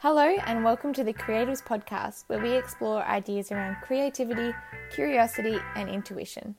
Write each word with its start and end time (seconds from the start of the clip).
Hello, 0.00 0.22
and 0.46 0.62
welcome 0.62 0.92
to 0.92 1.02
the 1.02 1.12
Creatives 1.12 1.60
Podcast, 1.60 2.22
where 2.28 2.38
we 2.38 2.52
explore 2.52 3.02
ideas 3.02 3.50
around 3.50 3.78
creativity, 3.82 4.54
curiosity, 4.92 5.58
and 5.74 5.88
intuition. 5.88 6.54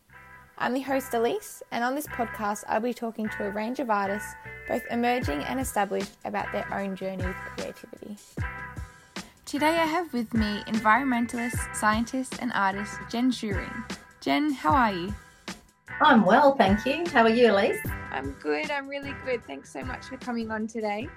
I'm 0.57 0.73
the 0.73 0.81
host, 0.81 1.13
Elise, 1.13 1.63
and 1.71 1.81
on 1.81 1.95
this 1.95 2.05
podcast, 2.07 2.65
I'll 2.67 2.81
be 2.81 2.93
talking 2.93 3.29
to 3.29 3.45
a 3.45 3.49
range 3.49 3.79
of 3.79 3.89
artists, 3.89 4.27
both 4.67 4.81
emerging 4.91 5.41
and 5.45 5.57
established, 5.57 6.11
about 6.25 6.51
their 6.51 6.67
own 6.73 6.97
journey 6.97 7.25
with 7.25 7.35
creativity. 7.55 8.17
Today, 9.45 9.77
I 9.77 9.85
have 9.85 10.11
with 10.11 10.33
me 10.33 10.61
environmentalist, 10.67 11.73
scientist, 11.73 12.35
and 12.41 12.51
artist 12.53 12.93
Jen 13.09 13.31
Shewring. 13.31 13.85
Jen, 14.19 14.51
how 14.51 14.73
are 14.73 14.91
you? 14.91 15.15
I'm 16.01 16.25
well, 16.25 16.55
thank 16.55 16.85
you. 16.85 17.05
How 17.13 17.23
are 17.23 17.29
you, 17.29 17.53
Elise? 17.53 17.79
I'm 18.11 18.33
good. 18.41 18.69
I'm 18.69 18.89
really 18.89 19.15
good. 19.25 19.47
Thanks 19.47 19.71
so 19.71 19.81
much 19.81 20.07
for 20.07 20.17
coming 20.17 20.51
on 20.51 20.67
today. 20.67 21.07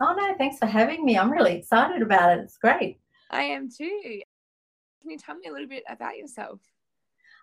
Oh, 0.00 0.14
no, 0.14 0.34
thanks 0.38 0.58
for 0.58 0.66
having 0.66 1.04
me. 1.04 1.18
I'm 1.18 1.30
really 1.30 1.56
excited 1.56 2.00
about 2.00 2.38
it. 2.38 2.42
It's 2.42 2.56
great. 2.56 2.98
I 3.30 3.42
am 3.42 3.68
too. 3.70 4.22
Can 5.02 5.10
you 5.10 5.18
tell 5.18 5.36
me 5.36 5.48
a 5.48 5.52
little 5.52 5.68
bit 5.68 5.84
about 5.88 6.16
yourself? 6.16 6.60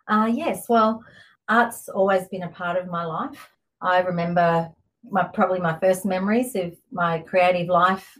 Uh, 0.07 0.30
yes, 0.31 0.67
well, 0.67 1.03
art's 1.49 1.89
always 1.89 2.27
been 2.30 2.43
a 2.43 2.49
part 2.49 2.77
of 2.77 2.88
my 2.88 3.05
life. 3.05 3.49
I 3.81 3.99
remember 3.99 4.71
my 5.09 5.23
probably 5.23 5.59
my 5.59 5.77
first 5.80 6.05
memories 6.05 6.55
of 6.55 6.75
my 6.91 7.20
creative 7.20 7.67
life 7.67 8.17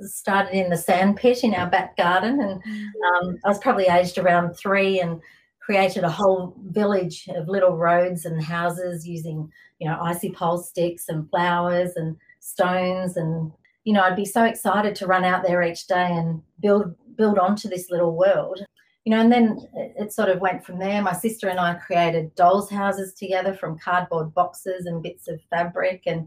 started 0.00 0.56
in 0.56 0.70
the 0.70 0.76
sand 0.76 1.16
pit 1.16 1.44
in 1.44 1.54
our 1.54 1.68
back 1.68 1.96
garden, 1.96 2.40
and 2.40 2.62
um, 2.62 3.38
I 3.44 3.48
was 3.48 3.58
probably 3.58 3.86
aged 3.86 4.18
around 4.18 4.54
three 4.54 5.00
and 5.00 5.20
created 5.60 6.04
a 6.04 6.10
whole 6.10 6.56
village 6.64 7.28
of 7.34 7.48
little 7.48 7.76
roads 7.76 8.24
and 8.24 8.42
houses 8.42 9.06
using 9.06 9.50
you 9.78 9.88
know 9.88 9.98
icy 10.00 10.30
pole 10.30 10.58
sticks 10.58 11.08
and 11.08 11.28
flowers 11.30 11.92
and 11.96 12.16
stones 12.40 13.16
and 13.16 13.52
you 13.84 13.92
know 13.92 14.02
i'd 14.02 14.16
be 14.16 14.24
so 14.24 14.44
excited 14.44 14.94
to 14.94 15.06
run 15.06 15.24
out 15.24 15.42
there 15.42 15.62
each 15.62 15.86
day 15.86 16.08
and 16.10 16.42
build 16.60 16.94
build 17.20 17.38
onto 17.38 17.68
this 17.68 17.90
little 17.90 18.16
world. 18.16 18.64
You 19.04 19.12
know 19.12 19.20
and 19.20 19.30
then 19.30 19.58
it, 19.74 20.12
sort 20.12 20.30
of 20.30 20.40
went 20.40 20.64
from 20.64 20.78
there. 20.78 21.02
My 21.02 21.12
sister 21.12 21.48
and 21.48 21.60
i 21.60 21.74
created 21.74 22.34
dolls 22.34 22.70
houses 22.70 23.12
together 23.14 23.52
from 23.52 23.78
cardboard 23.78 24.32
boxes 24.34 24.86
and 24.86 25.02
bits 25.02 25.28
of 25.28 25.40
fabric 25.50 26.02
and 26.06 26.26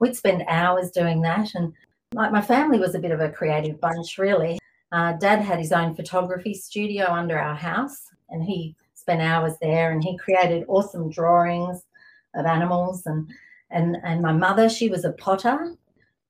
we'd 0.00 0.16
spend 0.16 0.44
hours 0.48 0.90
doing 0.90 1.22
that. 1.22 1.54
And 1.54 1.72
like 2.12 2.30
my 2.30 2.42
family 2.42 2.78
was 2.78 2.94
a 2.94 2.98
bit 2.98 3.10
of 3.10 3.20
a 3.20 3.30
creative 3.30 3.80
bunch 3.80 4.18
really. 4.18 4.58
Uh, 4.92 5.12
dad 5.14 5.40
had 5.40 5.58
his 5.58 5.72
own 5.72 5.94
photography 5.96 6.54
studio 6.54 7.06
under 7.06 7.38
our 7.38 7.56
house 7.56 8.10
and 8.28 8.44
he 8.44 8.76
spent 8.94 9.22
hours 9.22 9.54
there 9.60 9.92
and 9.92 10.04
he 10.04 10.16
created 10.18 10.64
awesome 10.68 11.10
drawings 11.10 11.84
of 12.34 12.44
animals. 12.44 13.06
And 13.06 13.30
and 13.74 13.96
and 14.04 14.22
my 14.22 14.32
mother 14.32 14.68
she 14.68 14.88
was 14.88 15.04
a 15.04 15.12
potter. 15.12 15.76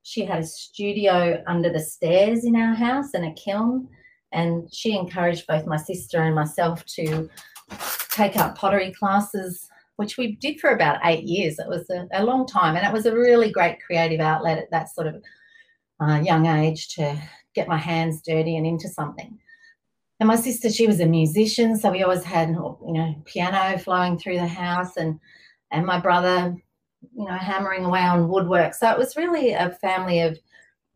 She 0.02 0.24
had 0.24 0.40
a 0.40 0.46
studio 0.46 1.42
under 1.46 1.70
the 1.70 1.80
stairs 1.80 2.44
in 2.44 2.56
our 2.56 2.74
house 2.74 3.14
and 3.14 3.24
a 3.24 3.32
kiln. 3.32 3.88
And 4.32 4.68
she 4.74 4.96
encouraged 4.96 5.46
both 5.46 5.64
my 5.64 5.76
sister 5.76 6.20
and 6.20 6.34
myself 6.34 6.84
to 6.96 7.30
take 8.10 8.36
up 8.36 8.56
pottery 8.56 8.92
classes 8.92 9.68
which 9.96 10.16
we 10.16 10.34
did 10.36 10.60
for 10.60 10.70
about 10.70 10.98
eight 11.04 11.24
years. 11.24 11.58
It 11.58 11.68
was 11.68 11.88
a, 11.90 12.08
a 12.12 12.24
long 12.24 12.46
time. 12.46 12.76
And 12.76 12.86
it 12.86 12.92
was 12.92 13.06
a 13.06 13.14
really 13.14 13.50
great 13.50 13.78
creative 13.80 14.20
outlet 14.20 14.58
at 14.58 14.70
that 14.70 14.92
sort 14.92 15.06
of 15.06 15.22
uh, 16.00 16.20
young 16.20 16.46
age 16.46 16.88
to 16.96 17.16
get 17.54 17.68
my 17.68 17.78
hands 17.78 18.20
dirty 18.22 18.56
and 18.56 18.66
into 18.66 18.88
something. 18.88 19.38
And 20.20 20.26
my 20.26 20.36
sister 20.36 20.70
she 20.70 20.86
was 20.86 21.00
a 21.00 21.06
musician 21.06 21.76
so 21.76 21.90
we 21.90 22.02
always 22.02 22.24
had 22.24 22.48
you 22.48 22.92
know 22.92 23.14
piano 23.24 23.78
flowing 23.78 24.18
through 24.18 24.38
the 24.38 24.46
house. 24.46 24.96
And 24.96 25.20
and 25.70 25.86
my 25.86 26.00
brother 26.00 26.56
you 27.16 27.24
know, 27.24 27.36
hammering 27.36 27.84
away 27.84 28.00
on 28.00 28.28
woodwork. 28.28 28.74
So 28.74 28.90
it 28.90 28.98
was 28.98 29.16
really 29.16 29.52
a 29.52 29.70
family 29.70 30.20
of 30.20 30.38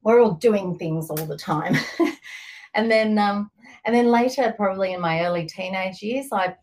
we're 0.03 0.21
all 0.21 0.35
doing 0.35 0.79
things 0.79 1.11
all 1.11 1.27
the 1.27 1.37
time. 1.37 1.77
and 2.75 2.91
then 2.91 3.19
um, 3.19 3.51
and 3.85 3.95
then 3.95 4.07
later, 4.07 4.53
probably 4.57 4.93
in 4.93 5.01
my 5.01 5.25
early 5.25 5.47
teenage 5.47 6.03
years, 6.03 6.29
I 6.33 6.55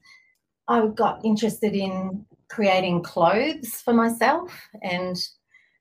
I 0.67 0.87
got 0.87 1.23
interested 1.23 1.73
in 1.73 2.25
creating 2.49 3.03
clothes 3.03 3.81
for 3.83 3.93
myself 3.93 4.51
and 4.83 5.17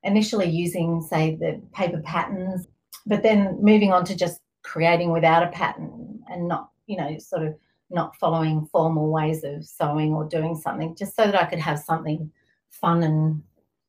initially 0.02 0.48
using 0.48 1.00
say 1.02 1.36
the 1.36 1.60
paper 1.72 2.00
patterns, 2.04 2.66
but 3.06 3.22
then 3.22 3.58
moving 3.60 3.92
on 3.92 4.04
to 4.04 4.16
just 4.16 4.40
creating 4.62 5.12
without 5.12 5.42
a 5.42 5.50
pattern 5.50 6.20
and 6.28 6.48
not, 6.48 6.70
you 6.86 6.96
know, 6.96 7.16
sort 7.18 7.46
of 7.46 7.54
not 7.90 8.16
following 8.16 8.66
formal 8.72 9.10
ways 9.10 9.44
of 9.44 9.64
sewing 9.64 10.12
or 10.12 10.24
doing 10.24 10.56
something, 10.56 10.94
just 10.96 11.16
so 11.16 11.24
that 11.24 11.40
I 11.40 11.46
could 11.46 11.58
have 11.58 11.78
something 11.78 12.30
fun 12.70 13.02
and 13.02 13.42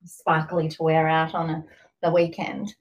sparkly 0.06 0.70
to 0.70 0.84
wear 0.84 1.08
out 1.08 1.34
on 1.36 1.50
a, 1.50 1.64
the 2.02 2.12
weekend. 2.12 2.74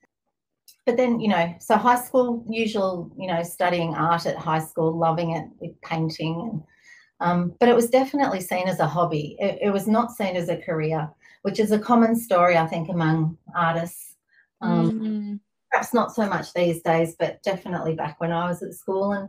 But 0.86 0.96
then, 0.96 1.18
you 1.18 1.28
know, 1.28 1.54
so 1.60 1.76
high 1.76 2.00
school, 2.00 2.44
usual, 2.48 3.10
you 3.18 3.26
know, 3.26 3.42
studying 3.42 3.94
art 3.94 4.26
at 4.26 4.36
high 4.36 4.58
school, 4.58 4.96
loving 4.96 5.30
it 5.30 5.48
with 5.58 5.80
painting. 5.80 6.40
And, 6.50 6.62
um, 7.20 7.54
but 7.58 7.70
it 7.70 7.74
was 7.74 7.88
definitely 7.88 8.40
seen 8.40 8.68
as 8.68 8.80
a 8.80 8.86
hobby. 8.86 9.36
It, 9.38 9.58
it, 9.62 9.70
was 9.70 9.88
not 9.88 10.12
seen 10.12 10.36
as 10.36 10.50
a 10.50 10.60
career, 10.60 11.08
which 11.42 11.58
is 11.58 11.72
a 11.72 11.78
common 11.78 12.14
story, 12.14 12.58
I 12.58 12.66
think, 12.66 12.90
among 12.90 13.38
artists. 13.56 14.16
Um, 14.60 15.00
mm. 15.00 15.40
Perhaps 15.70 15.94
not 15.94 16.14
so 16.14 16.28
much 16.28 16.52
these 16.52 16.82
days, 16.82 17.16
but 17.18 17.42
definitely 17.42 17.94
back 17.94 18.20
when 18.20 18.30
I 18.30 18.46
was 18.46 18.62
at 18.62 18.74
school. 18.74 19.12
And 19.12 19.28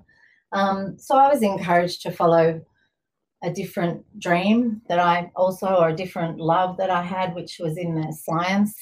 um, 0.52 1.00
so 1.00 1.16
I 1.16 1.30
was 1.30 1.42
encouraged 1.42 2.02
to 2.02 2.12
follow 2.12 2.62
a 3.46 3.54
different 3.54 4.04
dream 4.20 4.82
that 4.90 5.00
I 5.00 5.32
also, 5.36 5.68
or 5.68 5.90
a 5.90 5.96
different 5.96 6.40
love 6.40 6.78
that 6.78 6.90
I 6.90 7.04
had, 7.04 7.36
which 7.36 7.60
was 7.60 7.78
in 7.78 7.96
the 7.96 8.12
science 8.12 8.76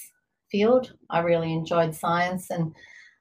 field. 0.49 0.93
I 1.09 1.19
really 1.19 1.51
enjoyed 1.51 1.93
science. 1.93 2.49
And 2.49 2.73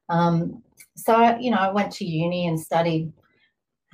um, 0.08 0.62
so, 0.96 1.36
you 1.38 1.50
know, 1.50 1.58
I 1.58 1.72
went 1.72 1.92
to 1.94 2.04
uni 2.04 2.46
and 2.46 2.58
studied 2.58 3.12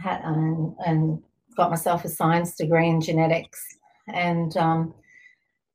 and, 0.05 0.75
and 0.87 1.23
got 1.57 1.71
myself 1.71 2.05
a 2.05 2.09
science 2.09 2.55
degree 2.55 2.89
in 2.89 3.01
genetics. 3.01 3.65
And 4.13 4.57
um, 4.57 4.95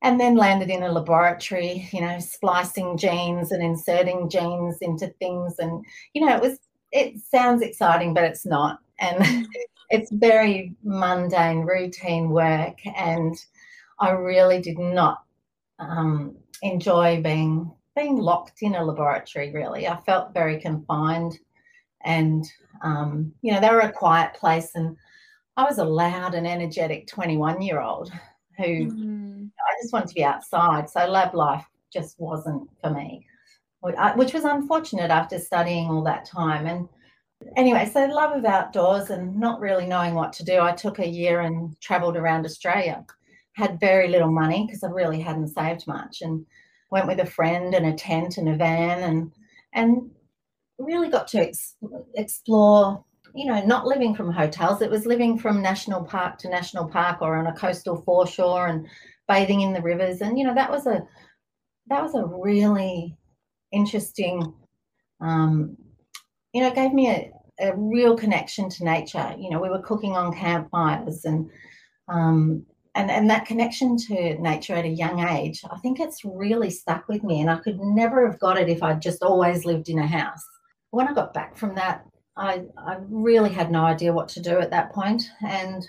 and 0.04 0.20
then 0.20 0.36
landed 0.36 0.68
in 0.68 0.82
a 0.82 0.92
laboratory, 0.92 1.88
you 1.90 2.00
know, 2.02 2.18
splicing 2.18 2.98
genes 2.98 3.50
and 3.50 3.62
inserting 3.62 4.28
genes 4.28 4.76
into 4.82 5.08
things. 5.18 5.54
And, 5.58 5.82
you 6.12 6.26
know, 6.26 6.36
it 6.36 6.42
was, 6.42 6.58
it 6.92 7.18
sounds 7.20 7.62
exciting, 7.62 8.12
but 8.12 8.24
it's 8.24 8.44
not. 8.44 8.80
And 9.00 9.46
it's 9.90 10.10
very 10.12 10.74
mundane, 10.82 11.60
routine 11.60 12.30
work, 12.30 12.78
and 12.86 13.36
I 14.00 14.10
really 14.10 14.60
did 14.60 14.78
not 14.78 15.24
um, 15.78 16.36
enjoy 16.62 17.22
being 17.22 17.70
being 17.96 18.16
locked 18.16 18.62
in 18.62 18.74
a 18.74 18.84
laboratory. 18.84 19.52
Really, 19.52 19.86
I 19.86 20.00
felt 20.02 20.34
very 20.34 20.60
confined, 20.60 21.38
and 22.04 22.44
um, 22.82 23.32
you 23.42 23.52
know 23.52 23.60
they 23.60 23.70
were 23.70 23.80
a 23.80 23.92
quiet 23.92 24.34
place, 24.34 24.72
and 24.74 24.96
I 25.56 25.64
was 25.64 25.78
a 25.78 25.84
loud 25.84 26.34
and 26.34 26.46
energetic 26.46 27.06
twenty-one 27.06 27.62
year 27.62 27.80
old 27.80 28.12
who 28.56 28.64
mm. 28.64 29.46
I 29.46 29.82
just 29.82 29.92
wanted 29.92 30.08
to 30.08 30.14
be 30.14 30.24
outside. 30.24 30.88
So 30.88 31.06
lab 31.06 31.34
life 31.34 31.64
just 31.92 32.18
wasn't 32.18 32.68
for 32.82 32.90
me, 32.90 33.26
which 33.80 34.32
was 34.32 34.44
unfortunate 34.44 35.10
after 35.10 35.38
studying 35.38 35.88
all 35.88 36.02
that 36.04 36.24
time 36.24 36.66
and 36.66 36.88
anyway, 37.56 37.90
so 37.92 38.04
love 38.06 38.36
of 38.36 38.44
outdoors 38.44 39.10
and 39.10 39.38
not 39.38 39.60
really 39.60 39.86
knowing 39.86 40.14
what 40.14 40.32
to 40.34 40.44
do. 40.44 40.60
I 40.60 40.72
took 40.72 40.98
a 40.98 41.08
year 41.08 41.40
and 41.40 41.78
travelled 41.80 42.16
around 42.16 42.44
Australia. 42.44 43.04
Had 43.52 43.78
very 43.78 44.08
little 44.08 44.32
money 44.32 44.66
because 44.66 44.82
I 44.82 44.88
really 44.88 45.20
hadn't 45.20 45.48
saved 45.48 45.86
much, 45.86 46.22
and 46.22 46.44
went 46.90 47.06
with 47.06 47.20
a 47.20 47.26
friend 47.26 47.72
and 47.74 47.86
a 47.86 47.92
tent 47.92 48.36
and 48.36 48.48
a 48.48 48.56
van, 48.56 49.02
and 49.04 49.30
and 49.72 50.10
really 50.78 51.08
got 51.08 51.28
to 51.28 51.46
ex- 51.46 51.76
explore. 52.14 53.04
You 53.32 53.46
know, 53.46 53.64
not 53.64 53.86
living 53.86 54.14
from 54.14 54.32
hotels. 54.32 54.82
It 54.82 54.90
was 54.90 55.06
living 55.06 55.38
from 55.38 55.62
national 55.62 56.04
park 56.04 56.38
to 56.38 56.48
national 56.48 56.88
park, 56.88 57.22
or 57.22 57.36
on 57.36 57.46
a 57.46 57.54
coastal 57.54 58.02
foreshore, 58.02 58.66
and 58.66 58.88
bathing 59.28 59.60
in 59.60 59.72
the 59.72 59.82
rivers. 59.82 60.20
And 60.20 60.36
you 60.36 60.44
know, 60.44 60.54
that 60.54 60.70
was 60.70 60.86
a 60.88 61.06
that 61.86 62.02
was 62.02 62.16
a 62.16 62.24
really 62.24 63.16
interesting 63.70 64.52
um, 65.20 65.76
you 66.54 66.60
know, 66.60 66.68
it 66.68 66.74
gave 66.74 66.92
me 66.92 67.10
a, 67.10 67.30
a 67.60 67.74
real 67.76 68.16
connection 68.16 68.68
to 68.68 68.84
nature. 68.84 69.34
You 69.38 69.50
know, 69.50 69.60
we 69.60 69.70
were 69.70 69.82
cooking 69.82 70.16
on 70.16 70.34
campfires 70.34 71.24
and 71.24 71.50
um, 72.08 72.66
and 72.94 73.10
and 73.10 73.28
that 73.30 73.46
connection 73.46 73.96
to 73.96 74.38
nature 74.38 74.74
at 74.74 74.84
a 74.84 74.88
young 74.88 75.26
age, 75.26 75.62
I 75.70 75.78
think 75.78 76.00
it's 76.00 76.24
really 76.24 76.70
stuck 76.70 77.08
with 77.08 77.24
me. 77.24 77.40
And 77.40 77.50
I 77.50 77.56
could 77.56 77.80
never 77.80 78.28
have 78.28 78.38
got 78.38 78.58
it 78.58 78.68
if 78.68 78.82
I'd 78.82 79.02
just 79.02 79.22
always 79.22 79.64
lived 79.64 79.88
in 79.88 79.98
a 79.98 80.06
house. 80.06 80.44
When 80.90 81.08
I 81.08 81.14
got 81.14 81.34
back 81.34 81.56
from 81.56 81.74
that, 81.74 82.04
I 82.36 82.64
I 82.78 82.98
really 83.08 83.50
had 83.50 83.70
no 83.70 83.84
idea 83.84 84.12
what 84.12 84.28
to 84.30 84.42
do 84.42 84.60
at 84.60 84.70
that. 84.70 84.92
And 85.42 85.86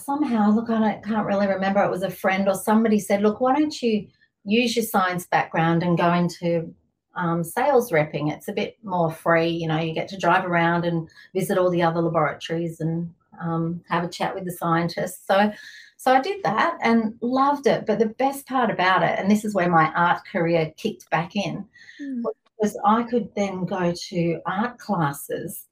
somehow, 0.00 0.50
look, 0.50 0.70
I 0.70 1.00
can't 1.04 1.26
really 1.26 1.46
remember. 1.46 1.82
It 1.82 1.90
was 1.90 2.02
a 2.02 2.10
friend 2.10 2.48
or 2.48 2.54
somebody 2.54 2.98
said, 2.98 3.22
look, 3.22 3.40
why 3.40 3.54
don't 3.54 3.82
you 3.82 4.06
use 4.44 4.76
your 4.76 4.84
science 4.84 5.26
background 5.26 5.82
and 5.82 5.98
go 5.98 6.12
into 6.12 6.74
um, 7.18 7.42
sales 7.44 7.90
repping. 7.90 8.32
It's 8.32 8.48
a 8.48 8.52
bit 8.52 8.78
more 8.82 9.10
free. 9.10 9.48
You 9.48 9.68
know, 9.68 9.78
you 9.78 9.92
get 9.92 10.08
to 10.08 10.18
drive 10.18 10.44
around 10.44 10.84
and 10.84 11.08
visit 11.34 11.58
all 11.58 11.70
the 11.70 11.82
other 11.82 12.00
laboratories 12.00 12.80
and 12.80 13.12
um, 13.40 13.82
have 13.88 14.04
a 14.04 14.08
chat 14.08 14.34
with 14.34 14.44
the 14.44 14.52
scientists. 14.52 15.26
So, 15.26 15.52
so 15.96 16.12
I 16.12 16.20
did 16.20 16.42
that 16.44 16.78
and 16.82 17.14
loved 17.20 17.66
it. 17.66 17.86
But 17.86 17.98
the 17.98 18.06
best 18.06 18.46
part 18.46 18.70
about 18.70 19.02
it, 19.02 19.18
and 19.18 19.30
this 19.30 19.44
is 19.44 19.54
where 19.54 19.68
my 19.68 19.92
art 19.94 20.20
career 20.30 20.72
kicked 20.76 21.10
back 21.10 21.36
in, 21.36 21.64
mm. 22.00 22.22
because 22.56 22.78
I 22.84 23.02
could 23.02 23.28
then 23.34 23.64
go 23.64 23.92
to 24.08 24.40
art 24.46 24.78
classes 24.78 25.66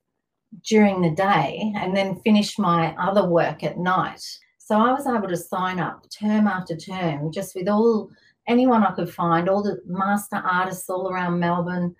during 0.65 1.01
the 1.01 1.11
day 1.11 1.73
and 1.77 1.97
then 1.97 2.21
finish 2.21 2.59
my 2.59 2.95
other 2.97 3.29
work 3.29 3.63
at 3.63 3.79
night. 3.79 4.23
So 4.59 4.77
I 4.77 4.93
was 4.93 5.07
able 5.07 5.29
to 5.29 5.37
sign 5.37 5.79
up 5.79 6.07
term 6.11 6.49
after 6.49 6.77
term 6.77 7.31
just 7.31 7.55
with 7.55 7.69
all 7.69 8.11
anyone 8.47 8.85
I 8.85 8.93
could 8.93 9.13
find, 9.13 9.49
all 9.49 9.63
the 9.63 9.81
master 9.87 10.37
artists 10.37 10.89
all 10.89 11.11
around 11.11 11.41
Melbourne 11.41 11.95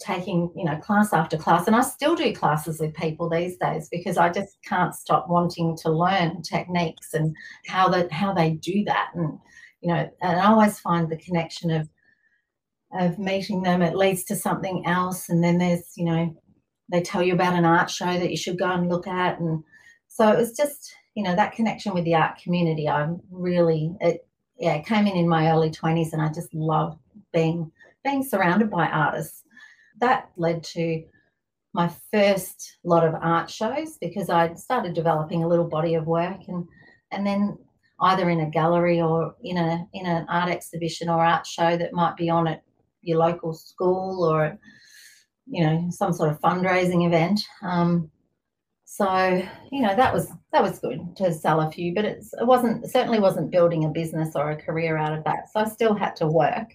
taking 0.00 0.50
you 0.56 0.64
know 0.64 0.76
class 0.78 1.12
after 1.12 1.36
class. 1.36 1.66
And 1.66 1.76
i 1.76 1.80
still 1.80 2.16
do 2.16 2.34
classes 2.34 2.80
with 2.80 2.94
people 2.94 3.30
these 3.30 3.56
days 3.58 3.88
because 3.88 4.16
i 4.16 4.28
just 4.28 4.56
can't 4.64 4.92
stop 4.92 5.28
wanting 5.28 5.76
to 5.82 5.88
learn 5.88 6.42
techniques 6.42 7.14
and 7.14 7.34
how 7.66 7.88
that 7.90 8.10
how 8.10 8.34
they 8.34 8.52
do 8.52 8.84
that. 8.84 9.10
And 9.14 9.38
you 9.80 9.92
know 9.92 10.10
and 10.20 10.40
i 10.40 10.46
always 10.46 10.80
find 10.80 11.08
the 11.08 11.16
connection 11.16 11.70
of 11.70 11.88
of 12.92 13.18
meeting 13.18 13.62
them 13.62 13.82
it 13.82 13.96
leads 13.96 14.24
to 14.24 14.36
something 14.36 14.84
else. 14.86 15.28
And 15.28 15.42
then 15.42 15.58
there's 15.58 15.92
you 15.96 16.06
know 16.06 16.36
they 16.90 17.00
tell 17.00 17.22
you 17.22 17.34
about 17.34 17.54
an 17.54 17.64
art 17.64 17.90
show 17.90 18.18
that 18.18 18.30
you 18.30 18.36
should 18.36 18.58
go 18.58 18.70
and 18.70 18.88
look 18.88 19.06
at. 19.06 19.38
And 19.38 19.62
so 20.08 20.30
it 20.30 20.36
was 20.36 20.56
just 20.56 20.94
you 21.14 21.22
know 21.22 21.34
that 21.36 21.54
connection 21.54 21.94
with 21.94 22.04
the 22.04 22.14
art 22.14 22.38
community 22.42 22.88
i'm 22.88 23.20
really 23.30 23.94
it 24.00 24.26
yeah 24.58 24.80
came 24.82 25.06
in 25.06 25.16
in 25.16 25.28
my 25.28 25.50
early 25.50 25.70
20s 25.70 26.12
and 26.12 26.22
i 26.22 26.28
just 26.28 26.52
love 26.54 26.98
being 27.32 27.70
being 28.04 28.22
surrounded 28.22 28.70
by 28.70 28.86
artists. 28.86 29.42
That 30.00 30.30
led 30.36 30.62
to 30.64 31.02
my 31.72 31.90
first 32.12 32.78
lot 32.84 33.04
of 33.04 33.14
art 33.14 33.50
shows 33.50 33.96
because 33.98 34.30
I 34.30 34.54
started 34.54 34.94
developing 34.94 35.42
a 35.42 35.48
little 35.48 35.66
body 35.68 35.94
of 35.94 36.06
work 36.06 36.40
and 36.46 36.68
and 37.10 37.26
then 37.26 37.58
either 38.00 38.28
in 38.28 38.40
a 38.40 38.50
gallery 38.50 39.00
or 39.00 39.34
in 39.42 39.56
a 39.56 39.86
in 39.92 40.06
an 40.06 40.26
art 40.28 40.50
exhibition 40.50 41.08
or 41.08 41.24
art 41.24 41.46
show 41.46 41.76
that 41.76 41.92
might 41.92 42.16
be 42.16 42.30
on 42.30 42.46
at 42.46 42.62
your 43.02 43.18
local 43.18 43.54
school 43.54 44.24
or 44.24 44.58
you 45.46 45.64
know 45.64 45.88
some 45.90 46.12
sort 46.12 46.30
of 46.30 46.40
fundraising 46.40 47.06
event. 47.06 47.40
Um, 47.62 48.10
so 48.96 49.42
you 49.72 49.82
know 49.82 49.94
that 49.96 50.12
was 50.12 50.30
that 50.52 50.62
was 50.62 50.78
good 50.78 51.16
to 51.16 51.32
sell 51.32 51.60
a 51.60 51.70
few 51.70 51.94
but 51.94 52.04
it 52.04 52.24
wasn't 52.40 52.88
certainly 52.90 53.18
wasn't 53.18 53.50
building 53.50 53.84
a 53.84 53.88
business 53.88 54.36
or 54.36 54.50
a 54.50 54.62
career 54.62 54.96
out 54.96 55.16
of 55.16 55.24
that 55.24 55.50
so 55.52 55.60
i 55.60 55.64
still 55.64 55.94
had 55.94 56.14
to 56.14 56.26
work 56.26 56.68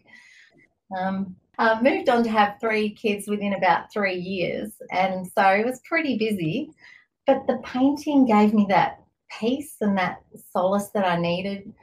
um, 0.98 1.36
uh, 1.60 1.78
moved 1.82 2.08
on 2.08 2.24
to 2.24 2.30
have 2.30 2.56
three 2.60 2.90
kids 2.90 3.28
within 3.28 3.54
about 3.54 3.92
three 3.92 4.16
years. 4.16 4.72
And 4.92 5.28
so 5.28 5.44
it 5.44 5.66
was 5.66 5.82
pretty 5.82 6.18
busy. 6.18 6.72
But 7.28 7.46
the 7.48 7.62
painting 7.66 8.26
gave 8.26 8.54
me 8.54 8.66
that 8.70 9.04
peace 9.40 9.76
and 9.82 9.98
that 9.98 10.22
solace 10.52 10.88
that 10.94 11.06
I 11.06 11.18
needed. 11.18 11.74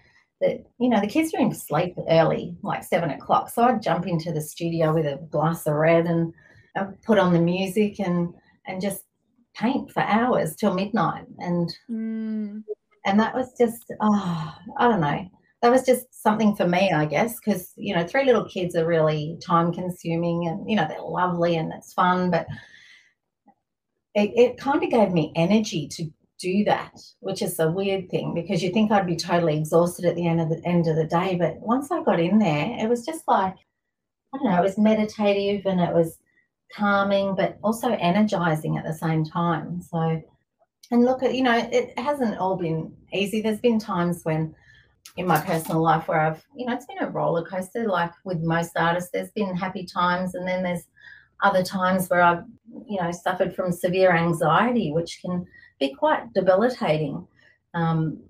That, 0.41 0.65
you 0.79 0.89
know, 0.89 1.01
the 1.01 1.07
kids 1.07 1.33
were 1.33 1.41
in 1.41 1.55
sleep 1.55 1.95
early, 2.09 2.57
like 2.63 2.85
seven 2.85 3.11
o'clock. 3.11 3.51
So 3.51 3.63
I'd 3.63 3.83
jump 3.83 4.07
into 4.07 4.33
the 4.33 4.41
studio 4.41 4.95
with 4.95 5.07
a 5.07 5.17
glass 5.31 5.67
of 5.67 5.75
red 5.75 6.07
and 6.07 6.33
I'd 6.75 7.01
put 7.03 7.19
on 7.19 7.33
the 7.33 7.39
music 7.39 8.01
and 8.01 8.35
and 8.67 8.81
just 8.81 9.03
paint 9.59 9.91
for 9.91 10.03
hours 10.03 10.55
till 10.57 10.75
midnight. 10.75 11.25
And 11.39 11.73
mm. 11.91 12.63
and 13.05 13.21
that 13.21 13.35
was 13.35 13.53
just 13.59 13.93
oh, 14.01 14.55
I 14.79 14.89
don't 14.89 15.01
know 15.01 15.29
that 15.63 15.73
was 15.73 15.85
just 15.85 16.07
something 16.23 16.55
for 16.55 16.69
me, 16.69 16.93
I 16.93 17.07
guess, 17.07 17.37
because 17.41 17.73
you 17.77 17.95
know, 17.95 18.07
three 18.07 18.25
little 18.25 18.45
kids 18.45 18.77
are 18.77 18.87
really 18.87 19.39
time 19.45 19.73
consuming 19.73 20.47
and 20.47 20.69
you 20.69 20.77
know, 20.77 20.87
they're 20.89 21.01
lovely 21.01 21.57
and 21.57 21.73
it's 21.73 21.93
fun, 21.93 22.31
but 22.31 22.47
it, 24.15 24.31
it 24.37 24.59
kind 24.59 24.83
of 24.83 24.91
gave 24.91 25.11
me 25.11 25.33
energy 25.35 25.89
to 25.89 26.05
do 26.39 26.65
that, 26.65 26.93
which 27.21 27.43
is 27.43 27.59
a 27.59 27.71
weird 27.71 28.11
thing 28.11 28.35
because 28.35 28.63
you 28.63 28.71
think 28.71 28.93
I'd 28.93 29.07
be 29.07 29.17
totally 29.17 29.59
exhausted 29.59 30.05
at 30.05 30.15
the 30.15 30.27
end 30.27 30.41
of 30.41 30.51
the 30.51 30.63
end 30.67 30.87
of 30.87 30.97
the 30.97 31.05
day. 31.07 31.37
But 31.37 31.59
once 31.61 31.91
I 31.91 32.03
got 32.03 32.21
in 32.21 32.39
there, 32.39 32.77
it 32.79 32.89
was 32.89 33.05
just 33.05 33.23
like, 33.27 33.55
I 34.35 34.39
don't 34.39 34.45
know, 34.45 34.59
it 34.59 34.63
was 34.63 34.79
meditative 34.79 35.67
and 35.67 35.81
it 35.81 35.93
was 35.95 36.19
calming, 36.75 37.35
but 37.35 37.59
also 37.63 37.93
energizing 37.93 38.77
at 38.77 38.85
the 38.85 38.95
same 38.95 39.25
time. 39.25 39.81
So 39.83 40.23
and 40.91 41.05
look 41.05 41.23
at, 41.23 41.35
you 41.35 41.43
know, 41.43 41.57
it 41.57 41.99
hasn't 41.99 42.39
all 42.39 42.57
been 42.57 42.93
easy. 43.13 43.41
There's 43.41 43.61
been 43.61 43.79
times 43.79 44.21
when 44.25 44.55
in 45.17 45.27
my 45.27 45.41
personal 45.41 45.83
life 45.83 46.09
where 46.09 46.21
I've, 46.21 46.45
you 46.55 46.67
know, 46.67 46.75
it's 46.75 46.87
been 46.87 47.03
a 47.03 47.11
roller 47.11 47.45
coaster. 47.45 47.87
Like 47.87 48.13
with 48.25 48.41
most 48.41 48.73
artists, 48.77 49.11
there's 49.13 49.31
been 49.31 49.57
happy 49.57 49.85
times, 49.85 50.35
and 50.35 50.47
then 50.47 50.63
there's 50.63 50.85
other 51.43 51.63
times 51.63 52.09
where 52.09 52.23
I've, 52.23 52.45
you 52.87 53.01
know, 53.01 53.11
suffered 53.11 53.55
from 53.55 53.73
severe 53.73 54.13
anxiety, 54.13 54.93
which 54.93 55.21
can 55.23 55.47
be 55.81 55.95
quite 55.95 56.33
debilitating. 56.35 57.27
Um, 57.75 58.21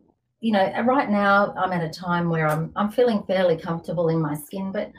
you 0.41 0.53
know, 0.53 0.83
right 0.85 1.11
now 1.11 1.55
I'm 1.57 1.73
at 1.73 1.85
a 1.85 1.91
time 1.91 2.31
where 2.31 2.49
I'm 2.49 2.73
I'm 2.77 2.91
feeling 2.91 3.23
fairly 3.27 3.57
comfortable 3.57 4.09
in 4.09 4.21
my 4.21 4.35
skin, 4.35 4.73
but 4.73 4.93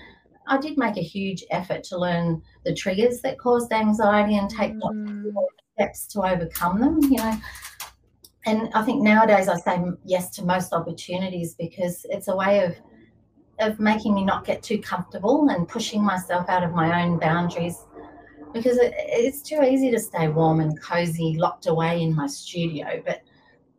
I 0.48 0.58
did 0.58 0.78
make 0.78 0.98
a 0.98 1.02
huge 1.02 1.44
effort 1.52 1.84
to 1.86 1.98
learn 1.98 2.42
the 2.66 2.74
triggers 2.74 3.22
that 3.22 3.38
caused 3.38 3.72
anxiety 3.72 4.38
and 4.38 4.50
take 4.50 4.74
mm. 4.74 5.34
steps 5.74 6.08
to 6.08 6.22
overcome 6.22 6.80
them. 6.80 7.02
You 7.04 7.18
know, 7.18 7.40
and 8.46 8.70
I 8.74 8.82
think 8.84 9.04
nowadays 9.04 9.50
I 9.50 9.58
say 9.58 9.80
yes 10.06 10.30
to 10.38 10.46
most 10.46 10.74
opportunities 10.74 11.54
because 11.56 12.06
it's 12.10 12.30
a 12.30 12.36
way 12.36 12.64
of 12.64 12.76
of 13.60 13.80
making 13.80 14.14
me 14.14 14.24
not 14.24 14.46
get 14.46 14.62
too 14.62 14.80
comfortable 14.80 15.50
and 15.50 15.68
pushing 15.68 16.04
myself 16.04 16.48
out 16.48 16.64
of 16.64 16.74
my 16.74 17.04
own 17.04 17.18
boundaries 17.18 17.86
because 18.54 18.78
it, 18.78 18.94
it's 18.96 19.42
too 19.42 19.64
easy 19.64 19.90
to 19.90 20.00
stay 20.00 20.28
warm 20.28 20.60
and 20.60 20.80
cozy 20.80 21.36
locked 21.40 21.66
away 21.66 22.02
in 22.02 22.16
my 22.16 22.28
studio 22.28 23.02
but 23.06 23.22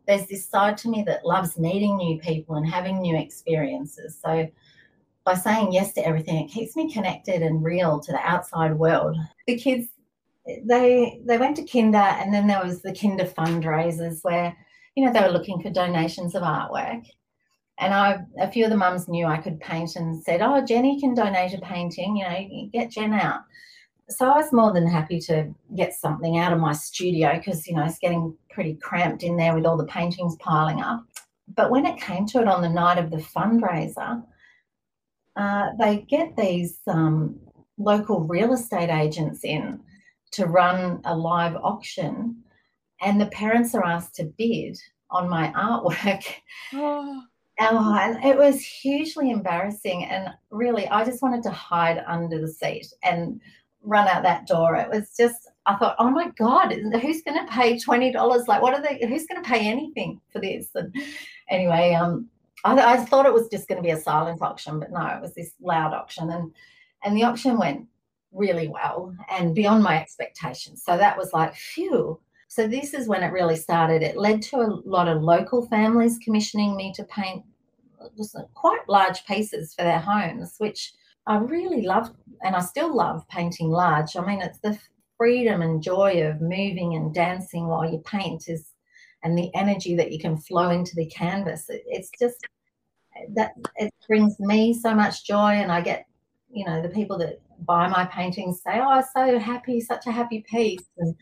there's 0.05 0.27
this 0.27 0.45
side 0.45 0.77
to 0.77 0.89
me 0.89 1.01
that 1.03 1.25
loves 1.25 1.57
meeting 1.57 1.95
new 1.95 2.19
people 2.19 2.55
and 2.55 2.67
having 2.67 2.99
new 2.99 3.15
experiences 3.15 4.19
so 4.21 4.45
by 5.29 5.35
saying 5.35 5.71
yes 5.71 5.93
to 5.93 6.03
everything 6.07 6.43
it 6.43 6.51
keeps 6.51 6.75
me 6.75 6.91
connected 6.91 7.43
and 7.43 7.63
real 7.63 7.99
to 7.99 8.11
the 8.11 8.27
outside 8.27 8.73
world. 8.73 9.15
The 9.45 9.57
kids 9.57 9.87
they 10.65 11.21
they 11.23 11.37
went 11.37 11.55
to 11.57 11.65
kinder 11.65 11.97
and 11.97 12.33
then 12.33 12.47
there 12.47 12.63
was 12.63 12.81
the 12.81 12.95
kinder 12.95 13.25
fundraisers 13.25 14.23
where 14.23 14.57
you 14.95 15.05
know 15.05 15.13
they 15.13 15.21
were 15.21 15.37
looking 15.37 15.61
for 15.61 15.69
donations 15.69 16.33
of 16.33 16.41
artwork. 16.41 17.05
And 17.77 17.93
I 17.93 18.21
a 18.39 18.51
few 18.51 18.63
of 18.63 18.71
the 18.71 18.77
mums 18.77 19.07
knew 19.07 19.27
I 19.27 19.37
could 19.37 19.59
paint 19.59 19.95
and 19.97 20.19
said 20.23 20.41
oh 20.41 20.65
Jenny 20.65 20.99
can 20.99 21.13
donate 21.13 21.53
a 21.53 21.61
painting 21.61 22.17
you 22.17 22.23
know 22.23 22.69
get 22.73 22.89
Jen 22.89 23.13
out. 23.13 23.41
So 24.09 24.25
I 24.25 24.37
was 24.37 24.51
more 24.51 24.73
than 24.73 24.87
happy 24.87 25.19
to 25.27 25.53
get 25.75 25.93
something 25.93 26.39
out 26.39 26.53
of 26.53 26.59
my 26.59 26.73
studio 26.73 27.37
because 27.37 27.67
you 27.67 27.75
know 27.75 27.85
it's 27.85 27.99
getting 27.99 28.35
pretty 28.49 28.73
cramped 28.81 29.21
in 29.21 29.37
there 29.37 29.53
with 29.53 29.67
all 29.67 29.77
the 29.77 29.85
paintings 29.85 30.35
piling 30.39 30.81
up. 30.81 31.05
But 31.55 31.69
when 31.69 31.85
it 31.85 32.01
came 32.01 32.25
to 32.27 32.41
it 32.41 32.47
on 32.47 32.63
the 32.63 32.69
night 32.83 32.97
of 32.97 33.11
the 33.11 33.17
fundraiser 33.17 34.23
uh, 35.35 35.69
they 35.79 36.05
get 36.09 36.35
these 36.35 36.79
um, 36.87 37.39
local 37.77 38.21
real 38.21 38.53
estate 38.53 38.89
agents 38.89 39.43
in 39.43 39.79
to 40.31 40.45
run 40.45 41.01
a 41.05 41.15
live 41.15 41.55
auction 41.55 42.43
and 43.01 43.19
the 43.19 43.27
parents 43.27 43.73
are 43.75 43.85
asked 43.85 44.15
to 44.15 44.25
bid 44.37 44.77
on 45.09 45.29
my 45.29 45.51
artwork. 45.55 46.23
Oh. 46.73 47.23
And 47.61 48.23
it 48.23 48.37
was 48.37 48.61
hugely 48.61 49.31
embarrassing. 49.31 50.05
And 50.05 50.29
really, 50.49 50.87
I 50.87 51.03
just 51.03 51.21
wanted 51.21 51.43
to 51.43 51.51
hide 51.51 52.01
under 52.07 52.39
the 52.39 52.47
seat 52.47 52.87
and 53.03 53.41
run 53.81 54.07
out 54.07 54.23
that 54.23 54.47
door. 54.47 54.75
It 54.75 54.89
was 54.89 55.13
just, 55.17 55.49
I 55.65 55.75
thought, 55.75 55.97
oh 55.99 56.09
my 56.09 56.29
God, 56.37 56.71
who's 57.01 57.21
going 57.21 57.45
to 57.45 57.51
pay 57.51 57.75
$20? 57.75 58.47
Like, 58.47 58.61
what 58.61 58.73
are 58.73 58.81
they, 58.81 59.05
who's 59.05 59.27
going 59.27 59.43
to 59.43 59.49
pay 59.49 59.67
anything 59.67 60.21
for 60.31 60.39
this? 60.39 60.69
And 60.73 60.95
anyway, 61.49 61.93
um, 61.95 62.29
I, 62.63 62.93
I 62.93 62.97
thought 62.97 63.25
it 63.25 63.33
was 63.33 63.47
just 63.49 63.67
going 63.67 63.77
to 63.77 63.87
be 63.87 63.91
a 63.91 63.99
silent 63.99 64.41
auction, 64.41 64.79
but 64.79 64.91
no, 64.91 65.05
it 65.07 65.21
was 65.21 65.33
this 65.33 65.53
loud 65.61 65.93
auction. 65.93 66.29
And, 66.29 66.51
and 67.03 67.15
the 67.15 67.23
auction 67.23 67.57
went 67.57 67.87
really 68.31 68.67
well 68.67 69.15
and 69.31 69.55
beyond 69.55 69.83
my 69.83 69.99
expectations. 69.99 70.83
So 70.83 70.97
that 70.97 71.17
was 71.17 71.33
like, 71.33 71.55
phew. 71.55 72.19
So 72.47 72.67
this 72.67 72.93
is 72.93 73.07
when 73.07 73.23
it 73.23 73.31
really 73.31 73.55
started. 73.55 74.01
It 74.01 74.17
led 74.17 74.41
to 74.43 74.57
a 74.57 74.81
lot 74.85 75.07
of 75.07 75.21
local 75.21 75.67
families 75.67 76.19
commissioning 76.23 76.75
me 76.75 76.93
to 76.95 77.03
paint 77.03 77.43
quite 78.55 78.87
large 78.87 79.25
pieces 79.25 79.73
for 79.73 79.83
their 79.83 79.99
homes, 79.99 80.55
which 80.57 80.93
I 81.27 81.37
really 81.37 81.83
loved, 81.83 82.15
and 82.43 82.55
I 82.55 82.61
still 82.61 82.95
love 82.95 83.27
painting 83.27 83.69
large. 83.69 84.15
I 84.15 84.25
mean, 84.25 84.41
it's 84.41 84.59
the 84.59 84.79
freedom 85.17 85.61
and 85.61 85.83
joy 85.83 86.23
of 86.23 86.41
moving 86.41 86.95
and 86.95 87.13
dancing 87.13 87.67
while 87.67 87.89
you 87.89 87.99
paint 87.99 88.47
is 88.47 88.68
and 89.23 89.37
the 89.37 89.53
energy 89.55 89.95
that 89.95 90.11
you 90.11 90.19
can 90.19 90.37
flow 90.37 90.69
into 90.69 90.95
the 90.95 91.07
canvas. 91.07 91.69
It, 91.69 91.83
it's 91.85 92.09
just 92.19 92.37
that 93.35 93.53
it 93.75 93.93
brings 94.07 94.39
me 94.39 94.73
so 94.73 94.93
much 94.95 95.25
joy 95.25 95.53
and 95.53 95.71
I 95.71 95.81
get, 95.81 96.05
you 96.49 96.65
know, 96.65 96.81
the 96.81 96.89
people 96.89 97.17
that 97.19 97.41
buy 97.65 97.87
my 97.87 98.05
paintings 98.05 98.61
say, 98.63 98.79
"Oh, 98.79 98.89
I'm 98.89 99.03
so 99.15 99.39
happy, 99.39 99.81
such 99.81 100.07
a 100.07 100.11
happy 100.11 100.43
piece," 100.49 100.85
and 100.97 101.15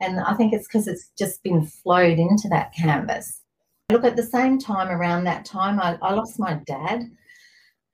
and 0.00 0.20
I 0.20 0.34
think 0.34 0.52
it's 0.52 0.66
because 0.66 0.88
it's 0.88 1.10
just 1.18 1.42
been 1.42 1.64
flowed 1.64 2.18
into 2.18 2.48
that 2.48 2.74
canvas. 2.74 3.42
Look, 3.90 4.04
at 4.04 4.16
the 4.16 4.22
same 4.22 4.58
time, 4.58 4.88
around 4.88 5.24
that 5.24 5.44
time, 5.44 5.80
I, 5.80 5.98
I 6.00 6.14
lost 6.14 6.38
my 6.38 6.54
dad 6.66 7.10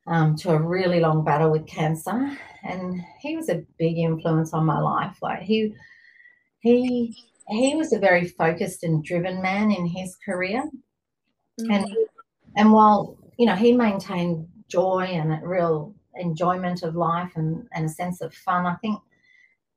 um, 0.06 0.36
to 0.36 0.50
a 0.50 0.62
really 0.62 1.00
long 1.00 1.24
battle 1.24 1.50
with 1.50 1.66
cancer, 1.66 2.30
and 2.62 3.02
he 3.20 3.36
was 3.36 3.48
a 3.48 3.64
big 3.78 3.98
influence 3.98 4.52
on 4.52 4.66
my 4.66 4.78
life. 4.78 5.18
Like 5.22 5.40
he, 5.40 5.74
he, 6.60 7.16
he 7.48 7.76
was 7.76 7.92
a 7.92 7.98
very 7.98 8.26
focused 8.26 8.82
and 8.82 9.04
driven 9.04 9.40
man 9.40 9.70
in 9.70 9.86
his 9.86 10.16
career, 10.24 10.62
mm-hmm. 11.60 11.70
and 11.70 11.86
and 12.56 12.72
while 12.72 13.16
you 13.38 13.46
know 13.46 13.54
he 13.54 13.72
maintained 13.72 14.46
joy 14.68 15.02
and 15.02 15.32
a 15.32 15.46
real 15.46 15.94
enjoyment 16.18 16.82
of 16.82 16.96
life 16.96 17.32
and, 17.36 17.66
and 17.72 17.86
a 17.86 17.88
sense 17.88 18.20
of 18.20 18.34
fun. 18.34 18.66
I 18.66 18.74
think 18.76 19.00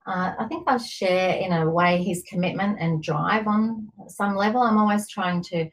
uh, 0.07 0.33
I 0.39 0.45
think 0.45 0.63
I 0.67 0.77
share 0.77 1.35
in 1.35 1.53
a 1.53 1.69
way 1.69 2.01
his 2.01 2.23
commitment 2.27 2.77
and 2.79 3.03
drive 3.03 3.47
on 3.47 3.89
some 4.07 4.35
level. 4.35 4.61
I'm 4.61 4.77
always 4.77 5.07
trying 5.07 5.43
to 5.43 5.69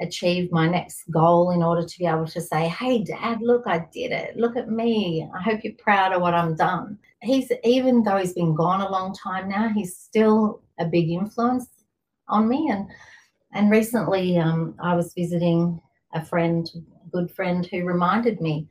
achieve 0.00 0.50
my 0.50 0.66
next 0.66 1.04
goal 1.10 1.50
in 1.50 1.62
order 1.62 1.84
to 1.86 1.98
be 1.98 2.06
able 2.06 2.26
to 2.26 2.40
say, 2.40 2.68
Hey, 2.68 3.04
dad, 3.04 3.38
look, 3.42 3.64
I 3.66 3.86
did 3.92 4.12
it. 4.12 4.36
Look 4.36 4.56
at 4.56 4.70
me. 4.70 5.28
I 5.36 5.42
hope 5.42 5.62
you're 5.62 5.74
proud 5.74 6.12
of 6.12 6.22
what 6.22 6.34
I'm 6.34 6.56
done. 6.56 6.98
He's, 7.22 7.52
even 7.62 8.02
though 8.02 8.16
he's 8.16 8.32
been 8.32 8.54
gone 8.54 8.80
a 8.80 8.90
long 8.90 9.14
time 9.14 9.48
now, 9.48 9.68
he's 9.68 9.96
still 9.96 10.62
a 10.80 10.86
big 10.86 11.10
influence 11.10 11.68
on 12.28 12.48
me. 12.48 12.68
And, 12.70 12.88
and 13.52 13.70
recently 13.70 14.38
um, 14.38 14.74
I 14.82 14.96
was 14.96 15.14
visiting 15.14 15.80
a 16.12 16.24
friend, 16.24 16.68
a 16.74 17.10
good 17.10 17.30
friend, 17.30 17.64
who 17.66 17.84
reminded 17.84 18.40
me 18.40 18.68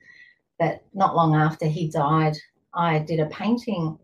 that 0.59 0.83
not 0.93 1.15
long 1.15 1.35
after 1.35 1.65
he 1.65 1.89
died, 1.89 2.35
I 2.73 2.99
did 2.99 3.21
a 3.21 3.27
painting 3.27 3.97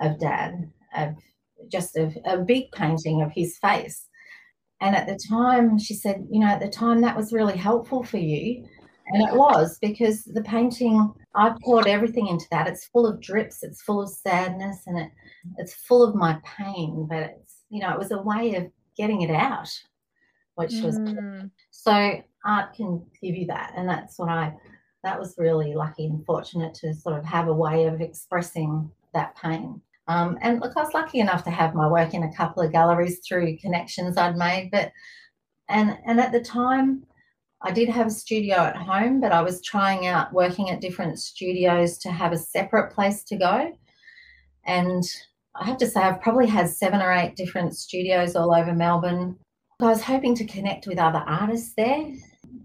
of 0.00 0.18
dad, 0.18 0.70
of 0.96 1.14
just 1.70 1.96
a, 1.96 2.12
a 2.26 2.38
big 2.38 2.72
painting 2.72 3.22
of 3.22 3.30
his 3.32 3.56
face 3.58 4.08
and 4.84 4.94
at 4.94 5.06
the 5.06 5.18
time, 5.28 5.78
she 5.78 5.94
said, 5.94 6.26
you 6.30 6.40
know, 6.40 6.46
at 6.46 6.60
the 6.60 6.68
time 6.68 7.00
that 7.00 7.16
was 7.16 7.32
really 7.32 7.56
helpful 7.56 8.02
for 8.02 8.18
you. 8.18 8.66
And 9.06 9.22
it 9.22 9.34
was 9.34 9.78
because 9.80 10.24
the 10.24 10.42
painting, 10.42 11.12
I 11.34 11.54
poured 11.62 11.86
everything 11.86 12.28
into 12.28 12.46
that. 12.50 12.66
It's 12.66 12.86
full 12.86 13.06
of 13.06 13.20
drips, 13.20 13.62
it's 13.62 13.82
full 13.82 14.00
of 14.00 14.08
sadness, 14.08 14.82
and 14.86 14.98
it, 14.98 15.10
it's 15.58 15.74
full 15.74 16.02
of 16.02 16.14
my 16.14 16.38
pain. 16.44 17.06
But 17.08 17.22
it's, 17.22 17.56
you 17.68 17.80
know, 17.80 17.92
it 17.92 17.98
was 17.98 18.12
a 18.12 18.22
way 18.22 18.54
of 18.54 18.70
getting 18.96 19.22
it 19.22 19.30
out, 19.30 19.68
which 20.54 20.80
was 20.80 20.98
Mm. 20.98 21.50
so 21.70 22.22
art 22.46 22.74
can 22.74 23.04
give 23.22 23.34
you 23.34 23.46
that. 23.46 23.72
And 23.76 23.88
that's 23.88 24.18
what 24.18 24.28
I, 24.30 24.54
that 25.02 25.18
was 25.18 25.34
really 25.36 25.74
lucky 25.74 26.06
and 26.06 26.24
fortunate 26.24 26.74
to 26.76 26.94
sort 26.94 27.18
of 27.18 27.24
have 27.24 27.48
a 27.48 27.52
way 27.52 27.86
of 27.86 28.00
expressing 28.00 28.90
that 29.12 29.36
pain. 29.36 29.80
Um, 30.08 30.38
and 30.42 30.60
look, 30.60 30.76
I 30.76 30.82
was 30.82 30.94
lucky 30.94 31.20
enough 31.20 31.44
to 31.44 31.50
have 31.50 31.74
my 31.74 31.88
work 31.88 32.14
in 32.14 32.24
a 32.24 32.34
couple 32.34 32.62
of 32.62 32.72
galleries 32.72 33.20
through 33.26 33.58
connections 33.58 34.16
I'd 34.16 34.36
made. 34.36 34.70
But 34.70 34.92
and 35.68 35.98
and 36.06 36.20
at 36.20 36.32
the 36.32 36.40
time, 36.40 37.04
I 37.64 37.70
did 37.70 37.88
have 37.88 38.08
a 38.08 38.10
studio 38.10 38.56
at 38.56 38.76
home, 38.76 39.22
but 39.22 39.32
I 39.32 39.40
was 39.40 39.62
trying 39.62 40.06
out 40.06 40.34
working 40.34 40.68
at 40.68 40.82
different 40.82 41.18
studios 41.18 41.96
to 41.98 42.12
have 42.12 42.32
a 42.32 42.38
separate 42.38 42.92
place 42.92 43.24
to 43.24 43.36
go. 43.36 43.72
And 44.66 45.02
I 45.54 45.64
have 45.64 45.78
to 45.78 45.86
say, 45.86 46.02
I've 46.02 46.20
probably 46.20 46.46
had 46.46 46.68
seven 46.68 47.00
or 47.00 47.10
eight 47.10 47.36
different 47.36 47.74
studios 47.74 48.36
all 48.36 48.54
over 48.54 48.74
Melbourne. 48.74 49.38
I 49.80 49.86
was 49.86 50.02
hoping 50.02 50.34
to 50.36 50.44
connect 50.44 50.86
with 50.86 50.98
other 50.98 51.24
artists 51.26 51.72
there, 51.74 52.12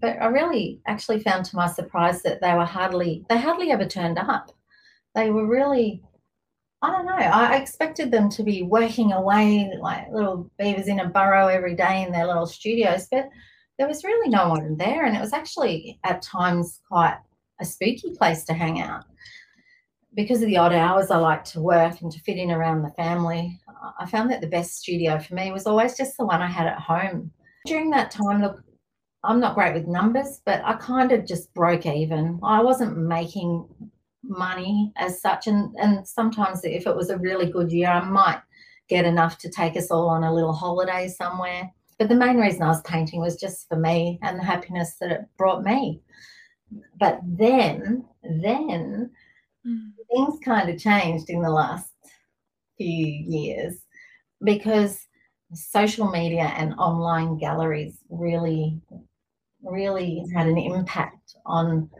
but 0.02 0.20
I 0.20 0.26
really 0.26 0.82
actually 0.86 1.20
found 1.20 1.46
to 1.46 1.56
my 1.56 1.66
surprise 1.66 2.22
that 2.22 2.42
they 2.42 2.52
were 2.54 2.66
hardly 2.66 3.24
they 3.30 3.38
hardly 3.38 3.70
ever 3.70 3.86
turned 3.86 4.18
up. 4.18 4.52
They 5.14 5.30
were 5.30 5.46
really 5.46 6.02
I 6.82 6.90
don't 6.90 7.06
know. 7.06 7.12
I 7.12 7.56
expected 7.56 8.10
them 8.10 8.30
to 8.30 8.42
be 8.42 8.62
working 8.62 9.12
away 9.12 9.70
like 9.80 10.10
little 10.12 10.50
beavers 10.58 10.88
in 10.88 11.00
a 11.00 11.08
burrow 11.08 11.48
every 11.48 11.74
day 11.74 12.02
in 12.02 12.12
their 12.12 12.26
little 12.26 12.46
studios, 12.46 13.06
but 13.10 13.28
there 13.80 13.88
was 13.88 14.04
really 14.04 14.28
no 14.28 14.50
one 14.50 14.76
there. 14.76 15.06
And 15.06 15.16
it 15.16 15.22
was 15.22 15.32
actually 15.32 15.98
at 16.04 16.20
times 16.20 16.80
quite 16.86 17.16
a 17.62 17.64
spooky 17.64 18.12
place 18.14 18.44
to 18.44 18.52
hang 18.52 18.82
out. 18.82 19.04
Because 20.14 20.42
of 20.42 20.48
the 20.48 20.58
odd 20.58 20.74
hours 20.74 21.10
I 21.10 21.16
like 21.16 21.44
to 21.44 21.62
work 21.62 22.02
and 22.02 22.12
to 22.12 22.20
fit 22.20 22.36
in 22.36 22.50
around 22.50 22.82
the 22.82 22.90
family, 22.90 23.58
I 23.98 24.04
found 24.04 24.30
that 24.30 24.42
the 24.42 24.48
best 24.48 24.76
studio 24.76 25.18
for 25.18 25.34
me 25.34 25.50
was 25.50 25.66
always 25.66 25.96
just 25.96 26.18
the 26.18 26.26
one 26.26 26.42
I 26.42 26.46
had 26.46 26.66
at 26.66 26.78
home. 26.78 27.30
During 27.64 27.88
that 27.90 28.10
time, 28.10 28.42
look, 28.42 28.62
I'm 29.24 29.40
not 29.40 29.54
great 29.54 29.72
with 29.72 29.86
numbers, 29.86 30.42
but 30.44 30.60
I 30.62 30.74
kind 30.74 31.10
of 31.10 31.26
just 31.26 31.54
broke 31.54 31.86
even. 31.86 32.38
I 32.42 32.62
wasn't 32.62 32.98
making 32.98 33.66
money 34.22 34.92
as 34.96 35.22
such. 35.22 35.46
And, 35.46 35.74
and 35.80 36.06
sometimes, 36.06 36.64
if 36.64 36.86
it 36.86 36.96
was 36.96 37.08
a 37.08 37.16
really 37.16 37.50
good 37.50 37.72
year, 37.72 37.88
I 37.88 38.04
might 38.04 38.42
get 38.90 39.06
enough 39.06 39.38
to 39.38 39.48
take 39.48 39.74
us 39.78 39.90
all 39.90 40.10
on 40.10 40.24
a 40.24 40.34
little 40.34 40.52
holiday 40.52 41.08
somewhere. 41.08 41.72
But 42.00 42.08
the 42.08 42.14
main 42.14 42.38
reason 42.38 42.62
I 42.62 42.68
was 42.68 42.80
painting 42.80 43.20
was 43.20 43.36
just 43.36 43.68
for 43.68 43.76
me 43.76 44.18
and 44.22 44.38
the 44.38 44.42
happiness 44.42 44.96
that 45.00 45.12
it 45.12 45.26
brought 45.36 45.62
me. 45.62 46.00
But 46.98 47.20
then, 47.22 48.08
then 48.22 49.10
Mm. 49.66 49.92
things 50.10 50.38
kind 50.42 50.70
of 50.70 50.80
changed 50.80 51.28
in 51.28 51.42
the 51.42 51.50
last 51.50 51.92
few 52.78 53.06
years 53.06 53.82
because 54.42 55.06
social 55.52 56.10
media 56.10 56.54
and 56.56 56.72
online 56.78 57.36
galleries 57.36 57.98
really, 58.08 58.80
really 59.62 60.24
had 60.34 60.46
an 60.46 60.56
impact 60.56 61.36
on 61.44 61.90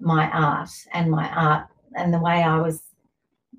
my 0.00 0.28
art 0.32 0.70
and 0.92 1.08
my 1.08 1.28
art 1.30 1.68
and 1.94 2.12
the 2.12 2.18
way 2.18 2.42
I 2.42 2.60
was, 2.60 2.82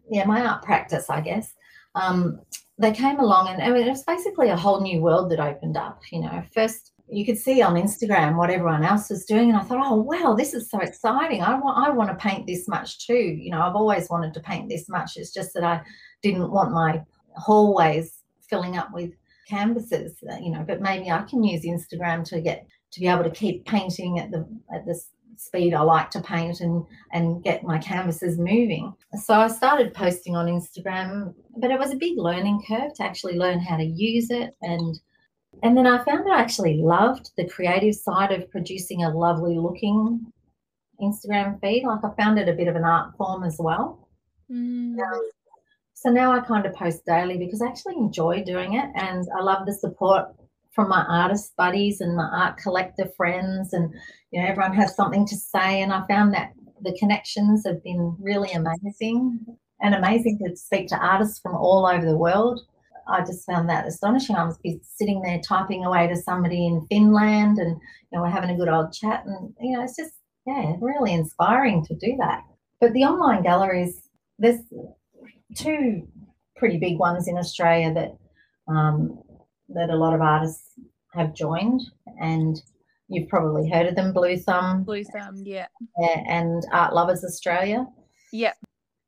yeah, 0.10 0.25
my 0.25 0.46
art 0.46 0.63
practice, 0.63 1.10
I 1.10 1.22
guess. 1.22 1.53
Um, 1.96 2.41
they 2.77 2.92
came 2.92 3.20
along 3.20 3.50
and 3.50 3.62
I 3.62 3.70
mean, 3.70 3.88
it 3.88 3.92
was 3.92 4.03
basically 4.03 4.50
a 4.50 4.58
whole 4.58 4.82
new 4.82 5.00
world 5.01 5.32
that 5.32 5.39
opened 5.39 5.77
up. 5.77 6.01
You 6.12 6.22
know, 6.22 6.44
first 6.53 6.92
you 7.10 7.25
could 7.25 7.38
see 7.38 7.62
on 7.62 7.75
Instagram 7.75 8.38
what 8.38 8.50
everyone 8.50 8.84
else 8.84 9.10
was 9.10 9.25
doing, 9.25 9.50
and 9.50 9.58
I 9.58 9.63
thought, 9.63 9.86
oh 9.86 9.96
wow, 9.96 10.34
this 10.34 10.53
is 10.53 10.70
so 10.70 10.80
exciting. 10.80 11.42
I 11.42 11.60
want 11.60 11.77
I 11.77 11.92
want 11.92 12.10
to 12.10 12.15
paint 12.15 12.48
this 12.48 12.68
much 12.68 13.06
too. 13.06 13.13
You 13.13 13.51
know, 13.51 13.62
I've 13.62 13.75
always 13.75 14.10
wanted 14.10 14.34
to 14.34 14.39
paint 14.39 14.70
this 14.70 14.89
much. 14.89 15.18
It's 15.18 15.34
just 15.34 15.53
that 15.53 15.63
I 15.63 15.82
didn't 16.22 16.51
want 16.51 16.72
my 16.72 17.01
hallways 17.36 18.20
filling 18.50 18.77
up 18.77 18.92
with 18.94 19.12
canvases. 19.48 20.18
You 20.42 20.51
know, 20.51 20.63
but 20.68 20.82
maybe 20.82 21.12
I 21.12 21.22
can 21.24 21.44
use 21.44 21.65
Instagram 21.65 22.24
to 22.25 22.42
get 22.42 22.65
to 22.92 23.00
be 23.00 23.08
able 23.08 23.24
to 23.24 23.32
keep 23.32 23.65
painting 23.65 24.20
at 24.20 24.32
the 24.32 24.48
at 24.74 24.86
the 24.86 25.00
speed 25.37 25.73
I 25.73 25.81
like 25.81 26.09
to 26.11 26.21
paint 26.21 26.61
and 26.61 26.85
and 27.11 27.43
get 27.43 27.63
my 27.63 27.77
canvases 27.77 28.37
moving. 28.37 28.93
So 29.21 29.33
I 29.33 29.47
started 29.47 29.93
posting 29.93 30.35
on 30.35 30.47
Instagram, 30.47 31.33
but 31.57 31.71
it 31.71 31.79
was 31.79 31.91
a 31.91 31.97
big 31.97 32.17
learning 32.17 32.63
curve 32.67 32.93
to 32.95 33.03
actually 33.03 33.37
learn 33.37 33.59
how 33.59 33.77
to 33.77 33.83
use 33.83 34.29
it 34.29 34.55
and 34.61 34.99
and 35.61 35.77
then 35.77 35.85
I 35.85 36.03
found 36.03 36.25
that 36.25 36.33
I 36.33 36.41
actually 36.41 36.77
loved 36.77 37.31
the 37.37 37.47
creative 37.47 37.95
side 37.95 38.31
of 38.31 38.49
producing 38.49 39.03
a 39.03 39.15
lovely 39.15 39.55
looking 39.55 40.25
Instagram 40.99 41.61
feed. 41.61 41.83
Like 41.85 42.03
I 42.03 42.09
found 42.21 42.39
it 42.39 42.49
a 42.49 42.53
bit 42.53 42.67
of 42.67 42.75
an 42.75 42.83
art 42.83 43.15
form 43.17 43.43
as 43.43 43.57
well. 43.59 44.07
Mm. 44.51 44.99
Um, 44.99 45.29
so 45.93 46.09
now 46.09 46.31
I 46.31 46.39
kind 46.41 46.65
of 46.65 46.73
post 46.73 47.05
daily 47.05 47.37
because 47.37 47.61
I 47.61 47.67
actually 47.67 47.95
enjoy 47.95 48.43
doing 48.43 48.73
it 48.73 48.89
and 48.95 49.25
I 49.37 49.41
love 49.41 49.65
the 49.65 49.73
support 49.73 50.35
from 50.74 50.89
my 50.89 51.03
artist 51.08 51.53
buddies 51.58 52.01
and 52.01 52.15
my 52.15 52.30
art 52.34 52.58
collector 52.58 53.08
friends 53.15 53.74
and 53.74 53.94
you 54.32 54.42
know 54.42 54.48
everyone 54.48 54.74
has 54.74 54.96
something 54.96 55.25
to 55.27 55.36
say 55.36 55.82
and 55.82 55.94
I 55.94 56.06
found 56.08 56.34
that 56.34 56.53
the 56.82 56.98
connections 56.98 57.63
have 57.65 57.84
been 57.84 58.15
really 58.20 58.51
amazing 58.51 59.39
and 59.82 59.96
amazing 59.96 60.39
to 60.39 60.56
speak 60.56 60.88
to 60.88 60.98
artists 60.98 61.39
from 61.39 61.56
all 61.56 61.86
over 61.86 62.06
the 62.06 62.18
world. 62.18 62.62
I 63.08 63.20
just 63.20 63.46
found 63.46 63.70
that 63.70 63.86
astonishing. 63.86 64.36
I 64.36 64.46
was 64.46 64.58
be 64.60 64.80
sitting 64.84 65.22
there 65.22 65.39
typing 65.39 65.84
away 65.84 66.08
to 66.08 66.15
somebody 66.15 66.65
in 66.65 66.86
Finland 66.89 67.58
and 67.58 67.72
you 67.72 68.18
know 68.18 68.22
we're 68.22 68.30
having 68.30 68.50
a 68.50 68.58
good 68.58 68.70
old 68.70 68.94
chat 68.94 69.25
and 69.25 69.53
you 69.60 69.77
know 69.77 69.84
it's 69.84 69.98
just 69.98 70.13
yeah 70.46 70.74
really 70.80 71.13
inspiring 71.13 71.86
to 71.86 71.96
do 71.96 72.15
that. 72.20 72.44
But 72.80 72.94
the 72.94 73.03
online 73.03 73.44
galleries 73.44 74.10
there's 74.39 74.60
two 75.56 76.08
pretty 76.56 76.77
big 76.77 76.98
ones 76.98 77.27
in 77.27 77.38
Australia 77.38 77.94
that 77.94 78.18
um, 78.68 79.22
that 79.75 79.89
a 79.89 79.96
lot 79.96 80.13
of 80.13 80.22
artists 80.22 80.72
have 81.13 81.34
joined, 81.34 81.82
and 82.20 82.62
you've 83.08 83.30
probably 83.30 83.70
heard 83.70 83.88
of 83.88 83.96
them: 83.96 84.13
Blue 84.13 84.38
Thumb 84.38 84.84
Blue 84.84 85.03
thumb, 85.03 85.44
yeah. 85.46 85.68
and 86.27 86.63
Art 86.72 86.94
Lovers 86.94 87.24
Australia. 87.24 87.86
Yeah. 88.32 88.53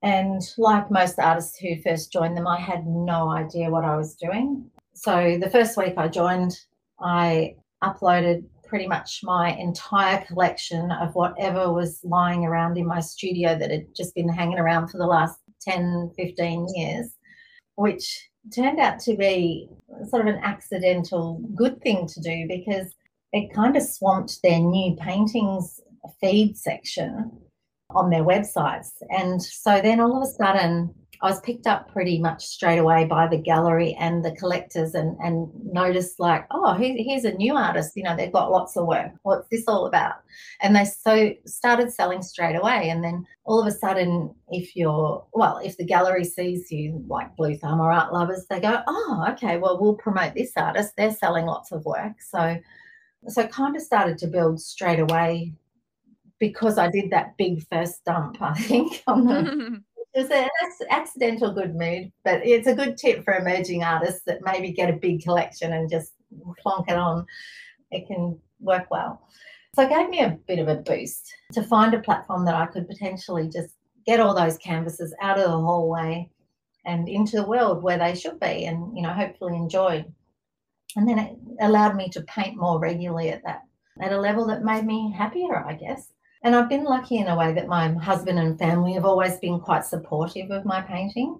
And 0.04 0.42
like 0.58 0.92
most 0.92 1.18
artists 1.18 1.58
who 1.58 1.82
first 1.82 2.12
joined 2.12 2.38
them, 2.38 2.46
I 2.46 2.60
had 2.60 2.86
no 2.86 3.30
idea 3.30 3.72
what 3.72 3.84
I 3.84 3.98
was 3.98 4.16
doing. 4.16 4.70
So 4.94 5.40
the 5.42 5.50
first 5.50 5.78
week 5.78 5.96
I 5.98 6.08
joined, 6.08 6.56
I 7.00 7.56
uploaded 7.84 8.46
pretty 8.68 8.88
much 8.88 9.22
my 9.24 9.52
entire 9.54 10.24
collection 10.26 10.92
of 10.92 11.16
whatever 11.16 11.72
was 11.72 12.00
lying 12.04 12.46
around 12.46 12.78
in 12.78 12.86
my 12.86 13.00
studio 13.00 13.58
that 13.58 13.72
had 13.72 13.88
just 13.96 14.14
been 14.16 14.30
hanging 14.30 14.60
around 14.60 14.90
for 14.90 14.98
the 14.98 15.06
last 15.06 15.40
10, 15.62 16.12
15 16.16 16.68
years, 16.76 17.16
which 17.76 18.30
turned 18.54 18.80
out 18.80 19.00
to 19.00 19.16
be 19.16 19.70
sort 20.10 20.28
of 20.28 20.34
an 20.34 20.42
accidental 20.44 21.42
good 21.56 21.82
thing 21.82 22.08
to 22.08 22.20
do 22.22 22.46
because 22.48 22.94
it 23.34 23.54
kind 23.54 23.76
of 23.76 23.84
swamped 23.84 24.42
their 24.44 24.60
new 24.60 24.96
paintings 24.96 25.82
feed 26.22 26.58
section 26.58 27.32
on 27.92 28.10
their 28.10 28.24
websites. 28.24 28.92
And 29.10 29.42
so 29.42 29.82
then 29.82 30.00
all 30.00 30.22
of 30.22 30.28
a 30.28 30.32
sudden, 30.32 30.94
I 31.22 31.30
was 31.30 31.40
picked 31.42 31.68
up 31.68 31.92
pretty 31.92 32.20
much 32.20 32.46
straight 32.46 32.78
away 32.78 33.06
by 33.06 33.28
the 33.28 33.38
gallery 33.38 33.96
and 34.00 34.24
the 34.24 34.36
collectors 34.36 34.94
and, 34.94 35.18
and 35.20 35.50
noticed 35.64 36.20
like, 36.20 36.46
oh, 36.52 36.74
here, 36.74 36.96
here's 36.98 37.26
a 37.26 37.34
new 37.34 37.56
artist, 37.56 37.94
you 37.96 38.04
know, 38.04 38.16
they've 38.16 38.32
got 38.32 38.52
lots 38.52 38.76
of 38.76 38.86
work. 38.86 39.12
What's 39.24 39.48
this 39.50 39.66
all 39.68 39.86
about? 39.86 40.16
And 40.62 40.76
they 40.76 40.86
so 40.86 41.34
started 41.46 41.92
selling 41.92 42.22
straight 42.22 42.56
away. 42.56 42.90
And 42.90 43.04
then 43.04 43.26
all 43.46 43.62
of 43.62 43.68
a 43.68 43.72
sudden, 43.72 44.34
if 44.50 44.76
you're, 44.76 45.26
well, 45.34 45.60
if 45.64 45.78
the 45.78 45.86
gallery 45.86 46.24
sees 46.24 46.72
you 46.72 47.04
like 47.08 47.36
Blue 47.36 47.56
Thumb 47.56 47.80
or 47.80 47.92
Art 47.92 48.14
Lovers, 48.14 48.46
they 48.50 48.60
go, 48.60 48.82
oh, 48.88 49.26
okay, 49.32 49.58
well, 49.58 49.80
we'll 49.80 49.96
promote 49.96 50.34
this 50.34 50.54
artist. 50.58 50.94
They're 50.98 51.12
selling 51.12 51.46
lots 51.46 51.72
of 51.72 51.86
work. 51.86 52.22
So, 52.22 52.58
so 53.28 53.48
kind 53.48 53.76
of 53.76 53.82
started 53.82 54.18
to 54.20 54.28
build 54.28 54.62
straight 54.62 55.00
away 55.00 55.54
because 56.40 56.78
I 56.78 56.90
did 56.90 57.12
that 57.12 57.38
big 57.38 57.66
first 57.72 58.04
dump, 58.06 58.42
I 58.42 58.54
think, 58.54 59.04
on 59.08 59.26
the 59.26 59.84
It's 60.18 60.32
an 60.32 60.88
accidental 60.90 61.52
good 61.52 61.76
mood, 61.76 62.12
but 62.24 62.46
it's 62.46 62.68
a 62.68 62.74
good 62.74 62.98
tip 62.98 63.26
for 63.26 63.34
emerging 63.34 63.84
artists 63.84 64.22
that 64.26 64.40
maybe 64.44 64.72
get 64.72 64.90
a 64.90 64.94
big 64.94 65.22
collection 65.22 65.74
and 65.74 65.92
just 65.92 66.14
plonk 66.62 66.90
it 66.90 66.96
on. 66.96 67.26
It 67.92 68.08
can 68.08 68.40
work 68.62 68.90
well. 68.90 69.22
So 69.76 69.82
it 69.84 69.90
gave 69.90 70.10
me 70.10 70.22
a 70.22 70.38
bit 70.48 70.60
of 70.60 70.70
a 70.70 70.78
boost 70.78 71.34
to 71.52 71.62
find 71.64 71.94
a 71.94 72.00
platform 72.00 72.46
that 72.46 72.56
I 72.56 72.66
could 72.66 72.88
potentially 72.88 73.50
just 73.50 73.76
get 74.06 74.22
all 74.22 74.34
those 74.34 74.58
canvases 74.58 75.14
out 75.22 75.38
of 75.38 75.52
the 75.52 75.58
hallway 75.58 76.30
and 76.86 77.10
into 77.10 77.36
the 77.36 77.48
world 77.48 77.84
where 77.84 77.98
they 77.98 78.16
should 78.16 78.40
be 78.40 78.66
and, 78.66 78.96
you 78.96 79.04
know, 79.04 79.12
hopefully 79.12 79.58
enjoyed. 79.58 80.06
And 80.96 81.10
then 81.10 81.20
it 81.20 81.38
allowed 81.60 81.98
me 81.98 82.08
to 82.12 82.22
paint 82.22 82.56
more 82.56 82.80
regularly 82.80 83.32
at 83.32 83.44
that, 83.44 83.64
at 84.00 84.14
a 84.14 84.22
level 84.22 84.46
that 84.48 84.64
made 84.64 84.86
me 84.86 85.12
happier, 85.12 85.58
I 85.58 85.74
guess. 85.74 86.14
And 86.46 86.56
I've 86.56 86.70
been 86.70 86.84
lucky 86.84 87.18
in 87.18 87.28
a 87.28 87.36
way 87.36 87.54
that 87.54 87.68
my 87.68 87.92
husband 87.94 88.38
and 88.38 88.58
family 88.60 88.94
have 88.94 89.04
always 89.04 89.40
been 89.40 89.60
quite 89.60 89.84
supportive 89.84 90.52
of 90.52 90.64
my 90.64 90.80
painting 90.80 91.40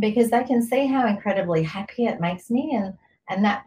because 0.00 0.30
they 0.30 0.42
can 0.42 0.60
see 0.60 0.88
how 0.88 1.06
incredibly 1.06 1.62
happy 1.62 2.06
it 2.06 2.20
makes 2.20 2.50
me 2.50 2.72
and 2.74 2.92
and 3.30 3.44
that 3.44 3.66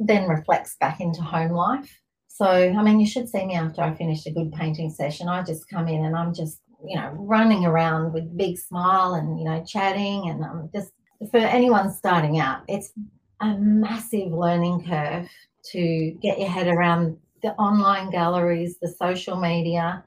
then 0.00 0.28
reflects 0.28 0.74
back 0.80 1.00
into 1.00 1.22
home 1.22 1.52
life. 1.52 2.00
So 2.26 2.44
I 2.44 2.82
mean 2.82 2.98
you 2.98 3.06
should 3.06 3.28
see 3.28 3.46
me 3.46 3.54
after 3.54 3.82
I 3.82 3.94
finish 3.94 4.26
a 4.26 4.32
good 4.32 4.52
painting 4.52 4.90
session. 4.90 5.28
I 5.28 5.44
just 5.44 5.70
come 5.70 5.86
in 5.86 6.04
and 6.04 6.16
I'm 6.16 6.34
just, 6.34 6.60
you 6.84 6.96
know, 6.96 7.12
running 7.16 7.64
around 7.64 8.12
with 8.12 8.36
big 8.36 8.58
smile 8.58 9.14
and, 9.14 9.38
you 9.38 9.44
know, 9.44 9.64
chatting 9.64 10.28
and 10.28 10.44
I'm 10.44 10.68
just 10.74 10.90
for 11.30 11.38
anyone 11.38 11.92
starting 11.92 12.40
out, 12.40 12.62
it's 12.66 12.92
a 13.40 13.56
massive 13.58 14.32
learning 14.32 14.86
curve 14.88 15.28
to 15.70 16.16
get 16.20 16.40
your 16.40 16.48
head 16.48 16.66
around 16.66 17.16
the 17.42 17.52
online 17.54 18.10
galleries, 18.10 18.76
the 18.82 18.88
social 18.88 19.36
media, 19.36 20.02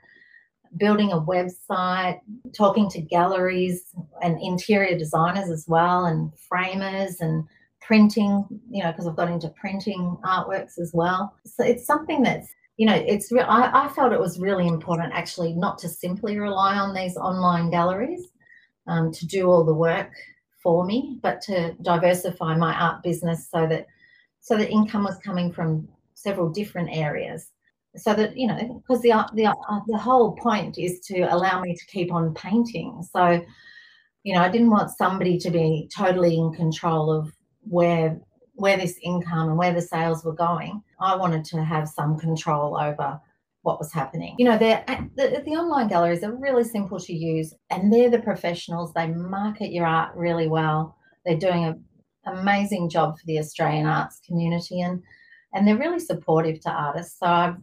building 0.77 1.11
a 1.11 1.19
website, 1.19 2.19
talking 2.53 2.89
to 2.89 3.01
galleries 3.01 3.93
and 4.21 4.39
interior 4.41 4.97
designers 4.97 5.49
as 5.49 5.65
well, 5.67 6.05
and 6.05 6.31
framers 6.37 7.21
and 7.21 7.43
printing, 7.81 8.45
you 8.69 8.83
know, 8.83 8.91
because 8.91 9.07
I've 9.07 9.15
got 9.15 9.31
into 9.31 9.49
printing 9.49 10.17
artworks 10.23 10.77
as 10.77 10.91
well. 10.93 11.35
So 11.45 11.63
it's 11.63 11.87
something 11.87 12.21
that's, 12.21 12.47
you 12.77 12.85
know, 12.85 12.93
it's, 12.93 13.31
re- 13.31 13.41
I, 13.41 13.85
I 13.85 13.87
felt 13.89 14.13
it 14.13 14.19
was 14.19 14.39
really 14.39 14.67
important 14.67 15.11
actually 15.13 15.53
not 15.53 15.79
to 15.79 15.89
simply 15.89 16.37
rely 16.37 16.75
on 16.75 16.93
these 16.93 17.17
online 17.17 17.71
galleries 17.71 18.27
um, 18.87 19.11
to 19.13 19.25
do 19.25 19.49
all 19.49 19.63
the 19.63 19.73
work 19.73 20.11
for 20.61 20.85
me, 20.85 21.19
but 21.23 21.41
to 21.41 21.73
diversify 21.81 22.55
my 22.55 22.73
art 22.73 23.01
business 23.01 23.47
so 23.49 23.65
that, 23.65 23.87
so 24.39 24.55
that 24.55 24.69
income 24.69 25.03
was 25.03 25.17
coming 25.17 25.51
from 25.51 25.87
several 26.13 26.49
different 26.49 26.89
areas 26.91 27.51
so 27.95 28.13
that 28.13 28.37
you 28.37 28.47
know 28.47 28.81
because 28.81 29.01
the 29.01 29.11
the 29.33 29.47
uh, 29.47 29.79
the 29.87 29.97
whole 29.97 30.35
point 30.35 30.77
is 30.77 30.99
to 31.01 31.21
allow 31.21 31.61
me 31.61 31.75
to 31.75 31.85
keep 31.87 32.13
on 32.13 32.33
painting. 32.33 33.03
So 33.11 33.43
you 34.23 34.33
know 34.33 34.41
i 34.41 34.49
didn't 34.49 34.69
want 34.69 34.91
somebody 34.91 35.37
to 35.37 35.49
be 35.49 35.89
totally 35.95 36.37
in 36.37 36.51
control 36.51 37.11
of 37.11 37.31
where 37.61 38.19
where 38.55 38.77
this 38.77 38.99
income 39.01 39.47
and 39.47 39.57
where 39.57 39.73
the 39.73 39.81
sales 39.81 40.25
were 40.25 40.33
going. 40.33 40.83
I 40.99 41.15
wanted 41.15 41.45
to 41.45 41.63
have 41.63 41.87
some 41.87 42.19
control 42.19 42.77
over 42.77 43.19
what 43.61 43.79
was 43.79 43.93
happening. 43.93 44.35
You 44.37 44.45
know 44.45 44.57
they're 44.57 44.83
the, 45.15 45.41
the 45.45 45.51
online 45.51 45.87
galleries 45.87 46.23
are 46.23 46.35
really 46.35 46.63
simple 46.63 46.99
to 46.99 47.13
use 47.13 47.53
and 47.69 47.91
they're 47.91 48.09
the 48.09 48.19
professionals. 48.19 48.93
They 48.93 49.07
market 49.07 49.71
your 49.71 49.85
art 49.85 50.15
really 50.15 50.47
well. 50.47 50.97
They're 51.25 51.37
doing 51.37 51.65
an 51.65 51.83
amazing 52.25 52.89
job 52.89 53.17
for 53.17 53.25
the 53.25 53.39
australian 53.39 53.87
arts 53.87 54.19
community 54.27 54.81
and 54.81 55.01
and 55.53 55.67
they're 55.67 55.77
really 55.77 55.99
supportive 55.99 56.59
to 56.61 56.69
artists. 56.69 57.17
So 57.19 57.25
I've 57.25 57.55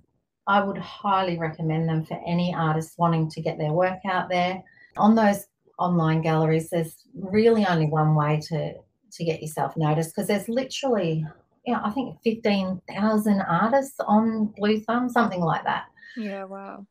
I 0.49 0.63
would 0.63 0.79
highly 0.79 1.39
recommend 1.39 1.89
them 1.89 2.05
for 2.05 2.21
any 2.27 2.55
artist 2.55 2.95
wanting 2.99 3.29
to 3.31 3.41
get 3.41 3.59
their 3.59 3.73
work 3.73 3.99
out 4.09 4.29
there. 4.29 4.63
On 4.97 5.15
those 5.15 5.47
online 5.79 6.23
galleries, 6.23 6.71
there's 6.71 6.95
really 7.15 7.67
only 7.67 7.87
one 7.87 8.15
way 8.15 8.41
to 8.49 8.75
to 9.13 9.25
get 9.25 9.41
yourself 9.41 9.77
noticed 9.77 10.15
because 10.15 10.29
there's 10.29 10.49
literally, 10.49 11.25
you 11.67 11.73
know, 11.73 11.81
I 11.83 11.91
think 11.91 12.19
15,000 12.23 13.41
artists 13.41 13.97
on 14.07 14.53
Blue 14.57 14.81
Thumb, 14.81 15.09
something 15.09 15.41
like 15.41 15.65
that. 15.65 15.87
Yeah, 16.17 16.45
wow. 16.45 16.87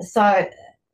So, 0.00 0.48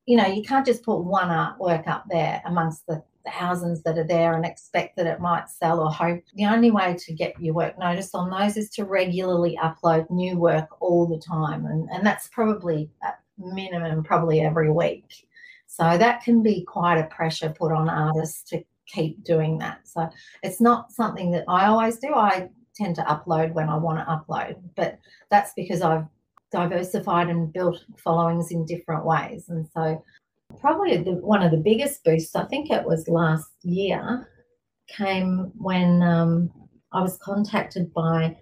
you 0.07 0.16
know, 0.16 0.26
you 0.26 0.42
can't 0.42 0.66
just 0.66 0.83
put 0.83 1.00
one 1.00 1.29
artwork 1.29 1.87
up 1.87 2.05
there 2.11 2.42
amongst 2.44 2.87
the 2.87 3.02
thousands 3.26 3.82
that 3.82 3.98
are 3.98 4.06
there 4.06 4.34
and 4.34 4.44
expect 4.44 4.96
that 4.96 5.06
it 5.06 5.20
might 5.20 5.48
sell 5.48 5.80
or 5.80 5.90
hope. 5.90 6.22
The 6.34 6.46
only 6.46 6.70
way 6.70 6.96
to 6.98 7.12
get 7.12 7.40
your 7.40 7.54
work 7.54 7.78
noticed 7.78 8.14
on 8.14 8.30
those 8.30 8.56
is 8.56 8.70
to 8.70 8.84
regularly 8.84 9.58
upload 9.62 10.10
new 10.10 10.38
work 10.38 10.68
all 10.80 11.06
the 11.06 11.18
time. 11.18 11.66
And, 11.66 11.88
and 11.90 12.06
that's 12.06 12.28
probably 12.28 12.90
at 13.02 13.20
minimum, 13.38 14.02
probably 14.02 14.40
every 14.40 14.70
week. 14.70 15.26
So 15.66 15.98
that 15.98 16.22
can 16.22 16.42
be 16.42 16.64
quite 16.64 16.98
a 16.98 17.06
pressure 17.06 17.50
put 17.50 17.72
on 17.72 17.88
artists 17.88 18.48
to 18.50 18.62
keep 18.87 19.24
doing 19.24 19.58
that. 19.58 19.80
So 19.88 20.08
it's 20.42 20.60
not 20.60 20.92
something 20.92 21.30
that 21.32 21.44
I 21.48 21.66
always 21.66 21.98
do. 21.98 22.14
I 22.14 22.48
tend 22.76 22.96
to 22.96 23.02
upload 23.02 23.52
when 23.54 23.68
I 23.68 23.76
want 23.76 23.98
to 23.98 24.04
upload, 24.04 24.56
but 24.76 24.98
that's 25.30 25.52
because 25.54 25.80
I've 25.80 26.06
diversified 26.52 27.28
and 27.28 27.52
built 27.52 27.84
followings 27.96 28.52
in 28.52 28.64
different 28.66 29.04
ways. 29.04 29.48
And 29.48 29.68
so 29.74 30.02
probably 30.61 30.97
the, 30.99 31.12
one 31.12 31.43
of 31.43 31.51
the 31.51 31.57
biggest 31.57 32.05
boosts, 32.05 32.35
I 32.37 32.45
think 32.45 32.71
it 32.71 32.85
was 32.85 33.09
last 33.09 33.51
year, 33.62 34.29
came 34.88 35.53
when 35.57 36.03
um, 36.03 36.51
I 36.93 37.03
was 37.03 37.19
contacted 37.19 37.93
by 37.93 38.37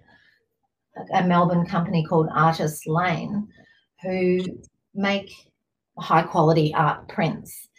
a 1.13 1.23
Melbourne 1.23 1.65
company 1.65 2.05
called 2.05 2.29
Artist 2.33 2.87
Lane, 2.87 3.47
who 4.01 4.39
make 4.93 5.31
high 5.97 6.23
quality 6.23 6.73
art 6.73 7.07
prints. 7.07 7.69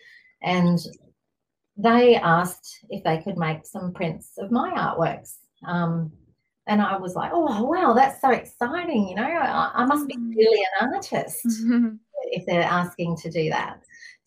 And 0.43 0.79
they 1.77 2.17
asked 2.17 2.85
if 2.91 3.03
they 3.05 3.21
could 3.23 3.37
make 3.37 3.67
some 3.67 3.93
prints 3.93 4.33
of 4.39 4.51
my 4.51 4.71
artworks. 4.71 5.37
Um, 5.67 6.13
and 6.67 6.81
I 6.81 6.97
was 6.97 7.15
like, 7.15 7.31
oh, 7.33 7.63
wow, 7.65 7.93
that's 7.93 8.21
so 8.21 8.31
exciting. 8.31 9.09
You 9.09 9.17
know, 9.17 9.25
I, 9.25 9.71
I 9.75 9.85
must 9.85 10.09
be 10.09 10.17
really 10.19 10.65
an 10.81 10.95
artist 10.95 11.41
if 12.31 12.47
they're 12.47 12.63
asking 12.63 13.17
to 13.19 13.31
do 13.31 13.51
that. 13.51 13.81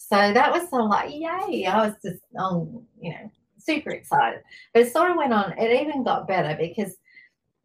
So 0.10 0.16
that 0.34 0.54
was 0.54 0.70
sort 0.70 0.84
of 0.84 0.90
like, 0.90 1.12
yay. 1.12 1.66
I 1.66 1.86
was 1.86 1.96
just, 2.04 2.22
um, 2.40 2.86
you 3.02 3.12
know, 3.12 3.32
super 3.60 3.90
excited. 3.90 4.42
But 4.74 4.84
it 4.84 4.94
sort 4.94 5.12
of 5.12 5.18
went 5.18 5.34
on, 5.34 5.54
it 5.58 5.82
even 5.82 6.04
got 6.04 6.30
better 6.30 6.56
because 6.58 6.96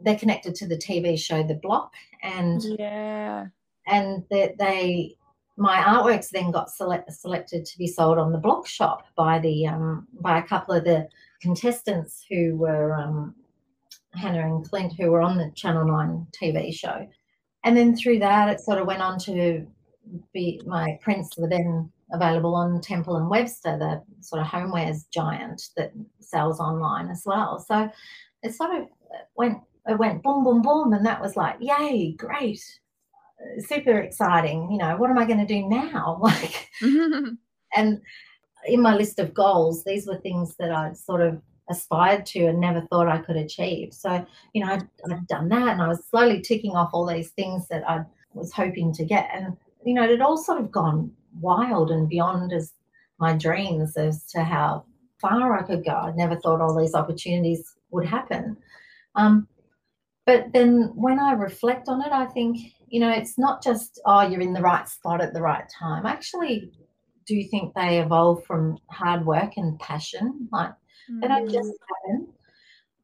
they're 0.01 0.19
connected 0.19 0.57
to 0.57 0.67
the 0.67 0.77
TV 0.77 1.17
show 1.17 1.45
The 1.45 1.55
Block. 1.55 1.93
And 2.23 2.61
yeah. 2.79 3.47
And 3.87 4.25
that 4.31 4.59
they, 4.59 5.17
my 5.57 5.79
artworks 5.79 6.31
then 6.31 6.51
got 6.51 6.71
select, 6.71 7.13
selected 7.13 7.65
to 7.65 7.79
be 7.79 7.87
sold 7.87 8.19
on 8.19 8.33
the 8.33 8.39
block 8.39 8.67
shop 8.67 9.07
by 9.17 9.39
the 9.39 9.67
um, 9.67 10.09
by 10.21 10.39
a 10.39 10.43
couple 10.43 10.75
of 10.75 10.85
the 10.85 11.09
contestants 11.41 12.25
who 12.29 12.57
were 12.57 12.95
um, 12.95 13.35
Hannah 14.15 14.47
and 14.47 14.69
Clint 14.69 14.95
who 14.99 15.11
were 15.11 15.21
on 15.21 15.37
the 15.37 15.51
Channel 15.55 15.85
9 15.85 16.27
TV 16.41 16.73
show. 16.75 17.07
And 17.65 17.77
then 17.77 17.95
through 17.95 18.21
that 18.21 18.49
it 18.49 18.61
sort 18.61 18.79
of 18.79 18.87
went 18.87 19.03
on 19.03 19.19
to 19.21 19.67
be 20.33 20.61
my 20.67 20.99
prints 21.03 21.37
were 21.37 21.49
then 21.49 21.91
available 22.13 22.55
on 22.55 22.81
Temple 22.81 23.17
and 23.17 23.29
Webster, 23.29 23.79
the 23.79 24.03
sort 24.21 24.43
of 24.43 24.49
homewares 24.49 25.05
giant 25.13 25.63
that 25.77 25.93
sells 26.21 26.61
online 26.61 27.09
as 27.09 27.23
well. 27.25 27.59
So 27.59 27.91
it 28.43 28.55
sort 28.55 28.75
of 28.75 28.89
went 29.37 29.59
it 29.89 29.99
went 29.99 30.23
boom 30.23 30.45
boom 30.45 30.63
boom, 30.63 30.93
and 30.93 31.05
that 31.05 31.21
was 31.21 31.37
like, 31.37 31.57
yay, 31.61 32.13
great, 32.13 32.63
super 33.59 33.99
exciting. 33.99 34.71
You 34.71 34.79
know, 34.79 34.97
what 34.97 35.11
am 35.11 35.19
I 35.19 35.25
going 35.25 35.45
to 35.45 35.47
do 35.47 35.69
now? 35.69 36.21
Like, 36.23 36.69
and 37.77 38.01
in 38.67 38.81
my 38.81 38.95
list 38.95 39.19
of 39.19 39.35
goals, 39.35 39.83
these 39.85 40.07
were 40.07 40.19
things 40.19 40.55
that 40.59 40.71
I'd 40.71 40.97
sort 40.97 41.21
of 41.21 41.41
aspired 41.71 42.27
to 42.27 42.47
and 42.47 42.61
never 42.61 42.83
thought 42.83 43.09
I 43.09 43.19
could 43.19 43.37
achieve. 43.37 43.93
So, 43.93 44.25
you 44.53 44.65
know, 44.65 44.73
I'd, 44.73 44.89
I'd 45.11 45.27
done 45.27 45.49
that 45.49 45.69
and 45.69 45.83
I 45.83 45.89
was 45.89 46.07
slowly 46.07 46.41
ticking 46.41 46.73
off 46.73 46.91
all 46.93 47.07
these 47.07 47.31
things 47.31 47.67
that 47.69 47.89
I 47.89 48.05
was 48.35 48.53
hoping 48.53 48.93
to 48.95 49.05
get. 49.05 49.31
And, 49.33 49.57
you 49.85 49.95
know, 49.95 50.05
it 50.05 50.11
had 50.11 50.21
all 50.21 50.37
sort 50.37 50.61
of 50.61 50.71
gone 50.71 51.11
wild 51.41 51.91
and 51.91 52.09
beyond 52.09 52.53
as 52.53 52.73
my 53.19 53.37
dreams 53.37 53.97
as 53.97 54.25
to 54.33 54.43
how 54.43 54.85
far 55.21 55.59
I 55.59 55.63
could 55.63 55.85
go. 55.85 55.93
I 55.93 56.13
never 56.17 56.37
thought 56.37 56.61
all 56.61 56.79
these 56.79 56.95
opportunities 56.95 57.75
would 57.91 58.07
happen. 58.07 58.57
Um, 59.15 59.47
but 60.27 60.53
then 60.53 60.93
when 60.95 61.19
I 61.19 61.33
reflect 61.33 61.89
on 61.89 62.03
it, 62.03 62.13
I 62.13 62.27
think, 62.27 62.59
you 62.89 63.01
know, 63.01 63.11
it's 63.11 63.39
not 63.39 63.63
just, 63.63 64.01
oh, 64.07 64.23
you're 64.23 64.41
in 64.41 64.53
the 64.53 64.61
right 64.61 64.89
spot 64.89 65.21
at 65.21 65.35
the 65.35 65.43
right 65.43 65.65
time. 65.69 66.07
I 66.07 66.13
actually 66.13 66.73
do 67.27 67.43
think 67.45 67.75
they 67.75 68.01
evolve 68.01 68.45
from 68.45 68.79
hard 68.91 69.25
work 69.25 69.53
and 69.57 69.79
passion. 69.79 70.49
Like, 70.53 70.71
mm-hmm. 70.71 71.21
they 71.21 71.29
don't 71.29 71.51
just 71.51 71.73
happen. 72.05 72.29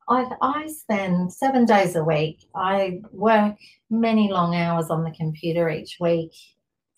I, 0.08 0.30
I 0.40 0.66
spend 0.68 1.32
seven 1.32 1.64
days 1.64 1.94
a 1.94 2.04
week. 2.04 2.38
I 2.54 3.00
work 3.12 3.56
many 3.90 4.32
long 4.32 4.56
hours 4.56 4.90
on 4.90 5.04
the 5.04 5.10
computer 5.10 5.68
each 5.68 5.98
week, 6.00 6.32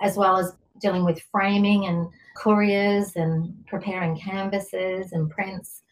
as 0.00 0.16
well 0.16 0.36
as 0.36 0.56
dealing 0.80 1.04
with 1.04 1.22
framing 1.30 1.86
and 1.86 2.08
couriers 2.36 3.16
and 3.16 3.54
preparing 3.66 4.18
canvases 4.18 5.12
and 5.12 5.30
prints. 5.30 5.82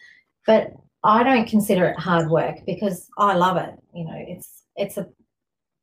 But 0.46 0.72
I 1.04 1.22
don't 1.22 1.48
consider 1.48 1.86
it 1.86 1.98
hard 1.98 2.28
work 2.28 2.56
because 2.66 3.08
I 3.18 3.34
love 3.34 3.56
it. 3.56 3.74
You 3.94 4.04
know, 4.04 4.16
it's 4.16 4.64
it's 4.76 4.96
a 4.96 5.08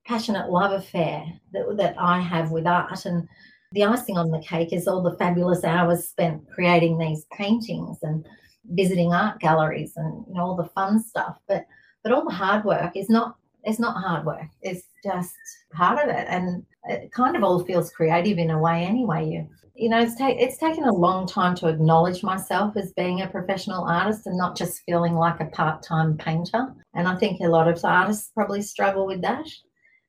passionate 0.05 0.49
love 0.49 0.71
affair 0.71 1.25
that, 1.53 1.77
that 1.77 1.95
I 1.97 2.19
have 2.19 2.51
with 2.51 2.67
art 2.67 3.05
and 3.05 3.27
the 3.71 3.83
icing 3.83 4.17
on 4.17 4.31
the 4.31 4.39
cake 4.39 4.71
is 4.71 4.87
all 4.87 5.01
the 5.01 5.17
fabulous 5.17 5.63
hours 5.63 6.07
spent 6.07 6.47
creating 6.49 6.97
these 6.97 7.25
paintings 7.35 7.97
and 8.03 8.25
visiting 8.71 9.13
art 9.13 9.39
galleries 9.39 9.93
and 9.95 10.25
you 10.27 10.33
know 10.33 10.41
all 10.41 10.55
the 10.55 10.69
fun 10.69 11.03
stuff 11.03 11.37
but 11.47 11.65
but 12.03 12.11
all 12.11 12.23
the 12.23 12.33
hard 12.33 12.63
work 12.65 12.95
is 12.95 13.09
not 13.09 13.35
it's 13.63 13.79
not 13.79 14.01
hard 14.01 14.25
work 14.25 14.47
it's 14.61 14.83
just 15.05 15.35
part 15.71 16.03
of 16.03 16.09
it 16.09 16.25
and 16.29 16.63
it 16.85 17.11
kind 17.11 17.35
of 17.35 17.43
all 17.43 17.63
feels 17.63 17.91
creative 17.91 18.37
in 18.37 18.51
a 18.51 18.59
way 18.59 18.83
anyway 18.83 19.25
you 19.25 19.47
you 19.75 19.89
know 19.89 20.01
it's, 20.01 20.17
ta- 20.17 20.27
it's 20.27 20.57
taken 20.57 20.85
a 20.85 20.93
long 20.93 21.27
time 21.27 21.55
to 21.55 21.67
acknowledge 21.67 22.23
myself 22.23 22.75
as 22.77 22.93
being 22.93 23.21
a 23.21 23.27
professional 23.27 23.83
artist 23.83 24.25
and 24.25 24.37
not 24.37 24.57
just 24.57 24.81
feeling 24.85 25.13
like 25.13 25.39
a 25.39 25.45
part-time 25.45 26.17
painter 26.17 26.73
and 26.93 27.07
i 27.07 27.15
think 27.15 27.39
a 27.39 27.47
lot 27.47 27.67
of 27.67 27.83
artists 27.83 28.31
probably 28.33 28.61
struggle 28.61 29.05
with 29.05 29.21
that 29.21 29.45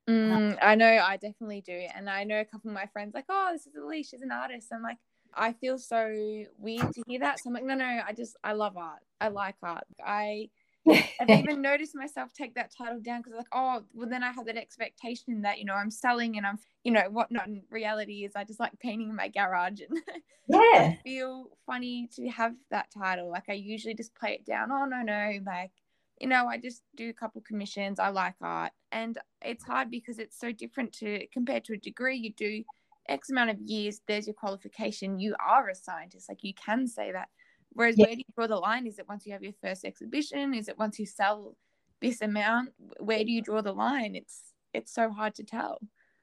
Mm, 0.09 0.57
I 0.63 0.77
know, 0.77 0.87
I 0.87 1.17
definitely 1.17 1.63
do. 1.63 1.87
And 1.95 2.09
I 2.09 2.25
know 2.25 2.41
a 2.41 2.45
couple 2.45 2.71
of 2.71 2.75
my 2.75 2.87
friends, 2.93 3.13
like, 3.15 3.25
oh, 3.29 3.51
this 3.53 3.67
is 3.67 3.75
Elise, 3.75 4.09
she's 4.09 4.23
an 4.23 4.31
artist. 4.31 4.69
I'm 4.73 4.83
like, 4.83 4.99
I 5.35 5.53
feel 5.55 5.79
so 5.79 6.45
weird 6.59 6.93
to 6.95 7.03
hear 7.07 7.21
that. 7.21 7.41
So 7.41 7.51
I'm 7.51 7.55
like, 7.55 7.65
no, 7.65 7.75
no, 7.75 7.85
I 8.07 8.13
just, 8.13 8.37
I 8.43 8.53
love 8.53 8.77
art. 8.77 9.01
I 9.21 9.29
like 9.29 9.57
art. 9.63 9.85
I 10.05 10.49
have 11.19 11.31
even 11.31 11.63
noticed 11.63 11.95
myself 11.95 12.33
take 12.33 12.55
that 12.55 12.73
title 12.77 13.01
down 13.01 13.21
because, 13.21 13.37
like, 13.37 13.47
oh, 13.53 13.83
well, 13.95 14.09
then 14.09 14.23
I 14.23 14.33
have 14.33 14.47
that 14.47 14.57
expectation 14.57 15.43
that, 15.43 15.59
you 15.59 15.65
know, 15.65 15.75
I'm 15.75 15.91
selling 15.91 16.37
and 16.37 16.47
I'm, 16.47 16.59
you 16.85 16.93
know, 16.93 17.03
what 17.11 17.31
not 17.31 17.47
in 17.47 17.63
reality 17.71 18.25
is 18.25 18.33
I 18.37 18.45
just 18.45 18.61
like 18.61 18.79
painting 18.79 19.11
in 19.11 19.17
my 19.17 19.29
garage. 19.29 19.81
And 19.81 20.01
yeah, 20.49 20.61
I 20.75 21.01
feel 21.03 21.51
funny 21.67 22.09
to 22.17 22.29
have 22.29 22.55
that 22.71 22.91
title. 22.97 23.31
Like, 23.31 23.45
I 23.49 23.55
usually 23.55 23.95
just 23.95 24.15
play 24.15 24.33
it 24.33 24.47
down. 24.47 24.71
Oh, 24.71 24.85
no, 24.85 25.03
no. 25.03 25.39
Like, 25.45 25.73
you 26.21 26.29
know, 26.29 26.47
I 26.47 26.59
just 26.59 26.83
do 26.97 27.11
a 27.11 27.15
couple 27.15 27.43
commissions. 27.43 27.99
I 27.99 28.09
like 28.09 28.35
art. 28.41 28.73
And 28.93 29.19
it's 29.43 29.65
hard 29.65 29.91
because 29.91 30.19
it's 30.19 30.39
so 30.39 30.53
different 30.53 30.93
to 30.95 31.27
compared 31.33 31.65
to 31.65 31.75
a 31.75 31.79
degree. 31.79 32.17
You 32.17 32.33
do 32.33 32.63
X 33.09 33.31
amount 33.31 33.51
of 33.51 33.61
years, 33.61 34.01
there's 34.07 34.27
your 34.27 34.35
qualification. 34.35 35.19
You 35.19 35.35
are 35.45 35.69
a 35.69 35.75
scientist. 35.75 36.29
Like 36.29 36.43
you 36.43 36.55
can 36.55 36.87
say 36.87 37.13
that. 37.13 37.29
Whereas 37.77 37.99
yeah. 37.99 38.07
where 38.07 38.15
do 38.15 38.21
you 38.21 38.35
draw 38.35 38.47
the 38.47 38.57
line? 38.57 38.87
Is 38.87 38.99
it 38.99 39.07
once 39.07 39.27
you 39.27 39.33
have 39.33 39.43
your 39.43 39.53
first 39.63 39.85
exhibition? 39.85 40.55
Is 40.55 40.69
it 40.69 40.79
once 40.79 40.99
you 40.99 41.05
sell 41.05 41.57
this 42.01 42.23
amount? 42.23 42.71
Where 43.01 43.23
do 43.23 43.31
you 43.31 43.43
draw 43.43 43.61
the 43.61 43.73
line? 43.73 44.17
It's 44.17 44.55
it's 44.73 44.93
so 44.93 45.11
hard 45.11 45.35
to 45.35 45.45
tell. 45.45 45.79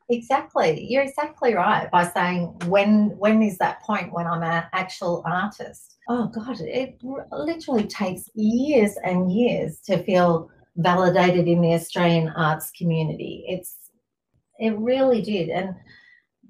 Exactly. 0.09 0.85
You're 0.89 1.03
exactly 1.03 1.53
right 1.53 1.89
by 1.91 2.07
saying 2.07 2.59
when 2.65 3.09
when 3.19 3.43
is 3.43 3.59
that 3.59 3.83
point 3.83 4.11
when 4.11 4.25
I'm 4.25 4.41
an 4.41 4.63
actual 4.73 5.21
artist? 5.25 5.95
Oh 6.09 6.25
God, 6.25 6.59
it 6.59 6.97
literally 7.31 7.85
takes 7.85 8.29
years 8.33 8.95
and 9.03 9.31
years 9.31 9.79
to 9.85 10.03
feel 10.03 10.49
validated 10.77 11.47
in 11.47 11.61
the 11.61 11.73
Australian 11.73 12.29
arts 12.29 12.71
community. 12.71 13.45
It's 13.47 13.77
it 14.57 14.75
really 14.77 15.21
did, 15.21 15.49
and 15.49 15.75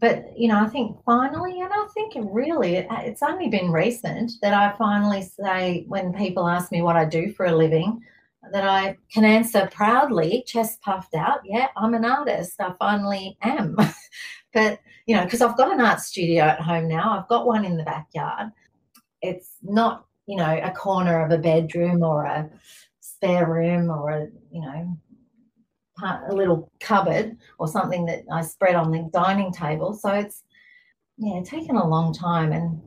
but 0.04 0.38
you 0.38 0.50
know, 0.50 0.60
I 0.60 0.68
think 0.68 0.98
finally, 1.06 1.62
and 1.62 1.72
I 1.72 1.88
think 1.94 2.12
really, 2.18 2.76
it, 2.76 2.92
uh, 2.92 3.00
it's 3.04 3.24
only 3.24 3.48
been 3.48 3.72
recent 3.72 4.34
that 4.42 4.54
I 4.54 4.76
finally 4.76 5.22
say 5.22 5.86
when 5.88 6.12
people 6.12 6.46
ask 6.46 6.74
me 6.74 6.82
what 6.82 6.98
I 6.98 7.06
do 7.06 7.32
for 7.32 7.46
a 7.46 7.56
living, 7.56 8.02
that 8.52 8.68
I 8.68 8.98
can 9.10 9.24
answer 9.24 9.70
proudly, 9.72 10.44
chest 10.46 10.82
puffed 10.82 11.16
out, 11.16 11.40
yeah, 11.46 11.68
I'm 11.78 11.94
an 11.94 12.04
artist. 12.04 12.60
I 12.60 12.74
finally 12.78 13.38
am. 13.44 13.78
but, 14.54 14.82
you 15.06 15.16
know, 15.16 15.24
because 15.24 15.40
I've 15.40 15.56
got 15.56 15.72
an 15.72 15.80
art 15.80 16.02
studio 16.02 16.44
at 16.44 16.60
home 16.60 16.90
now, 16.90 17.18
I've 17.18 17.30
got 17.30 17.48
one 17.48 17.64
in 17.64 17.78
the 17.78 17.84
backyard. 17.84 18.52
It's 19.22 19.52
not, 19.62 20.06
you 20.26 20.36
know, 20.36 20.60
a 20.62 20.72
corner 20.72 21.24
of 21.24 21.32
a 21.32 21.38
bedroom 21.38 22.04
or 22.04 22.26
a 22.26 22.50
spare 23.00 23.50
room 23.50 23.90
or 23.90 24.10
a, 24.10 24.28
you 24.52 24.60
know, 24.60 24.98
a 26.02 26.34
little 26.34 26.72
cupboard 26.80 27.38
or 27.60 27.68
something 27.68 28.06
that 28.06 28.24
I 28.32 28.42
spread 28.42 28.76
on 28.76 28.92
the 28.92 29.10
dining 29.14 29.52
table. 29.52 29.94
So 29.94 30.10
it's, 30.10 30.44
yeah, 31.18 31.42
taken 31.44 31.76
a 31.76 31.88
long 31.88 32.14
time. 32.14 32.52
And 32.52 32.82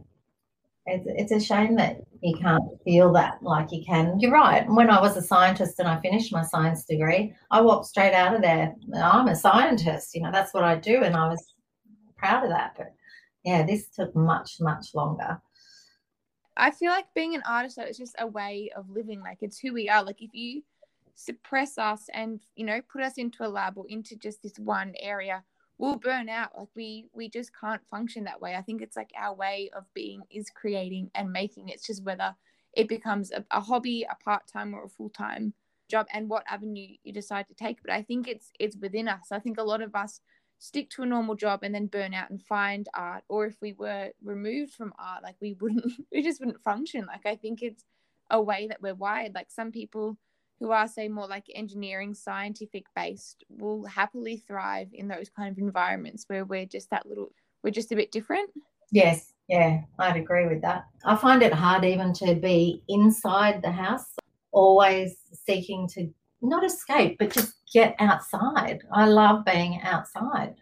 it's, 0.87 1.07
it's 1.07 1.33
a 1.33 1.47
shame 1.47 1.77
that 1.77 2.01
you 2.23 2.37
can't 2.37 2.65
feel 2.85 3.13
that 3.13 3.43
like 3.43 3.71
you 3.71 3.85
can. 3.85 4.19
You're 4.19 4.33
right. 4.33 4.67
When 4.69 4.91
I 4.91 5.01
was 5.01 5.17
a 5.17 5.23
scientist 5.23 5.79
and 5.79 5.89
I 5.89 6.01
finished 6.01 6.33
my 6.33 6.43
science 6.43 6.85
degree, 6.85 7.33
I 7.51 7.61
walked 7.61 7.87
straight 7.87 8.15
out 8.15 8.35
of 8.35 8.43
there. 8.43 8.75
I'm 8.95 9.29
a 9.29 9.37
scientist, 9.37 10.15
you 10.15 10.23
know, 10.23 10.33
that's 10.33 10.53
what 10.53 10.65
I 10.65 10.75
do. 10.77 11.03
And 11.03 11.15
I 11.17 11.29
was 11.29 11.55
proud 12.17 12.45
of 12.45 12.51
that. 12.51 12.75
But 12.77 12.93
yeah, 13.45 13.65
this 13.65 13.89
took 13.89 14.15
much, 14.17 14.57
much 14.61 14.95
longer. 14.95 15.41
I 16.57 16.71
feel 16.71 16.91
like 16.91 17.07
being 17.15 17.35
an 17.35 17.43
artist, 17.47 17.77
though, 17.77 17.85
is 17.85 17.99
just 17.99 18.17
a 18.19 18.27
way 18.27 18.71
of 18.75 18.89
living. 18.89 19.21
Like 19.21 19.39
it's 19.43 19.59
who 19.59 19.73
we 19.73 19.89
are. 19.89 20.03
Like 20.03 20.23
if 20.23 20.31
you 20.33 20.63
suppress 21.17 21.79
us 21.79 22.09
and, 22.13 22.41
you 22.55 22.65
know, 22.65 22.81
put 22.93 23.03
us 23.03 23.15
into 23.19 23.45
a 23.45 23.49
lab 23.49 23.77
or 23.77 23.87
into 23.89 24.15
just 24.17 24.43
this 24.43 24.59
one 24.59 24.95
area, 25.01 25.43
we'll 25.79 25.97
burn 25.97 26.29
out. 26.29 26.51
Like 26.57 26.69
we 26.77 27.09
we 27.13 27.29
just 27.29 27.51
can't 27.59 27.85
function 27.91 28.25
that 28.25 28.41
way. 28.41 28.55
I 28.55 28.63
think 28.63 28.83
it's 28.83 28.97
like 28.97 29.11
our 29.19 29.35
way 29.35 29.71
of 29.77 29.85
being 29.95 30.23
is 30.31 30.51
creating 30.51 31.11
and 31.15 31.33
making. 31.33 31.71
It's 31.71 31.87
just 31.87 32.05
whether 32.05 32.35
it 32.75 32.89
becomes 32.89 33.33
a, 33.33 33.45
a 33.51 33.61
hobby 33.61 34.07
a 34.09 34.15
part-time 34.23 34.75
or 34.75 34.85
a 34.85 34.89
full-time 34.89 35.55
job 35.91 36.07
and 36.13 36.29
what 36.29 36.45
avenue 36.49 36.97
you 37.03 37.13
decide 37.13 37.49
to 37.49 37.55
take. 37.55 37.79
But 37.83 37.93
i 37.93 38.03
think 38.03 38.29
it's 38.29 38.51
it's 38.61 38.77
within 38.77 39.09
us. 39.09 39.33
I 39.33 39.39
think 39.41 39.59
a 39.59 39.65
lot 39.65 39.83
of 39.83 39.95
us 39.95 40.21
stick 40.59 40.89
to 40.91 41.03
a 41.03 41.07
normal 41.07 41.35
job 41.35 41.61
and 41.63 41.75
then 41.75 41.87
burn 41.87 42.15
out 42.15 42.31
and 42.31 42.43
find 42.43 42.89
art. 42.95 43.25
Or 43.29 43.47
if 43.47 43.57
we 43.63 43.73
were 43.73 44.11
removed 44.23 44.75
from 44.75 44.93
art 44.99 45.23
like 45.23 45.37
we 45.41 45.55
wouldn't 45.61 45.93
we 46.13 46.23
just 46.23 46.41
wouldn't 46.41 46.63
function. 46.63 47.07
Like 47.07 47.27
i 47.27 47.37
think 47.37 47.63
it's 47.63 47.85
a 48.31 48.41
way 48.43 48.67
that 48.69 48.83
we're 48.83 48.95
wired. 48.95 49.35
Like 49.35 49.51
some 49.51 49.73
people 49.73 50.19
who 50.59 50.71
are 50.71 50.89
say 50.89 51.09
more 51.09 51.27
like 51.27 51.45
engineering 51.55 52.15
scientific 52.15 52.87
based 52.95 53.45
will 53.49 53.85
happily 53.85 54.37
thrive 54.37 54.89
in 54.93 55.09
those 55.09 55.29
kind 55.29 55.51
of 55.51 55.59
environments 55.59 56.25
where 56.29 56.45
we're 56.45 56.67
just 56.67 56.91
that 56.91 57.07
little 57.07 57.33
we're 57.63 57.71
just 57.71 57.93
a 57.93 57.97
bit 57.97 58.13
different. 58.13 58.51
Yes. 58.91 59.33
Yeah 59.49 59.83
i'd 59.99 60.17
agree 60.17 60.47
with 60.47 60.63
that. 60.63 60.87
I 61.05 61.17
find 61.17 61.43
it 61.43 61.53
hard 61.53 61.85
even 61.85 62.13
to 62.15 62.35
be 62.35 62.83
inside 62.89 63.63
the 63.63 63.71
house 63.71 64.17
always 64.53 65.17
seeking 65.33 65.87
to 65.89 66.09
not 66.43 66.65
escape 66.65 67.17
but 67.19 67.33
just 67.33 67.55
get 67.73 67.95
outside. 67.99 68.81
I 68.93 69.07
love 69.07 69.45
being 69.45 69.81
outside. 69.83 70.55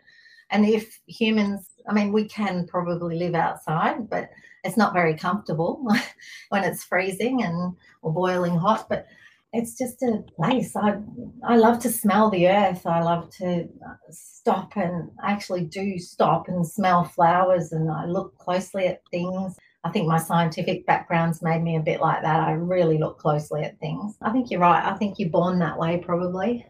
And 0.50 0.66
if 0.66 1.00
humans 1.06 1.70
i 1.88 1.92
mean 1.92 2.12
we 2.12 2.26
can 2.28 2.66
probably 2.66 3.16
live 3.16 3.34
outside 3.34 4.08
but 4.08 4.30
it's 4.64 4.76
not 4.76 4.94
very 4.94 5.14
comfortable 5.14 5.86
when 6.48 6.64
it's 6.64 6.84
freezing 6.84 7.42
and 7.42 7.76
or 8.02 8.12
boiling 8.12 8.56
hot 8.56 8.88
but 8.88 9.06
it's 9.54 9.78
just 9.78 10.02
a 10.02 10.22
place. 10.36 10.74
I 10.74 10.96
I 11.44 11.56
love 11.56 11.78
to 11.80 11.90
smell 11.90 12.28
the 12.28 12.48
earth. 12.48 12.86
I 12.86 13.00
love 13.02 13.30
to 13.38 13.68
stop 14.10 14.76
and 14.76 15.10
actually 15.22 15.64
do 15.64 15.98
stop 15.98 16.48
and 16.48 16.66
smell 16.66 17.04
flowers, 17.04 17.72
and 17.72 17.90
I 17.90 18.04
look 18.06 18.36
closely 18.36 18.86
at 18.86 19.02
things. 19.10 19.56
I 19.84 19.90
think 19.90 20.08
my 20.08 20.18
scientific 20.18 20.86
background's 20.86 21.40
made 21.42 21.62
me 21.62 21.76
a 21.76 21.80
bit 21.80 22.00
like 22.00 22.22
that. 22.22 22.40
I 22.40 22.52
really 22.52 22.98
look 22.98 23.18
closely 23.18 23.62
at 23.62 23.78
things. 23.78 24.16
I 24.22 24.32
think 24.32 24.50
you're 24.50 24.60
right. 24.60 24.84
I 24.84 24.96
think 24.96 25.18
you're 25.18 25.30
born 25.30 25.58
that 25.60 25.78
way, 25.78 25.98
probably. 25.98 26.66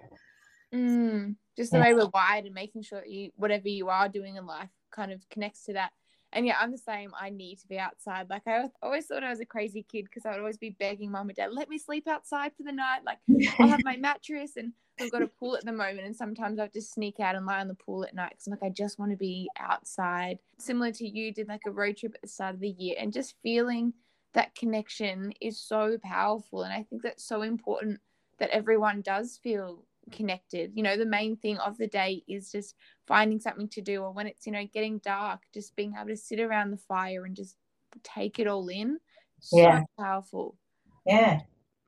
Mm, 0.74 1.36
just 1.56 1.70
the 1.72 1.78
yeah. 1.78 1.84
way 1.84 1.94
we're 1.94 2.10
wired 2.12 2.44
and 2.44 2.54
making 2.54 2.82
sure 2.82 3.04
you 3.06 3.30
whatever 3.36 3.68
you 3.68 3.88
are 3.88 4.08
doing 4.08 4.36
in 4.36 4.44
life 4.44 4.70
kind 4.90 5.10
of 5.10 5.26
connects 5.30 5.64
to 5.64 5.72
that 5.72 5.92
and 6.34 6.46
yeah, 6.46 6.56
I'm 6.60 6.72
the 6.72 6.78
same. 6.78 7.12
I 7.18 7.30
need 7.30 7.60
to 7.60 7.68
be 7.68 7.78
outside. 7.78 8.28
Like 8.28 8.42
I 8.46 8.68
always 8.82 9.06
thought 9.06 9.24
I 9.24 9.30
was 9.30 9.40
a 9.40 9.46
crazy 9.46 9.86
kid 9.88 10.04
because 10.04 10.26
I 10.26 10.30
would 10.30 10.40
always 10.40 10.58
be 10.58 10.70
begging 10.70 11.10
mom 11.10 11.28
and 11.28 11.36
dad, 11.36 11.52
let 11.52 11.68
me 11.68 11.78
sleep 11.78 12.06
outside 12.08 12.52
for 12.56 12.64
the 12.64 12.72
night. 12.72 13.00
Like 13.06 13.18
I'll 13.58 13.68
have 13.68 13.84
my 13.84 13.96
mattress 13.98 14.56
and 14.56 14.72
I've 15.00 15.10
got 15.10 15.22
a 15.22 15.28
pool 15.28 15.56
at 15.56 15.64
the 15.64 15.72
moment. 15.72 16.06
And 16.06 16.14
sometimes 16.14 16.58
I'll 16.58 16.68
just 16.68 16.92
sneak 16.92 17.20
out 17.20 17.36
and 17.36 17.46
lie 17.46 17.60
on 17.60 17.68
the 17.68 17.74
pool 17.74 18.04
at 18.04 18.14
night 18.14 18.30
because 18.30 18.46
I'm 18.46 18.52
like, 18.52 18.62
I 18.62 18.70
just 18.70 18.98
want 18.98 19.12
to 19.12 19.16
be 19.16 19.48
outside. 19.58 20.38
Similar 20.58 20.92
to 20.92 21.08
you, 21.08 21.32
did 21.32 21.48
like 21.48 21.62
a 21.66 21.70
road 21.70 21.96
trip 21.96 22.14
at 22.14 22.22
the 22.22 22.28
start 22.28 22.54
of 22.54 22.60
the 22.60 22.68
year 22.68 22.96
and 22.98 23.12
just 23.12 23.36
feeling 23.42 23.94
that 24.34 24.54
connection 24.54 25.32
is 25.40 25.58
so 25.58 25.98
powerful. 26.02 26.64
And 26.64 26.72
I 26.72 26.82
think 26.82 27.02
that's 27.02 27.24
so 27.24 27.42
important 27.42 28.00
that 28.38 28.50
everyone 28.50 29.00
does 29.00 29.38
feel 29.42 29.84
connected. 30.10 30.72
You 30.74 30.82
know, 30.82 30.96
the 30.96 31.06
main 31.06 31.36
thing 31.36 31.58
of 31.58 31.78
the 31.78 31.86
day 31.86 32.22
is 32.28 32.50
just 32.50 32.74
finding 33.06 33.40
something 33.40 33.68
to 33.68 33.80
do, 33.80 34.02
or 34.02 34.12
when 34.12 34.26
it's, 34.26 34.46
you 34.46 34.52
know, 34.52 34.66
getting 34.72 34.98
dark, 34.98 35.40
just 35.52 35.76
being 35.76 35.94
able 35.98 36.08
to 36.08 36.16
sit 36.16 36.40
around 36.40 36.70
the 36.70 36.76
fire 36.76 37.24
and 37.24 37.36
just 37.36 37.56
take 38.02 38.38
it 38.38 38.46
all 38.46 38.68
in. 38.68 38.98
So 39.40 39.58
yeah. 39.58 39.82
powerful. 39.98 40.56
Yeah. 41.06 41.40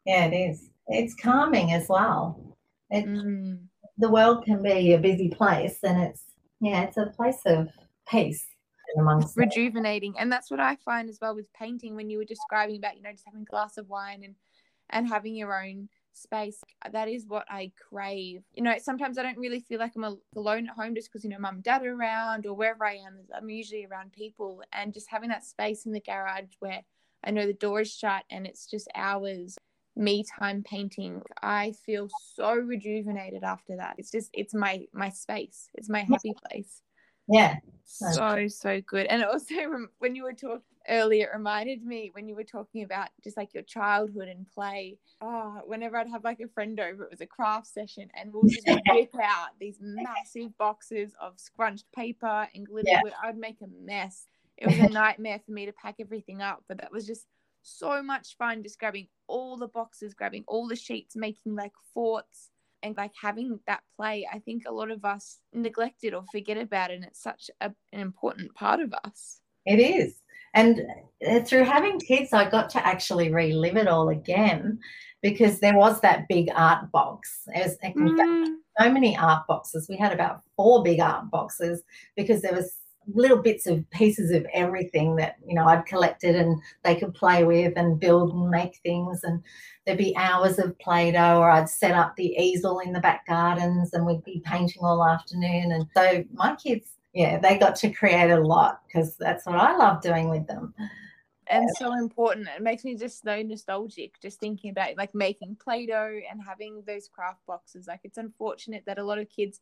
Yeah, 0.05 0.26
it 0.26 0.35
is. 0.35 0.70
It's 0.88 1.14
calming 1.14 1.72
as 1.72 1.87
well. 1.88 2.57
It, 2.90 3.07
mm. 3.07 3.59
The 3.98 4.11
world 4.11 4.44
can 4.44 4.62
be 4.62 4.92
a 4.92 4.98
busy 4.98 5.31
place, 5.31 5.79
and 5.83 6.02
it's, 6.02 6.22
yeah, 6.61 6.83
it's 6.83 6.98
a 6.98 7.07
place 7.07 7.40
of 7.46 7.68
peace 8.09 8.46
amongst 8.96 9.37
rejuvenating 9.37 10.14
and 10.18 10.31
that's 10.31 10.50
what 10.50 10.61
i 10.61 10.76
find 10.76 11.09
as 11.09 11.18
well 11.20 11.35
with 11.35 11.52
painting 11.52 11.96
when 11.96 12.09
you 12.09 12.18
were 12.18 12.24
describing 12.24 12.76
about 12.76 12.96
you 12.96 13.02
know 13.02 13.11
just 13.11 13.24
having 13.24 13.42
a 13.42 13.50
glass 13.50 13.76
of 13.76 13.88
wine 13.88 14.22
and 14.24 14.35
and 14.90 15.09
having 15.09 15.35
your 15.35 15.61
own 15.61 15.88
space. 16.16 16.62
That 16.90 17.09
is 17.09 17.26
what 17.26 17.46
I 17.48 17.72
crave. 17.76 18.42
You 18.55 18.62
know, 18.62 18.74
sometimes 18.79 19.18
I 19.18 19.22
don't 19.22 19.38
really 19.38 19.61
feel 19.61 19.79
like 19.79 19.92
I'm 19.96 20.18
alone 20.37 20.68
at 20.68 20.74
home 20.74 20.94
just 20.94 21.11
because, 21.11 21.24
you 21.24 21.31
know, 21.31 21.38
mum 21.38 21.57
and 21.57 21.64
dad 21.64 21.85
are 21.85 21.94
around 21.94 22.46
or 22.46 22.55
wherever 22.55 22.85
I 22.85 22.94
am, 22.94 23.20
I'm 23.37 23.48
usually 23.50 23.87
around 23.87 24.12
people. 24.12 24.62
And 24.72 24.94
just 24.94 25.11
having 25.11 25.31
that 25.31 25.44
space 25.44 25.87
in 25.87 25.92
the 25.92 26.00
garage 26.00 26.55
where 26.61 26.83
I 27.24 27.31
know 27.31 27.46
the 27.46 27.52
door 27.52 27.81
is 27.81 27.92
shut 27.92 28.24
and 28.31 28.46
it's 28.46 28.66
just 28.66 28.88
hours 28.94 29.57
me 29.98 30.22
time 30.38 30.62
painting 30.62 31.22
i 31.42 31.72
feel 31.87 32.07
so 32.35 32.52
rejuvenated 32.52 33.42
after 33.42 33.76
that 33.76 33.94
it's 33.96 34.11
just 34.11 34.29
it's 34.35 34.52
my 34.52 34.85
my 34.92 35.09
space 35.09 35.70
it's 35.72 35.88
my 35.88 36.00
happy 36.00 36.35
place 36.50 36.83
Yeah. 37.29 37.57
So, 37.85 38.48
so 38.48 38.81
good. 38.81 39.07
And 39.07 39.24
also, 39.24 39.55
when 39.98 40.14
you 40.14 40.24
were 40.24 40.33
talking 40.33 40.61
earlier, 40.88 41.27
it 41.27 41.37
reminded 41.37 41.85
me 41.85 42.11
when 42.12 42.29
you 42.29 42.35
were 42.35 42.44
talking 42.44 42.83
about 42.83 43.09
just 43.22 43.37
like 43.37 43.55
your 43.55 43.62
childhood 43.62 44.29
and 44.29 44.46
play. 44.46 44.99
Oh, 45.20 45.61
whenever 45.66 45.96
I'd 45.96 46.09
have 46.09 46.25
like 46.25 46.40
a 46.40 46.49
friend 46.49 46.79
over, 46.79 47.05
it 47.05 47.11
was 47.11 47.20
a 47.20 47.27
craft 47.27 47.68
session, 47.68 48.09
and 48.14 48.33
we'll 48.33 48.49
just 48.49 48.66
whip 48.88 49.14
out 49.22 49.51
these 49.61 49.79
massive 49.81 50.57
boxes 50.59 51.14
of 51.20 51.38
scrunched 51.38 51.87
paper 51.94 52.49
and 52.55 52.66
glitter. 52.66 52.88
Yeah. 52.88 53.01
I'd 53.22 53.38
make 53.38 53.61
a 53.62 53.85
mess. 53.85 54.27
It 54.57 54.66
was 54.66 54.79
a 54.79 54.88
nightmare 54.88 55.40
for 55.44 55.53
me 55.53 55.66
to 55.66 55.72
pack 55.72 55.96
everything 56.01 56.40
up, 56.40 56.64
but 56.68 56.79
that 56.79 56.92
was 56.92 57.07
just 57.07 57.27
so 57.62 58.03
much 58.03 58.37
fun 58.38 58.62
just 58.62 58.79
grabbing 58.79 59.09
all 59.27 59.57
the 59.57 59.68
boxes, 59.68 60.14
grabbing 60.14 60.44
all 60.46 60.68
the 60.68 60.77
sheets, 60.77 61.16
making 61.16 61.57
like 61.57 61.72
forts 61.92 62.51
and 62.83 62.96
like 62.96 63.12
having 63.20 63.59
that 63.66 63.83
play. 63.96 64.27
I 64.33 64.38
think 64.38 64.64
a 64.66 64.72
lot 64.72 64.90
of 64.90 65.05
us 65.05 65.40
neglect 65.53 66.05
it 66.05 66.14
or 66.14 66.25
forget 66.31 66.57
about 66.57 66.90
it. 66.90 66.94
And 66.94 67.05
it's 67.05 67.22
such 67.22 67.51
a, 67.61 67.72
an 67.92 68.01
important 68.01 68.55
part 68.55 68.81
of 68.81 68.94
us. 69.05 69.40
It 69.64 69.81
is. 69.81 70.14
And 70.57 70.87
through 71.47 71.64
having 71.64 72.01
kids, 72.01 72.33
I 72.33 72.49
got 72.49 72.71
to 72.71 72.85
actually 72.85 73.31
relive 73.31 73.77
it 73.77 73.87
all 73.87 74.09
again 74.09 74.81
because 75.23 75.61
there 75.61 75.77
was 75.77 76.01
that 76.01 76.27
big 76.29 76.49
art 76.55 76.90
box. 76.90 77.42
There's 77.55 77.77
mm. 77.85 78.47
so 78.81 78.92
many 78.92 79.16
art 79.16 79.47
boxes. 79.47 79.87
We 79.88 79.97
had 79.97 80.12
about 80.12 80.40
four 80.57 80.83
big 80.83 81.01
art 81.01 81.31
boxes 81.31 81.83
because 82.16 82.42
there 82.42 82.55
was 82.55 82.75
little 83.14 83.38
bits 83.38 83.66
of 83.66 83.88
pieces 83.90 84.31
of 84.33 84.47
everything 84.53 85.14
that 85.14 85.37
you 85.47 85.55
know 85.55 85.66
I'd 85.66 85.87
collected 85.87 86.35
and 86.35 86.61
they 86.83 86.97
could 86.97 87.14
play 87.14 87.45
with 87.45 87.75
and 87.77 88.01
build 88.01 88.33
and 88.33 88.51
make 88.51 88.81
things 88.83 89.23
and 89.23 89.40
there'd 89.85 89.97
be 89.97 90.16
hours 90.16 90.59
of 90.59 90.77
play-doh 90.81 91.38
or 91.38 91.49
I'd 91.49 91.69
set 91.69 91.92
up 91.92 92.16
the 92.16 92.35
easel 92.37 92.81
in 92.81 92.92
the 92.92 92.99
back 92.99 93.25
gardens 93.29 93.92
and 93.92 94.05
we'd 94.05 94.25
be 94.25 94.42
painting 94.45 94.83
all 94.83 95.07
afternoon 95.07 95.71
and 95.71 95.87
so 95.97 96.25
my 96.33 96.57
kids 96.57 96.95
yeah 97.16 97.38
they 97.38 97.59
got 97.59 97.74
to 97.74 97.90
create 97.90 98.31
a 98.31 98.40
lot 98.40 98.83
because 98.87 99.16
that's 99.16 99.46
what 99.46 99.57
I 99.57 99.76
love 99.76 100.02
doing 100.02 100.29
with 100.29 100.46
them 100.46 100.74
and 101.48 101.68
so 101.76 101.94
important 101.94 102.48
it 102.55 102.62
makes 102.62 102.85
me 102.85 102.94
just 102.94 103.22
so 103.22 103.42
nostalgic 103.42 104.20
just 104.20 104.38
thinking 104.38 104.70
about 104.70 104.96
like 104.96 105.14
making 105.14 105.57
play-doh 105.57 106.20
and 106.31 106.40
having 106.44 106.83
those 106.87 107.09
craft 107.09 107.40
boxes 107.46 107.87
like 107.87 108.00
it's 108.05 108.18
unfortunate 108.18 108.85
that 108.87 108.98
a 108.98 109.05
lot 109.05 109.18
of 109.18 109.29
kids 109.31 109.59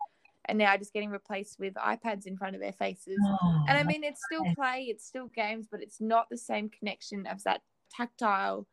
and 0.46 0.58
now 0.58 0.76
just 0.76 0.92
getting 0.92 1.10
replaced 1.10 1.58
with 1.58 1.74
iPads 1.74 2.26
in 2.26 2.36
front 2.36 2.54
of 2.54 2.60
their 2.60 2.72
faces. 2.72 3.18
Oh, 3.22 3.64
and 3.68 3.78
I 3.78 3.82
mean, 3.82 4.04
it's 4.04 4.20
still 4.24 4.44
play, 4.54 4.86
it's 4.90 5.06
still 5.06 5.28
games, 5.28 5.66
but 5.70 5.82
it's 5.82 6.00
not 6.00 6.28
the 6.28 6.36
same 6.36 6.68
connection 6.68 7.26
of 7.26 7.42
that 7.44 7.62
tactile 7.90 8.66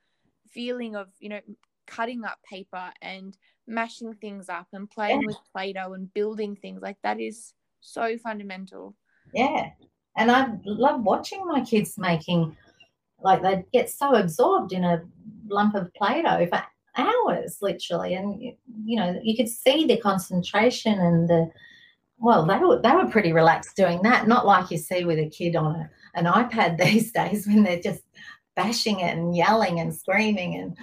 feeling 0.49 0.95
of, 0.95 1.07
you 1.19 1.29
know, 1.29 1.39
cutting 1.87 2.23
up 2.25 2.39
paper 2.43 2.91
and 3.01 3.37
mashing 3.67 4.13
things 4.15 4.49
up 4.49 4.67
and 4.73 4.89
playing 4.89 5.21
yeah. 5.21 5.27
with 5.27 5.37
Play 5.51 5.73
Doh 5.73 5.93
and 5.93 6.13
building 6.13 6.55
things. 6.55 6.81
Like 6.81 6.97
that 7.03 7.19
is 7.19 7.53
so 7.81 8.17
fundamental. 8.17 8.95
Yeah. 9.33 9.69
And 10.17 10.31
I 10.31 10.47
love 10.65 11.03
watching 11.03 11.45
my 11.45 11.61
kids 11.61 11.97
making, 11.97 12.55
like, 13.19 13.41
they 13.41 13.65
get 13.73 13.89
so 13.89 14.15
absorbed 14.15 14.73
in 14.73 14.83
a 14.83 15.03
lump 15.47 15.75
of 15.75 15.93
Play 15.93 16.21
Doh 16.21 16.45
for 16.47 16.63
hours 16.97 17.57
literally 17.61 18.13
and 18.15 18.41
you 18.41 18.97
know 18.97 19.19
you 19.23 19.35
could 19.35 19.47
see 19.47 19.85
the 19.85 19.97
concentration 19.97 20.99
and 20.99 21.29
the 21.29 21.49
well 22.17 22.45
they 22.45 22.57
were 22.57 22.81
they 22.81 22.91
were 22.91 23.09
pretty 23.09 23.31
relaxed 23.31 23.75
doing 23.75 24.01
that 24.01 24.27
not 24.27 24.45
like 24.45 24.69
you 24.71 24.77
see 24.77 25.05
with 25.05 25.17
a 25.17 25.29
kid 25.29 25.55
on 25.55 25.75
a, 25.75 25.89
an 26.15 26.25
ipad 26.25 26.77
these 26.83 27.11
days 27.11 27.47
when 27.47 27.63
they're 27.63 27.79
just 27.79 28.03
bashing 28.55 28.99
it 28.99 29.15
and 29.17 29.35
yelling 29.35 29.79
and 29.79 29.95
screaming 29.95 30.55
and 30.55 30.77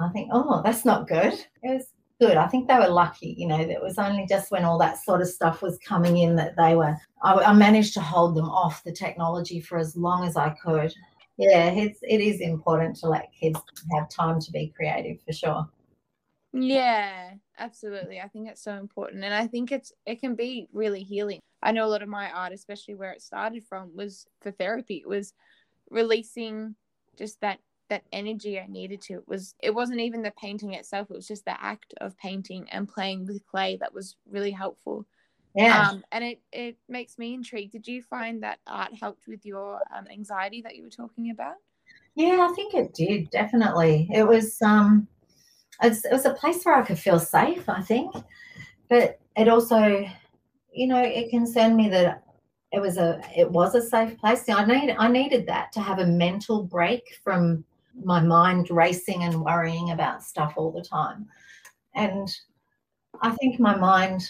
i 0.00 0.08
think 0.08 0.28
oh 0.32 0.60
that's 0.64 0.84
not 0.84 1.06
good 1.06 1.32
it 1.32 1.46
was 1.62 1.86
good 2.26 2.36
i 2.36 2.46
think 2.46 2.68
they 2.68 2.78
were 2.78 2.88
lucky 2.88 3.34
you 3.38 3.46
know 3.46 3.64
that 3.64 3.82
was 3.82 3.98
only 3.98 4.26
just 4.26 4.50
when 4.50 4.64
all 4.64 4.78
that 4.78 5.02
sort 5.02 5.20
of 5.20 5.28
stuff 5.28 5.62
was 5.62 5.78
coming 5.78 6.18
in 6.18 6.36
that 6.36 6.56
they 6.56 6.74
were 6.74 6.96
I, 7.22 7.34
I 7.34 7.52
managed 7.52 7.94
to 7.94 8.00
hold 8.00 8.34
them 8.34 8.48
off 8.48 8.84
the 8.84 8.92
technology 8.92 9.60
for 9.60 9.78
as 9.78 9.96
long 9.96 10.26
as 10.26 10.36
i 10.36 10.50
could 10.50 10.94
yeah, 11.36 11.70
it's 11.70 11.98
it 12.02 12.20
is 12.20 12.40
important 12.40 12.96
to 12.96 13.08
let 13.08 13.32
kids 13.32 13.60
have 13.92 14.08
time 14.08 14.40
to 14.40 14.52
be 14.52 14.72
creative 14.74 15.20
for 15.22 15.32
sure. 15.32 15.68
Yeah, 16.52 17.32
absolutely. 17.58 18.20
I 18.20 18.28
think 18.28 18.48
it's 18.48 18.62
so 18.62 18.74
important, 18.74 19.24
and 19.24 19.34
I 19.34 19.48
think 19.48 19.72
it's 19.72 19.92
it 20.06 20.20
can 20.20 20.36
be 20.36 20.68
really 20.72 21.02
healing. 21.02 21.40
I 21.62 21.72
know 21.72 21.86
a 21.86 21.88
lot 21.88 22.02
of 22.02 22.08
my 22.08 22.30
art, 22.30 22.52
especially 22.52 22.94
where 22.94 23.10
it 23.10 23.22
started 23.22 23.64
from, 23.68 23.96
was 23.96 24.26
for 24.42 24.52
therapy. 24.52 24.96
It 24.96 25.08
was 25.08 25.32
releasing 25.90 26.76
just 27.18 27.40
that 27.40 27.58
that 27.90 28.04
energy 28.12 28.58
I 28.58 28.66
needed 28.66 29.00
to. 29.02 29.14
It 29.14 29.28
was 29.28 29.54
it 29.62 29.74
wasn't 29.74 30.00
even 30.00 30.22
the 30.22 30.32
painting 30.32 30.74
itself. 30.74 31.10
It 31.10 31.16
was 31.16 31.28
just 31.28 31.44
the 31.44 31.62
act 31.62 31.94
of 32.00 32.16
painting 32.16 32.66
and 32.70 32.88
playing 32.88 33.26
with 33.26 33.46
clay 33.46 33.76
that 33.80 33.94
was 33.94 34.16
really 34.30 34.50
helpful. 34.50 35.06
Yeah. 35.54 35.88
Um, 35.90 36.04
and 36.10 36.24
it, 36.24 36.40
it 36.52 36.76
makes 36.88 37.16
me 37.16 37.34
intrigued. 37.34 37.72
Did 37.72 37.86
you 37.86 38.02
find 38.02 38.42
that 38.42 38.58
art 38.66 38.92
helped 38.98 39.28
with 39.28 39.46
your 39.46 39.80
um, 39.96 40.06
anxiety 40.10 40.62
that 40.62 40.74
you 40.74 40.82
were 40.82 40.90
talking 40.90 41.30
about? 41.30 41.54
Yeah, 42.16 42.48
I 42.50 42.54
think 42.54 42.74
it 42.74 42.94
did, 42.94 43.30
definitely. 43.30 44.08
It 44.12 44.26
was 44.26 44.60
um 44.62 45.08
it 45.82 45.88
was, 45.90 46.04
it 46.04 46.12
was 46.12 46.24
a 46.24 46.34
place 46.34 46.64
where 46.64 46.76
I 46.76 46.82
could 46.82 46.98
feel 46.98 47.18
safe, 47.18 47.68
I 47.68 47.82
think. 47.82 48.14
But 48.88 49.20
it 49.36 49.48
also, 49.48 50.06
you 50.72 50.86
know, 50.86 51.02
it 51.02 51.30
concerned 51.30 51.76
me 51.76 51.88
that 51.90 52.22
it 52.72 52.80
was 52.80 52.98
a 52.98 53.20
it 53.36 53.50
was 53.50 53.74
a 53.74 53.82
safe 53.82 54.18
place. 54.18 54.48
I 54.48 54.64
need 54.64 54.94
I 54.98 55.08
needed 55.08 55.46
that 55.46 55.72
to 55.72 55.80
have 55.80 55.98
a 55.98 56.06
mental 56.06 56.62
break 56.62 57.18
from 57.22 57.64
my 58.02 58.20
mind 58.20 58.70
racing 58.70 59.24
and 59.24 59.44
worrying 59.44 59.90
about 59.90 60.22
stuff 60.22 60.54
all 60.56 60.72
the 60.72 60.82
time. 60.82 61.26
And 61.94 62.28
I 63.22 63.30
think 63.32 63.60
my 63.60 63.76
mind 63.76 64.28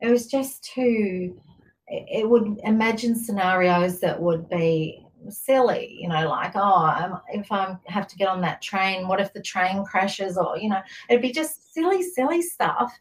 it 0.00 0.10
was 0.10 0.26
just 0.26 0.62
too 0.64 1.40
it 1.88 2.28
would 2.28 2.58
imagine 2.64 3.14
scenarios 3.14 4.00
that 4.00 4.20
would 4.20 4.48
be 4.48 5.02
silly 5.28 5.96
you 5.98 6.08
know 6.08 6.28
like 6.28 6.52
oh 6.54 7.18
if 7.28 7.50
i 7.50 7.76
have 7.86 8.06
to 8.06 8.16
get 8.16 8.28
on 8.28 8.40
that 8.40 8.62
train 8.62 9.08
what 9.08 9.20
if 9.20 9.32
the 9.32 9.40
train 9.40 9.84
crashes 9.84 10.36
or 10.36 10.58
you 10.58 10.68
know 10.68 10.80
it'd 11.08 11.22
be 11.22 11.32
just 11.32 11.72
silly 11.72 12.02
silly 12.02 12.42
stuff 12.42 12.96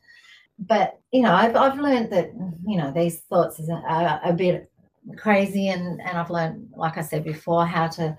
but 0.60 1.00
you 1.12 1.22
know 1.22 1.34
i've, 1.34 1.56
I've 1.56 1.80
learned 1.80 2.12
that 2.12 2.32
you 2.66 2.78
know 2.78 2.92
these 2.92 3.22
thoughts 3.22 3.62
are 3.70 4.20
a 4.24 4.34
bit 4.34 4.72
crazy 5.18 5.70
and 5.70 6.02
and 6.02 6.18
i've 6.18 6.32
learned 6.32 6.70
like 6.76 6.98
i 6.98 7.02
said 7.02 7.24
before 7.24 7.66
how 7.66 7.88
to 7.90 8.18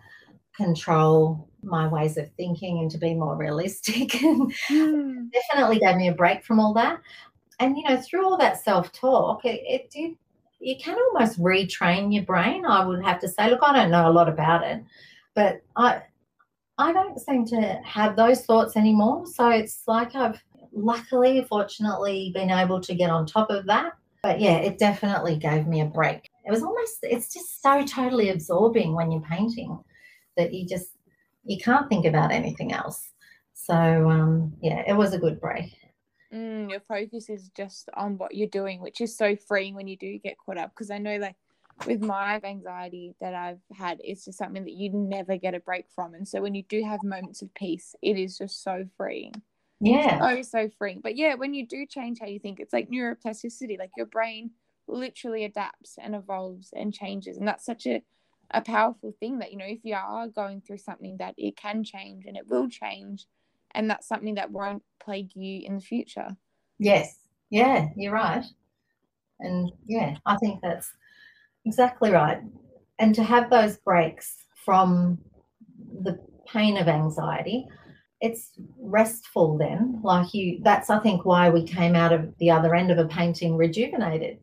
control 0.57 1.49
my 1.67 1.89
ways 1.89 2.17
of 2.17 2.31
thinking 2.33 2.79
and 2.79 2.91
to 2.91 2.99
be 2.99 3.15
more 3.15 3.37
realistic. 3.37 4.23
And 4.23 4.53
mm. 4.71 5.31
definitely 5.33 5.79
gave 5.79 5.97
me 5.97 6.09
a 6.09 6.15
break 6.15 6.45
from 6.45 6.61
all 6.61 6.73
that. 6.75 7.01
And 7.59 7.77
you 7.77 7.85
know 7.89 8.01
through 8.01 8.25
all 8.25 8.37
that 8.39 8.63
self-talk 8.63 9.45
it, 9.45 9.63
it 9.67 9.91
did 9.91 10.17
you 10.61 10.77
can 10.79 10.97
almost 10.99 11.41
retrain 11.41 12.13
your 12.13 12.25
brain 12.25 12.65
i 12.67 12.85
would 12.85 13.03
have 13.05 13.19
to 13.21 13.29
say. 13.29 13.51
Look 13.51 13.61
i 13.63 13.73
don't 13.73 13.91
know 13.91 14.09
a 14.09 14.13
lot 14.13 14.29
about 14.29 14.63
it 14.63 14.83
but 15.35 15.63
i 15.75 16.03
i 16.79 16.93
don't 16.93 17.19
seem 17.19 17.47
to 17.47 17.81
have 17.85 18.17
those 18.17 18.45
thoughts 18.45 18.77
anymore. 18.77 19.27
So 19.27 19.49
it's 19.49 19.83
like 19.87 20.15
i've 20.15 20.43
luckily 20.73 21.47
fortunately 21.49 22.31
been 22.35 22.51
able 22.51 22.81
to 22.81 22.95
get 22.95 23.11
on 23.11 23.25
top 23.27 23.51
of 23.51 23.65
that. 23.67 23.95
But 24.23 24.39
yeah 24.41 24.57
it 24.59 24.79
definitely 24.79 25.37
gave 25.37 25.67
me 25.67 25.81
a 25.81 25.87
break. 25.87 26.29
It 26.45 26.51
was 26.51 26.63
almost 26.63 26.99
it's 27.03 27.33
just 27.33 27.63
so 27.63 27.85
totally 27.85 28.29
absorbing 28.29 28.95
when 28.95 29.11
you're 29.11 29.23
painting 29.23 29.79
that 30.37 30.53
you 30.53 30.67
just 30.67 30.91
you 31.47 31.59
can't 31.59 31.89
think 31.89 32.07
about 32.07 32.33
anything 32.33 32.73
else 32.73 33.11
so 33.55 33.75
um 33.75 34.53
yeah 34.61 34.83
it 34.87 34.95
was 34.95 35.15
a 35.15 35.19
good 35.19 35.41
break 35.41 35.73
mm, 36.33 36.71
your 36.71 36.81
focus 36.81 37.29
is 37.29 37.51
just 37.57 37.89
on 37.95 38.19
what 38.19 38.35
you're 38.35 38.49
doing, 38.49 38.81
which 38.81 39.01
is 39.01 39.17
so 39.17 39.37
freeing 39.37 39.75
when 39.75 39.89
you 39.89 39.97
do 39.97 40.19
get 40.19 40.37
caught 40.45 40.59
up. 40.59 40.71
Because 40.71 40.91
I 40.91 40.99
know, 40.99 41.17
like, 41.17 41.37
with 41.87 42.01
my 42.01 42.41
anxiety 42.43 43.15
that 43.21 43.35
I've 43.35 43.61
had, 43.77 43.99
it's 44.03 44.25
just 44.25 44.39
something 44.39 44.65
that 44.65 44.73
you 44.73 44.91
never 44.93 45.37
get 45.37 45.55
a 45.55 45.61
break 45.61 45.87
from. 45.95 46.15
And 46.15 46.27
so 46.27 46.41
when 46.41 46.55
you 46.55 46.63
do 46.63 46.83
have 46.83 47.03
moments 47.03 47.43
of 47.43 47.53
peace, 47.55 47.95
it 48.03 48.17
is 48.17 48.39
just 48.39 48.63
so 48.63 48.87
freeing. 48.97 49.33
Yeah. 49.81 50.21
So, 50.21 50.43
so 50.43 50.71
freeing. 50.79 51.01
But 51.03 51.17
yeah, 51.17 51.35
when 51.35 51.53
you 51.53 51.67
do 51.67 51.85
change 51.87 52.19
how 52.21 52.27
you 52.27 52.39
think, 52.39 52.61
it's 52.61 52.73
like 52.73 52.89
neuroplasticity, 52.91 53.79
like 53.79 53.91
your 53.97 54.07
brain 54.07 54.53
literally 54.89 55.45
adapts 55.45 55.99
and 56.01 56.15
evolves 56.15 56.71
and 56.75 56.95
changes. 56.95 57.37
And 57.37 57.47
that's 57.47 57.67
such 57.67 57.87
a, 57.87 58.03
a 58.51 58.61
powerful 58.61 59.15
thing 59.19 59.39
that, 59.39 59.53
you 59.53 59.59
know, 59.59 59.67
if 59.67 59.85
you 59.85 59.95
are 59.95 60.29
going 60.29 60.61
through 60.61 60.79
something 60.79 61.17
that 61.19 61.35
it 61.37 61.57
can 61.57 61.85
change 61.85 62.27
and 62.27 62.37
it 62.37 62.49
will 62.49 62.69
change 62.69 63.27
and 63.75 63.91
that's 63.91 64.09
something 64.09 64.35
that 64.37 64.51
won't 64.51 64.83
plague 64.99 65.31
you 65.35 65.63
in 65.65 65.77
the 65.77 65.81
future. 65.81 66.37
Yes. 66.79 67.19
Yeah, 67.51 67.89
you're 67.97 68.13
right. 68.13 68.45
And 69.39 69.71
yeah, 69.87 70.17
I 70.25 70.37
think 70.37 70.61
that's 70.63 70.93
exactly 71.65 72.11
right. 72.11 72.41
And 72.99 73.15
to 73.15 73.23
have 73.23 73.51
those 73.51 73.77
breaks 73.77 74.47
from 74.65 75.19
the 76.03 76.19
pain 76.47 76.77
of 76.77 76.89
anxiety, 76.89 77.67
it's 78.21 78.53
restful 78.79 79.59
then. 79.59 80.01
Like 80.03 80.33
you, 80.33 80.61
that's 80.63 80.89
I 80.89 80.99
think 80.99 81.25
why 81.25 81.51
we 81.51 81.65
came 81.65 81.95
out 81.95 82.13
of 82.13 82.37
the 82.39 82.51
other 82.51 82.75
end 82.75 82.91
of 82.91 82.99
a 82.99 83.07
painting 83.07 83.57
rejuvenated 83.57 84.39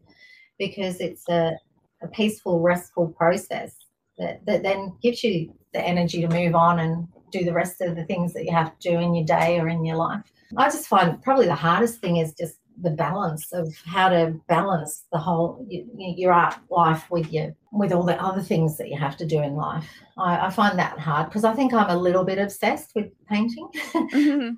because 0.59 0.99
it's 0.99 1.27
a, 1.27 1.57
a 2.01 2.07
peaceful, 2.09 2.59
restful 2.59 3.07
process 3.07 3.75
that, 4.17 4.45
that 4.45 4.63
then 4.63 4.93
gives 5.01 5.23
you 5.23 5.53
the 5.73 5.81
energy 5.81 6.21
to 6.21 6.27
move 6.27 6.55
on 6.55 6.79
and 6.79 7.07
do 7.31 7.43
the 7.43 7.53
rest 7.53 7.81
of 7.81 7.95
the 7.95 8.05
things 8.05 8.33
that 8.33 8.45
you 8.45 8.51
have 8.51 8.77
to 8.77 8.89
do 8.91 8.99
in 8.99 9.15
your 9.15 9.25
day 9.25 9.59
or 9.59 9.67
in 9.67 9.83
your 9.83 9.97
life. 9.97 10.21
I 10.55 10.65
just 10.65 10.87
find 10.87 11.21
probably 11.21 11.47
the 11.47 11.55
hardest 11.55 11.99
thing 11.99 12.17
is 12.17 12.33
just 12.33 12.59
the 12.81 12.91
balance 12.91 13.51
of 13.53 13.75
how 13.85 14.09
to 14.09 14.33
balance 14.47 15.05
the 15.11 15.17
whole 15.17 15.65
your 15.69 16.33
art 16.33 16.55
life 16.69 17.09
with 17.11 17.31
your 17.31 17.55
with 17.71 17.91
all 17.91 18.03
the 18.03 18.21
other 18.21 18.41
things 18.41 18.77
that 18.77 18.89
you 18.89 18.97
have 18.97 19.17
to 19.17 19.25
do 19.25 19.41
in 19.41 19.55
life. 19.55 19.87
I, 20.17 20.47
I 20.47 20.49
find 20.49 20.77
that 20.79 20.99
hard 20.99 21.29
because 21.29 21.43
I 21.43 21.53
think 21.53 21.73
I'm 21.73 21.89
a 21.89 21.97
little 21.97 22.23
bit 22.23 22.39
obsessed 22.39 22.91
with 22.95 23.11
painting. 23.29 23.69
Mm-hmm. 24.13 24.55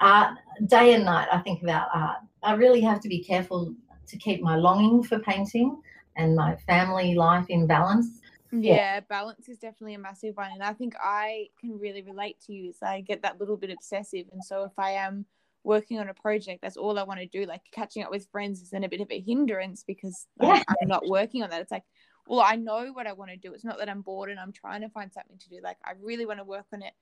art 0.00 0.38
day 0.66 0.94
and 0.94 1.04
night. 1.04 1.28
I 1.30 1.38
think 1.38 1.62
about 1.62 1.88
art. 1.92 2.18
I 2.42 2.54
really 2.54 2.80
have 2.80 3.00
to 3.00 3.08
be 3.08 3.22
careful 3.22 3.74
to 4.06 4.16
keep 4.16 4.40
my 4.40 4.56
longing 4.56 5.02
for 5.02 5.18
painting 5.18 5.80
and 6.16 6.34
my 6.34 6.56
family 6.66 7.14
life 7.14 7.46
in 7.48 7.66
balance. 7.66 8.20
Yeah, 8.50 9.00
balance 9.00 9.48
is 9.48 9.58
definitely 9.58 9.94
a 9.94 9.98
massive 9.98 10.36
one. 10.36 10.50
And 10.52 10.62
I 10.62 10.72
think 10.72 10.94
I 11.00 11.48
can 11.60 11.78
really 11.78 12.02
relate 12.02 12.40
to 12.46 12.52
you. 12.52 12.72
So 12.72 12.86
I 12.86 13.00
get 13.00 13.22
that 13.22 13.38
little 13.38 13.56
bit 13.56 13.70
obsessive. 13.70 14.26
And 14.32 14.42
so 14.42 14.64
if 14.64 14.78
I 14.78 14.92
am 14.92 15.26
working 15.64 15.98
on 15.98 16.08
a 16.08 16.14
project, 16.14 16.62
that's 16.62 16.76
all 16.76 16.98
I 16.98 17.02
want 17.02 17.20
to 17.20 17.26
do. 17.26 17.44
Like 17.44 17.62
catching 17.72 18.02
up 18.02 18.10
with 18.10 18.28
friends 18.30 18.62
is 18.62 18.70
then 18.70 18.84
a 18.84 18.88
bit 18.88 19.00
of 19.00 19.10
a 19.10 19.20
hindrance 19.20 19.84
because 19.86 20.26
yeah. 20.42 20.62
I'm 20.68 20.88
not 20.88 21.08
working 21.08 21.42
on 21.42 21.50
that. 21.50 21.60
It's 21.60 21.72
like, 21.72 21.84
well, 22.26 22.40
I 22.40 22.56
know 22.56 22.92
what 22.92 23.06
I 23.06 23.12
want 23.12 23.30
to 23.30 23.36
do. 23.36 23.52
It's 23.52 23.64
not 23.64 23.78
that 23.78 23.88
I'm 23.88 24.02
bored 24.02 24.30
and 24.30 24.40
I'm 24.40 24.52
trying 24.52 24.82
to 24.82 24.88
find 24.88 25.12
something 25.12 25.38
to 25.38 25.48
do. 25.48 25.60
Like 25.62 25.78
I 25.84 25.92
really 26.00 26.26
want 26.26 26.38
to 26.38 26.44
work 26.44 26.66
on 26.72 26.82
it, 26.82 26.92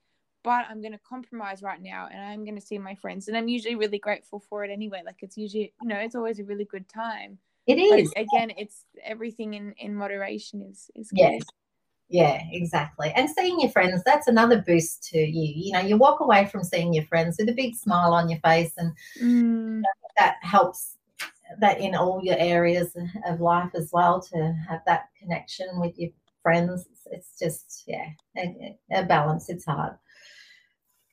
but 0.43 0.67
I'm 0.69 0.81
going 0.81 0.93
to 0.93 1.01
compromise 1.09 1.63
right 1.63 1.83
now 1.83 2.09
and 2.13 2.21
I'm 2.21 2.45
going 2.45 2.55
to 2.55 2.65
see 2.65 2.79
my 2.79 2.95
friends. 2.97 3.29
And 3.29 3.37
I'm 3.37 3.49
usually 3.49 3.77
really 3.77 3.99
grateful 3.99 4.41
for 4.41 4.65
it 4.65 4.71
anyway. 4.71 5.03
Like 5.05 5.23
it's 5.23 5.37
usually, 5.37 5.73
you 5.83 5.89
know, 5.89 5.97
it's 5.97 6.15
always 6.15 6.39
a 6.39 6.45
really 6.45 6.65
good 6.65 6.89
time. 6.89 7.39
It 7.66 7.79
is. 7.79 8.12
But 8.14 8.22
again, 8.22 8.52
it's 8.57 8.85
everything 9.02 9.55
in 9.55 9.72
in 9.79 9.94
moderation 9.94 10.62
is 10.62 10.90
is 10.94 11.11
good. 11.11 11.18
Yes. 11.18 11.42
Yeah, 12.09 12.40
exactly. 12.52 13.12
And 13.16 13.29
seeing 13.29 13.59
your 13.59 13.70
friends, 13.70 14.02
that's 14.05 14.29
another 14.29 14.62
boost 14.62 15.02
to 15.11 15.18
you. 15.18 15.52
You 15.57 15.72
know, 15.72 15.81
you 15.81 15.96
walk 15.96 16.20
away 16.20 16.46
from 16.46 16.62
seeing 16.62 16.94
your 16.94 17.05
friends 17.07 17.37
with 17.37 17.48
a 17.48 17.52
big 17.52 17.74
smile 17.74 18.14
on 18.14 18.29
your 18.29 18.38
face, 18.40 18.72
and 18.76 18.92
mm. 19.20 19.83
that 20.16 20.37
helps 20.40 20.98
that 21.61 21.81
in 21.81 21.96
all 21.96 22.20
your 22.22 22.37
areas 22.38 22.96
of 23.26 23.40
life 23.40 23.70
as 23.74 23.90
well 23.92 24.20
to 24.20 24.55
have 24.68 24.83
that 24.87 25.09
connection 25.18 25.66
with 25.81 25.98
your 25.98 26.11
friends. 26.42 26.87
It's 27.11 27.37
just, 27.38 27.83
yeah, 27.88 28.07
a, 28.37 28.79
a 28.92 29.02
balance. 29.05 29.48
It's 29.48 29.64
hard. 29.64 29.94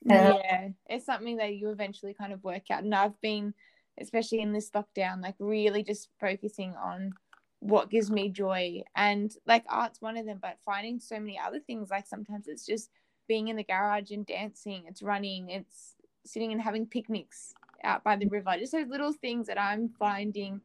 Uh, 0.10 0.38
yeah, 0.44 0.68
it's 0.88 1.06
something 1.06 1.38
that 1.38 1.56
you 1.56 1.70
eventually 1.70 2.14
kind 2.14 2.34
of 2.34 2.44
work 2.44 2.70
out. 2.70 2.84
And 2.84 2.94
I've 2.94 3.20
been 3.22 3.54
especially 4.00 4.40
in 4.40 4.54
this 4.54 4.72
lockdown, 4.72 5.22
like 5.22 5.36
really 5.40 5.84
just 5.84 6.10
focusing 6.20 6.76
on 6.76 7.14
what 7.60 7.90
gives 7.90 8.12
me 8.12 8.30
joy. 8.30 8.82
And 8.96 9.34
like 9.46 9.64
art's 9.70 10.02
one 10.02 10.18
of 10.18 10.26
them, 10.26 10.40
but 10.42 10.58
finding 10.66 11.00
so 11.00 11.20
many 11.20 11.40
other 11.40 11.60
things. 11.60 11.90
Like 11.90 12.08
sometimes 12.08 12.48
it's 12.48 12.66
just 12.66 12.90
being 13.28 13.48
in 13.48 13.56
the 13.56 13.64
garage 13.64 14.12
and 14.12 14.26
dancing, 14.26 14.84
it's 14.88 15.02
running, 15.02 15.50
it's 15.50 15.96
sitting 16.26 16.52
and 16.52 16.62
having 16.62 16.86
picnics 16.86 17.54
out 17.84 18.04
by 18.04 18.16
the 18.16 18.28
river. 18.28 18.56
Just 18.58 18.72
those 18.72 18.88
little 18.88 19.14
things 19.14 19.48
that 19.48 19.60
I'm 19.60 19.90
finding 19.90 20.62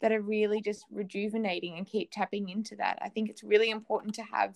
that 0.00 0.12
are 0.12 0.22
really 0.22 0.60
just 0.62 0.86
rejuvenating 0.90 1.76
and 1.76 1.86
keep 1.86 2.10
tapping 2.10 2.48
into 2.48 2.76
that. 2.76 2.98
I 3.02 3.08
think 3.08 3.28
it's 3.28 3.42
really 3.42 3.70
important 3.70 4.14
to 4.14 4.22
have 4.22 4.54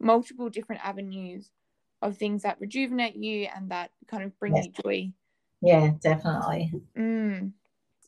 multiple 0.00 0.48
different 0.48 0.84
avenues 0.84 1.50
of 2.00 2.16
things 2.16 2.42
that 2.42 2.60
rejuvenate 2.60 3.16
you 3.16 3.48
and 3.54 3.70
that 3.70 3.90
kind 4.06 4.22
of 4.22 4.38
bring 4.38 4.56
you 4.56 4.72
joy. 4.82 5.12
Yeah, 5.60 5.90
definitely. 6.00 6.72
Mm 6.96 7.52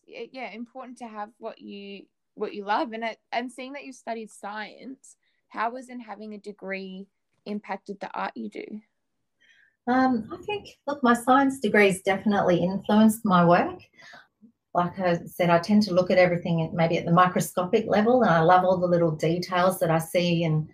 yeah 0.06 0.50
important 0.52 0.98
to 0.98 1.06
have 1.06 1.30
what 1.38 1.60
you 1.60 2.02
what 2.34 2.54
you 2.54 2.64
love. 2.64 2.92
And 2.92 3.04
it, 3.04 3.18
and 3.32 3.50
seeing 3.50 3.72
that 3.72 3.84
you 3.84 3.92
studied 3.92 4.30
science 4.30 5.16
how 5.48 5.70
was 5.70 5.88
in 5.88 6.00
having 6.00 6.34
a 6.34 6.38
degree 6.38 7.06
impacted 7.46 7.98
the 8.00 8.10
art 8.12 8.32
you 8.34 8.48
do? 8.48 8.64
Um, 9.88 10.28
i 10.32 10.36
think 10.42 10.68
look 10.86 11.02
my 11.02 11.14
science 11.14 11.60
degrees 11.60 12.02
definitely 12.02 12.62
influenced 12.62 13.24
my 13.24 13.44
work. 13.44 13.80
Like 14.74 14.98
i 14.98 15.18
said 15.26 15.50
i 15.50 15.58
tend 15.58 15.84
to 15.84 15.94
look 15.94 16.10
at 16.10 16.18
everything 16.18 16.70
maybe 16.74 16.98
at 16.98 17.06
the 17.06 17.12
microscopic 17.12 17.86
level 17.86 18.22
and 18.22 18.30
i 18.30 18.40
love 18.40 18.64
all 18.64 18.78
the 18.78 18.86
little 18.86 19.12
details 19.12 19.78
that 19.78 19.90
i 19.90 19.98
see 19.98 20.42
in 20.42 20.68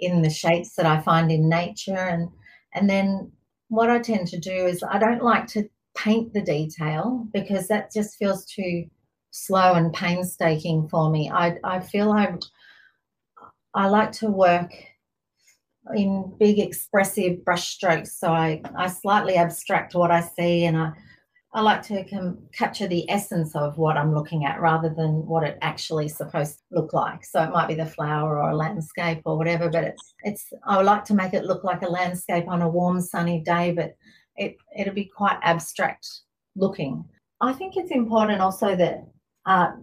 in 0.00 0.22
the 0.22 0.30
shapes 0.30 0.74
that 0.76 0.86
i 0.86 1.00
find 1.00 1.30
in 1.30 1.48
nature. 1.48 2.08
And 2.14 2.30
and 2.74 2.88
then 2.88 3.30
what 3.68 3.90
i 3.90 3.98
tend 3.98 4.28
to 4.28 4.38
do 4.38 4.66
is 4.66 4.82
i 4.82 4.98
don't 4.98 5.22
like 5.22 5.46
to 5.48 5.68
paint 6.04 6.32
the 6.32 6.42
detail 6.42 7.26
because 7.32 7.68
that 7.68 7.92
just 7.92 8.16
feels 8.16 8.44
too 8.44 8.84
slow 9.30 9.74
and 9.74 9.92
painstaking 9.92 10.88
for 10.88 11.10
me. 11.10 11.30
I, 11.30 11.58
I 11.64 11.80
feel 11.80 12.12
I, 12.12 12.34
I 13.74 13.88
like 13.88 14.12
to 14.12 14.26
work 14.26 14.70
in 15.94 16.32
big 16.38 16.58
expressive 16.58 17.38
brushstrokes. 17.38 18.08
So 18.08 18.32
I, 18.32 18.62
I 18.76 18.88
slightly 18.88 19.36
abstract 19.36 19.94
what 19.94 20.10
I 20.10 20.20
see 20.20 20.64
and 20.64 20.76
I, 20.76 20.92
I 21.54 21.62
like 21.62 21.82
to 21.84 22.04
com- 22.04 22.38
capture 22.52 22.86
the 22.86 23.08
essence 23.10 23.56
of 23.56 23.78
what 23.78 23.96
I'm 23.96 24.14
looking 24.14 24.44
at 24.44 24.60
rather 24.60 24.90
than 24.90 25.26
what 25.26 25.44
it 25.44 25.58
actually 25.62 26.08
supposed 26.08 26.58
to 26.58 26.62
look 26.78 26.92
like. 26.92 27.24
So 27.24 27.42
it 27.42 27.50
might 27.50 27.68
be 27.68 27.74
the 27.74 27.86
flower 27.86 28.38
or 28.38 28.50
a 28.50 28.56
landscape 28.56 29.22
or 29.24 29.38
whatever, 29.38 29.70
but 29.70 29.84
it's 29.84 30.14
it's 30.24 30.52
I 30.66 30.76
would 30.76 30.84
like 30.86 31.06
to 31.06 31.14
make 31.14 31.32
it 31.32 31.46
look 31.46 31.64
like 31.64 31.80
a 31.80 31.88
landscape 31.88 32.48
on 32.48 32.60
a 32.60 32.68
warm 32.68 33.00
sunny 33.00 33.40
day, 33.40 33.72
but 33.72 33.96
it, 34.38 34.56
it'll 34.78 34.94
be 34.94 35.04
quite 35.04 35.38
abstract 35.42 36.06
looking. 36.56 37.04
I 37.40 37.52
think 37.52 37.76
it's 37.76 37.90
important 37.90 38.40
also 38.40 38.74
that 38.76 39.04
art 39.46 39.76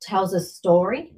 tells 0.00 0.34
a 0.34 0.40
story. 0.40 1.12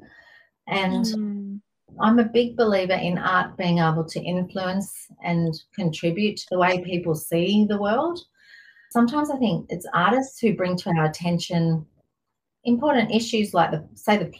And 0.66 1.04
mm. 1.04 1.60
I'm 2.00 2.18
a 2.18 2.24
big 2.24 2.56
believer 2.56 2.94
in 2.94 3.18
art 3.18 3.56
being 3.56 3.78
able 3.78 4.04
to 4.04 4.20
influence 4.20 4.92
and 5.22 5.54
contribute 5.74 6.36
to 6.38 6.46
the 6.50 6.58
way 6.58 6.82
people 6.82 7.14
see 7.14 7.66
the 7.68 7.80
world. 7.80 8.18
Sometimes 8.90 9.30
I 9.30 9.36
think 9.36 9.66
it's 9.68 9.86
artists 9.94 10.40
who 10.40 10.54
bring 10.54 10.76
to 10.78 10.90
our 10.90 11.04
attention 11.04 11.86
important 12.64 13.10
issues 13.10 13.52
like 13.52 13.70
the 13.70 13.86
say 13.94 14.16
the 14.16 14.32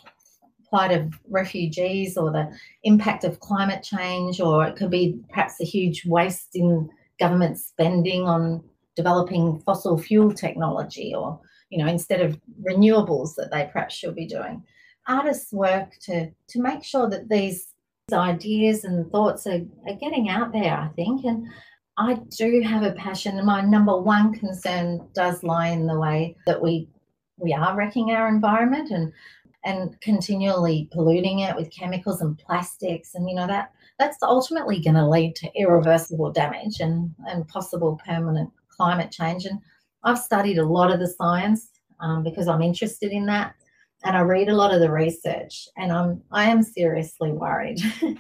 plight 0.67 0.91
of 0.91 1.13
refugees 1.29 2.17
or 2.17 2.33
the 2.33 2.51
impact 2.85 3.23
of 3.23 3.39
climate 3.41 3.83
change 3.83 4.41
or 4.41 4.65
it 4.65 4.77
could 4.77 4.91
be 4.91 5.21
perhaps 5.29 5.61
a 5.61 5.65
huge 5.65 6.05
waste 6.07 6.51
in 6.55 6.89
government 7.19 7.59
spending 7.59 8.23
on 8.23 8.63
developing 8.97 9.61
fossil 9.61 9.99
fuel 9.99 10.33
technology 10.33 11.15
or 11.15 11.41
you 11.71 11.79
know 11.79 11.87
instead 11.91 12.21
of 12.21 12.41
renewables 12.63 13.35
that 13.37 13.51
they 13.51 13.69
perhaps 13.73 13.95
should 13.95 14.15
be 14.15 14.27
doing. 14.27 14.63
Artists 15.07 15.53
work 15.53 15.91
to 16.03 16.31
to 16.49 16.63
make 16.63 16.83
sure 16.85 17.09
that 17.09 17.29
these 17.29 17.73
ideas 18.13 18.85
and 18.85 19.11
thoughts 19.11 19.47
are, 19.47 19.63
are 19.89 19.95
getting 19.99 20.29
out 20.29 20.53
there 20.53 20.77
i 20.77 20.89
think. 20.95 21.25
And 21.25 21.47
i 21.97 22.15
do 22.37 22.61
have 22.63 22.83
a 22.83 22.93
passion. 22.93 23.39
And 23.39 23.47
my 23.47 23.61
number 23.61 23.97
one 23.97 24.35
concern 24.35 25.09
does 25.15 25.43
lie 25.43 25.69
in 25.69 25.87
the 25.87 25.99
way 25.99 26.37
that 26.47 26.61
we 26.61 26.89
we 27.39 27.53
are 27.53 27.77
wrecking 27.77 28.11
our 28.11 28.29
environment 28.29 28.91
and 28.91 29.13
and 29.65 29.99
continually 30.01 30.89
polluting 30.93 31.41
it 31.41 31.57
with 31.57 31.71
chemicals 31.71 32.21
and 32.21 32.39
plastics 32.39 33.15
and 33.15 33.29
you 33.29 33.35
know 33.35 33.47
that 33.47 33.73
that's 33.99 34.23
ultimately 34.23 34.81
going 34.81 34.95
to 34.95 35.09
lead 35.09 35.37
to 35.37 35.51
irreversible 35.55 36.33
damage 36.33 36.81
and, 36.81 37.15
and 37.27 37.47
possible 37.49 38.01
permanent 38.07 38.51
climate 38.69 39.11
change. 39.11 39.45
And 39.45 39.61
I've 40.03 40.19
studied 40.19 40.59
a 40.59 40.67
lot 40.67 40.93
of 40.93 41.01
the 41.01 41.07
science 41.07 41.69
um, 42.01 42.23
because 42.23 42.49
I'm 42.49 42.63
interested 42.63 43.13
in 43.13 43.27
that. 43.27 43.55
And 44.07 44.17
I 44.17 44.21
read 44.21 44.51
a 44.51 44.55
lot 44.55 44.75
of 44.75 44.81
the 44.81 44.91
research, 44.91 45.67
and 45.79 45.91
I'm 45.91 46.21
I 46.31 46.45
am 46.51 46.63
seriously 46.63 47.33
worried, 47.33 47.79
mm. 47.79 48.19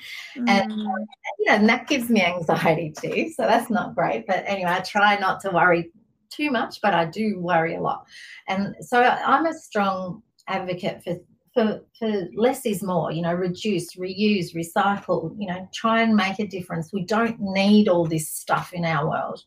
and 0.48 0.72
you 0.72 1.44
know, 1.44 1.56
and 1.56 1.68
that 1.68 1.88
gives 1.88 2.08
me 2.08 2.22
anxiety 2.22 2.90
too. 2.98 3.30
So 3.36 3.42
that's 3.42 3.68
not 3.68 3.94
great. 3.94 4.26
But 4.26 4.44
anyway, 4.46 4.70
I 4.70 4.80
try 4.80 5.16
not 5.16 5.42
to 5.42 5.50
worry 5.50 5.90
too 6.30 6.50
much, 6.50 6.80
but 6.80 6.94
I 6.94 7.04
do 7.04 7.38
worry 7.38 7.74
a 7.74 7.82
lot. 7.82 8.06
And 8.48 8.74
so 8.80 9.02
I'm 9.02 9.44
a 9.44 9.52
strong 9.52 10.22
advocate 10.48 11.02
for 11.04 11.16
for, 11.54 11.80
for 11.98 12.28
less 12.34 12.66
is 12.66 12.82
more, 12.82 13.12
you 13.12 13.22
know, 13.22 13.32
reduce, 13.32 13.94
reuse, 13.94 14.54
recycle, 14.54 15.34
you 15.38 15.46
know, 15.46 15.68
try 15.72 16.02
and 16.02 16.14
make 16.14 16.40
a 16.40 16.46
difference. 16.46 16.92
We 16.92 17.04
don't 17.04 17.40
need 17.40 17.88
all 17.88 18.06
this 18.06 18.28
stuff 18.28 18.72
in 18.72 18.84
our 18.84 19.08
world. 19.08 19.40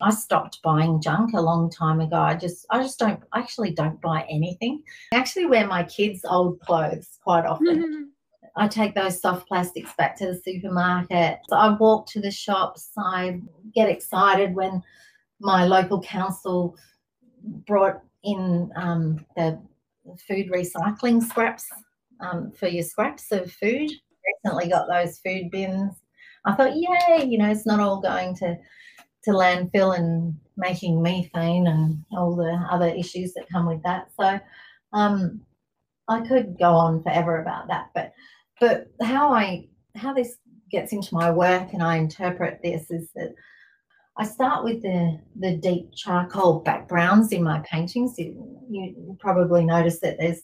I 0.00 0.10
stopped 0.10 0.62
buying 0.62 1.02
junk 1.02 1.34
a 1.34 1.40
long 1.40 1.70
time 1.70 2.00
ago. 2.00 2.16
I 2.16 2.34
just 2.34 2.66
I 2.70 2.82
just 2.82 2.98
don't 2.98 3.22
I 3.32 3.40
actually 3.40 3.72
don't 3.72 4.00
buy 4.00 4.26
anything. 4.30 4.82
I 5.12 5.18
actually 5.18 5.46
wear 5.46 5.66
my 5.66 5.84
kids' 5.84 6.24
old 6.24 6.60
clothes 6.60 7.18
quite 7.22 7.44
often. 7.44 7.66
Mm-hmm. 7.66 8.02
I 8.56 8.66
take 8.66 8.94
those 8.94 9.20
soft 9.20 9.46
plastics 9.46 9.92
back 9.96 10.16
to 10.16 10.26
the 10.26 10.34
supermarket. 10.34 11.38
So 11.48 11.56
I 11.56 11.76
walk 11.76 12.06
to 12.08 12.20
the 12.20 12.32
shops. 12.32 12.90
I 12.98 13.40
get 13.74 13.88
excited 13.88 14.54
when 14.54 14.82
my 15.40 15.66
local 15.66 16.00
council 16.02 16.76
brought 17.44 18.02
in 18.24 18.70
um, 18.74 19.24
the 19.36 19.60
food 20.16 20.50
recycling 20.50 21.22
scraps 21.22 21.66
um, 22.20 22.52
for 22.52 22.68
your 22.68 22.84
scraps 22.84 23.32
of 23.32 23.52
food. 23.52 23.90
Recently 24.44 24.68
got 24.68 24.86
those 24.88 25.18
food 25.18 25.50
bins. 25.50 25.94
I 26.44 26.54
thought, 26.54 26.76
yay, 26.76 27.26
you 27.26 27.38
know, 27.38 27.50
it's 27.50 27.66
not 27.66 27.80
all 27.80 28.00
going 28.00 28.34
to 28.36 28.56
to 29.24 29.30
landfill 29.32 29.98
and 29.98 30.34
making 30.56 31.02
methane 31.02 31.66
and 31.66 32.02
all 32.12 32.34
the 32.34 32.58
other 32.70 32.88
issues 32.88 33.34
that 33.34 33.48
come 33.52 33.66
with 33.66 33.82
that. 33.82 34.08
So 34.18 34.40
um, 34.94 35.42
I 36.08 36.20
could 36.20 36.58
go 36.58 36.72
on 36.72 37.02
forever 37.02 37.42
about 37.42 37.68
that, 37.68 37.90
but 37.94 38.12
but 38.60 38.86
how 39.02 39.32
I 39.32 39.68
how 39.96 40.12
this 40.12 40.36
gets 40.70 40.92
into 40.92 41.14
my 41.14 41.30
work 41.30 41.72
and 41.72 41.82
I 41.82 41.96
interpret 41.96 42.60
this 42.62 42.90
is 42.90 43.08
that 43.14 43.34
I 44.16 44.24
start 44.24 44.64
with 44.64 44.82
the 44.82 45.18
the 45.38 45.56
deep 45.56 45.90
charcoal 45.94 46.60
backgrounds 46.60 47.32
in 47.32 47.42
my 47.42 47.60
paintings. 47.60 48.18
You 48.18 49.16
probably 49.20 49.64
notice 49.64 50.00
that 50.00 50.18
there's 50.18 50.42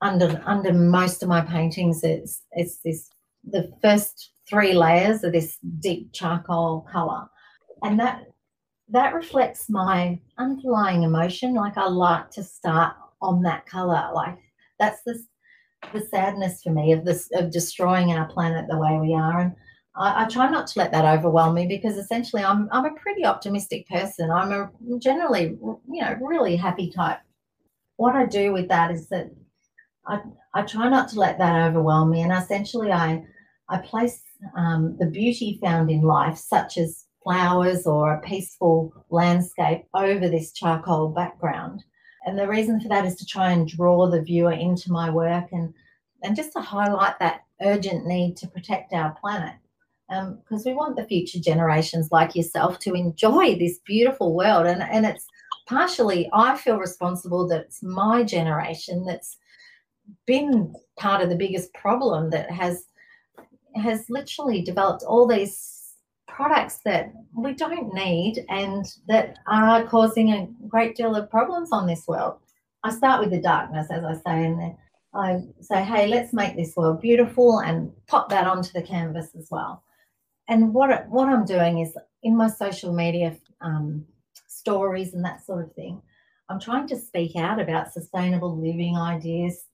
under 0.00 0.42
under 0.46 0.72
most 0.72 1.22
of 1.22 1.28
my 1.28 1.40
paintings 1.40 2.04
it's 2.04 2.42
it's 2.52 2.78
this 2.78 3.10
the 3.44 3.72
first 3.82 4.32
three 4.48 4.74
layers 4.74 5.24
of 5.24 5.32
this 5.32 5.58
deep 5.80 6.12
charcoal 6.12 6.86
color. 6.92 7.26
And 7.82 7.98
that 8.00 8.24
that 8.88 9.14
reflects 9.14 9.68
my 9.68 10.20
underlying 10.38 11.02
emotion. 11.02 11.54
Like 11.54 11.76
i 11.76 11.86
like 11.86 12.30
to 12.32 12.42
start 12.42 12.94
on 13.20 13.42
that 13.42 13.66
color. 13.66 14.10
Like 14.14 14.38
that's 14.78 15.02
the 15.04 15.22
the 15.92 16.00
sadness 16.00 16.62
for 16.62 16.70
me 16.70 16.92
of 16.92 17.04
this 17.04 17.28
of 17.34 17.52
destroying 17.52 18.12
our 18.12 18.26
planet 18.26 18.66
the 18.68 18.78
way 18.78 18.98
we 19.00 19.14
are. 19.14 19.40
And 19.40 19.52
I, 19.96 20.24
I, 20.24 20.28
try 20.28 20.48
not 20.50 20.66
to 20.68 20.78
let 20.78 20.92
that 20.92 21.04
overwhelm 21.04 21.54
me 21.54 21.66
because 21.66 21.96
essentially 21.96 22.44
I'm 22.44 22.68
I'm 22.70 22.84
a 22.84 22.94
pretty 22.94 23.24
optimistic 23.24 23.88
person. 23.88 24.30
I'm 24.30 24.52
a 24.52 24.70
generally 24.98 25.56
you 25.60 25.80
know 26.02 26.16
really 26.20 26.56
happy 26.56 26.90
type. 26.90 27.18
What 27.96 28.14
I 28.14 28.26
do 28.26 28.52
with 28.52 28.68
that 28.68 28.90
is 28.90 29.08
that 29.08 29.30
I 30.06 30.20
I 30.54 30.62
try 30.62 30.88
not 30.88 31.08
to 31.10 31.20
let 31.20 31.38
that 31.38 31.68
overwhelm 31.68 32.10
me, 32.10 32.22
and 32.22 32.32
essentially 32.32 32.92
I 32.92 33.24
I 33.68 33.78
place 33.78 34.22
um, 34.56 34.96
the 34.98 35.06
beauty 35.06 35.58
found 35.62 35.90
in 35.90 36.02
life, 36.02 36.36
such 36.36 36.76
as 36.78 37.06
flowers 37.22 37.86
or 37.86 38.14
a 38.14 38.20
peaceful 38.20 38.92
landscape, 39.10 39.84
over 39.94 40.28
this 40.28 40.52
charcoal 40.52 41.08
background. 41.08 41.82
And 42.26 42.38
the 42.38 42.48
reason 42.48 42.80
for 42.80 42.88
that 42.88 43.06
is 43.06 43.16
to 43.16 43.26
try 43.26 43.52
and 43.52 43.66
draw 43.66 44.08
the 44.08 44.22
viewer 44.22 44.52
into 44.52 44.92
my 44.92 45.10
work 45.10 45.46
and 45.52 45.72
and 46.22 46.36
just 46.36 46.52
to 46.52 46.60
highlight 46.60 47.18
that 47.20 47.42
urgent 47.62 48.06
need 48.06 48.36
to 48.36 48.48
protect 48.48 48.92
our 48.92 49.16
planet 49.20 49.54
because 50.08 50.66
um, 50.66 50.72
we 50.72 50.72
want 50.72 50.96
the 50.96 51.04
future 51.04 51.40
generations 51.40 52.08
like 52.12 52.36
yourself 52.36 52.78
to 52.80 52.94
enjoy 52.94 53.56
this 53.58 53.80
beautiful 53.84 54.34
world. 54.34 54.66
And, 54.66 54.82
and 54.82 55.04
it's 55.04 55.26
partially, 55.66 56.30
I 56.32 56.56
feel 56.56 56.78
responsible 56.78 57.48
that 57.48 57.62
it's 57.62 57.82
my 57.82 58.22
generation 58.22 59.04
that's 59.04 59.36
been 60.26 60.72
part 60.96 61.22
of 61.22 61.28
the 61.28 61.36
biggest 61.36 61.72
problem 61.74 62.30
that 62.30 62.50
has 62.50 62.84
has 63.74 64.08
literally 64.08 64.62
developed 64.62 65.02
all 65.02 65.26
these 65.26 65.92
products 66.26 66.78
that 66.84 67.12
we 67.36 67.52
don't 67.52 67.92
need 67.92 68.42
and 68.48 68.86
that 69.06 69.36
are 69.46 69.84
causing 69.84 70.32
a 70.32 70.48
great 70.66 70.96
deal 70.96 71.14
of 71.14 71.28
problems 71.28 71.70
on 71.72 71.86
this 71.86 72.06
world. 72.08 72.38
I 72.84 72.90
start 72.90 73.20
with 73.20 73.32
the 73.32 73.40
darkness, 73.40 73.88
as 73.90 74.02
I 74.02 74.14
say, 74.14 74.46
and 74.46 74.74
I 75.12 75.42
say, 75.60 75.82
hey, 75.82 76.06
let's 76.06 76.32
make 76.32 76.56
this 76.56 76.74
world 76.74 77.02
beautiful 77.02 77.58
and 77.58 77.92
pop 78.06 78.30
that 78.30 78.46
onto 78.46 78.72
the 78.72 78.82
canvas 78.82 79.34
as 79.36 79.48
well 79.50 79.82
and 80.48 80.72
what 80.72 81.08
what 81.08 81.28
I'm 81.28 81.44
doing 81.44 81.78
is 81.78 81.96
in 82.22 82.36
my 82.36 82.48
social 82.48 82.92
media 82.92 83.36
um, 83.60 84.06
stories 84.46 85.14
and 85.14 85.24
that 85.24 85.44
sort 85.44 85.64
of 85.64 85.72
thing, 85.74 86.00
I'm 86.48 86.60
trying 86.60 86.86
to 86.88 86.96
speak 86.96 87.36
out 87.36 87.60
about 87.60 87.92
sustainable 87.92 88.56
living 88.56 88.96
ideas. 88.96 89.64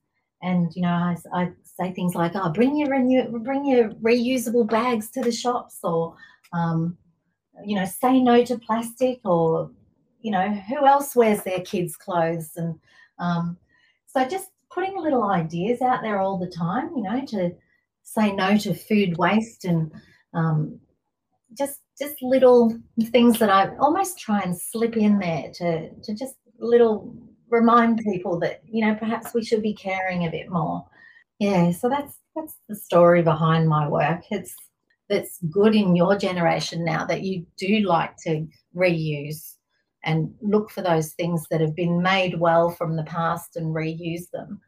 And 0.43 0.75
you 0.75 0.83
know, 0.83 0.89
I, 0.89 1.17
I 1.33 1.53
say 1.63 1.93
things 1.93 2.15
like, 2.15 2.33
"Oh, 2.35 2.51
bring 2.51 2.77
your 2.77 2.91
renew, 2.91 3.39
bring 3.39 3.65
your 3.65 3.91
reusable 3.91 4.69
bags 4.69 5.11
to 5.11 5.21
the 5.21 5.33
shops," 5.33 5.79
or 5.83 6.17
um, 6.53 6.97
you 7.65 7.77
know, 7.77 7.85
say 7.85 8.21
no 8.21 8.45
to 8.45 8.59
plastic, 8.59 9.21
or 9.25 9.71
you 10.21 10.31
know, 10.31 10.49
who 10.51 10.87
else 10.87 11.15
wears 11.15 11.43
their 11.43 11.61
kids' 11.61 11.97
clothes? 11.97 12.53
And 12.57 12.79
um, 13.19 13.57
so, 14.07 14.27
just 14.27 14.51
putting 14.71 14.97
little 14.97 15.31
ideas 15.31 15.81
out 15.81 16.03
there 16.03 16.19
all 16.21 16.39
the 16.39 16.51
time, 16.51 16.91
you 16.97 17.03
know, 17.03 17.25
to 17.27 17.53
say 18.03 18.33
no 18.33 18.57
to 18.59 18.75
food 18.75 19.17
waste 19.19 19.65
and 19.65 19.93
um, 20.35 20.79
just 21.57 21.81
just 21.99 22.17
little 22.23 22.77
things 23.11 23.39
that 23.39 23.51
I 23.51 23.77
almost 23.77 24.19
try 24.19 24.41
and 24.41 24.59
slip 24.59 24.97
in 24.97 25.19
there 25.19 25.51
to 25.55 25.91
to 25.91 26.15
just 26.15 26.35
little 26.59 27.15
remind 27.49 27.99
people 27.99 28.39
that 28.41 28.63
you 28.67 28.85
know 28.87 28.95
perhaps 28.95 29.35
we 29.35 29.45
should 29.45 29.63
be 29.63 29.75
caring 29.75 30.27
a 30.27 30.31
bit 30.31 30.51
more. 30.51 30.87
Yeah, 31.39 31.71
so 31.73 31.89
that's 31.89 32.19
that's 32.35 32.55
the 32.69 32.77
story 32.77 33.23
behind 33.23 33.69
my 33.69 33.89
work. 33.89 34.23
It's 34.31 34.55
that's 35.09 35.39
good 35.51 35.75
in 35.75 35.95
your 35.95 36.17
generation 36.17 36.85
now 36.85 37.05
that 37.05 37.23
you 37.23 37.45
do 37.59 37.81
like 37.81 38.17
to 38.25 38.47
reuse 38.75 39.57
and 40.05 40.35
look 40.41 40.71
for 40.71 40.83
those 40.83 41.13
things 41.13 41.47
that 41.51 41.61
have 41.61 41.77
been 41.77 42.03
made 42.03 42.41
well 42.41 42.71
from 42.71 42.97
the 42.97 43.05
past 43.05 43.57
and 43.57 43.75
reuse 43.75 44.31
them. 44.33 44.61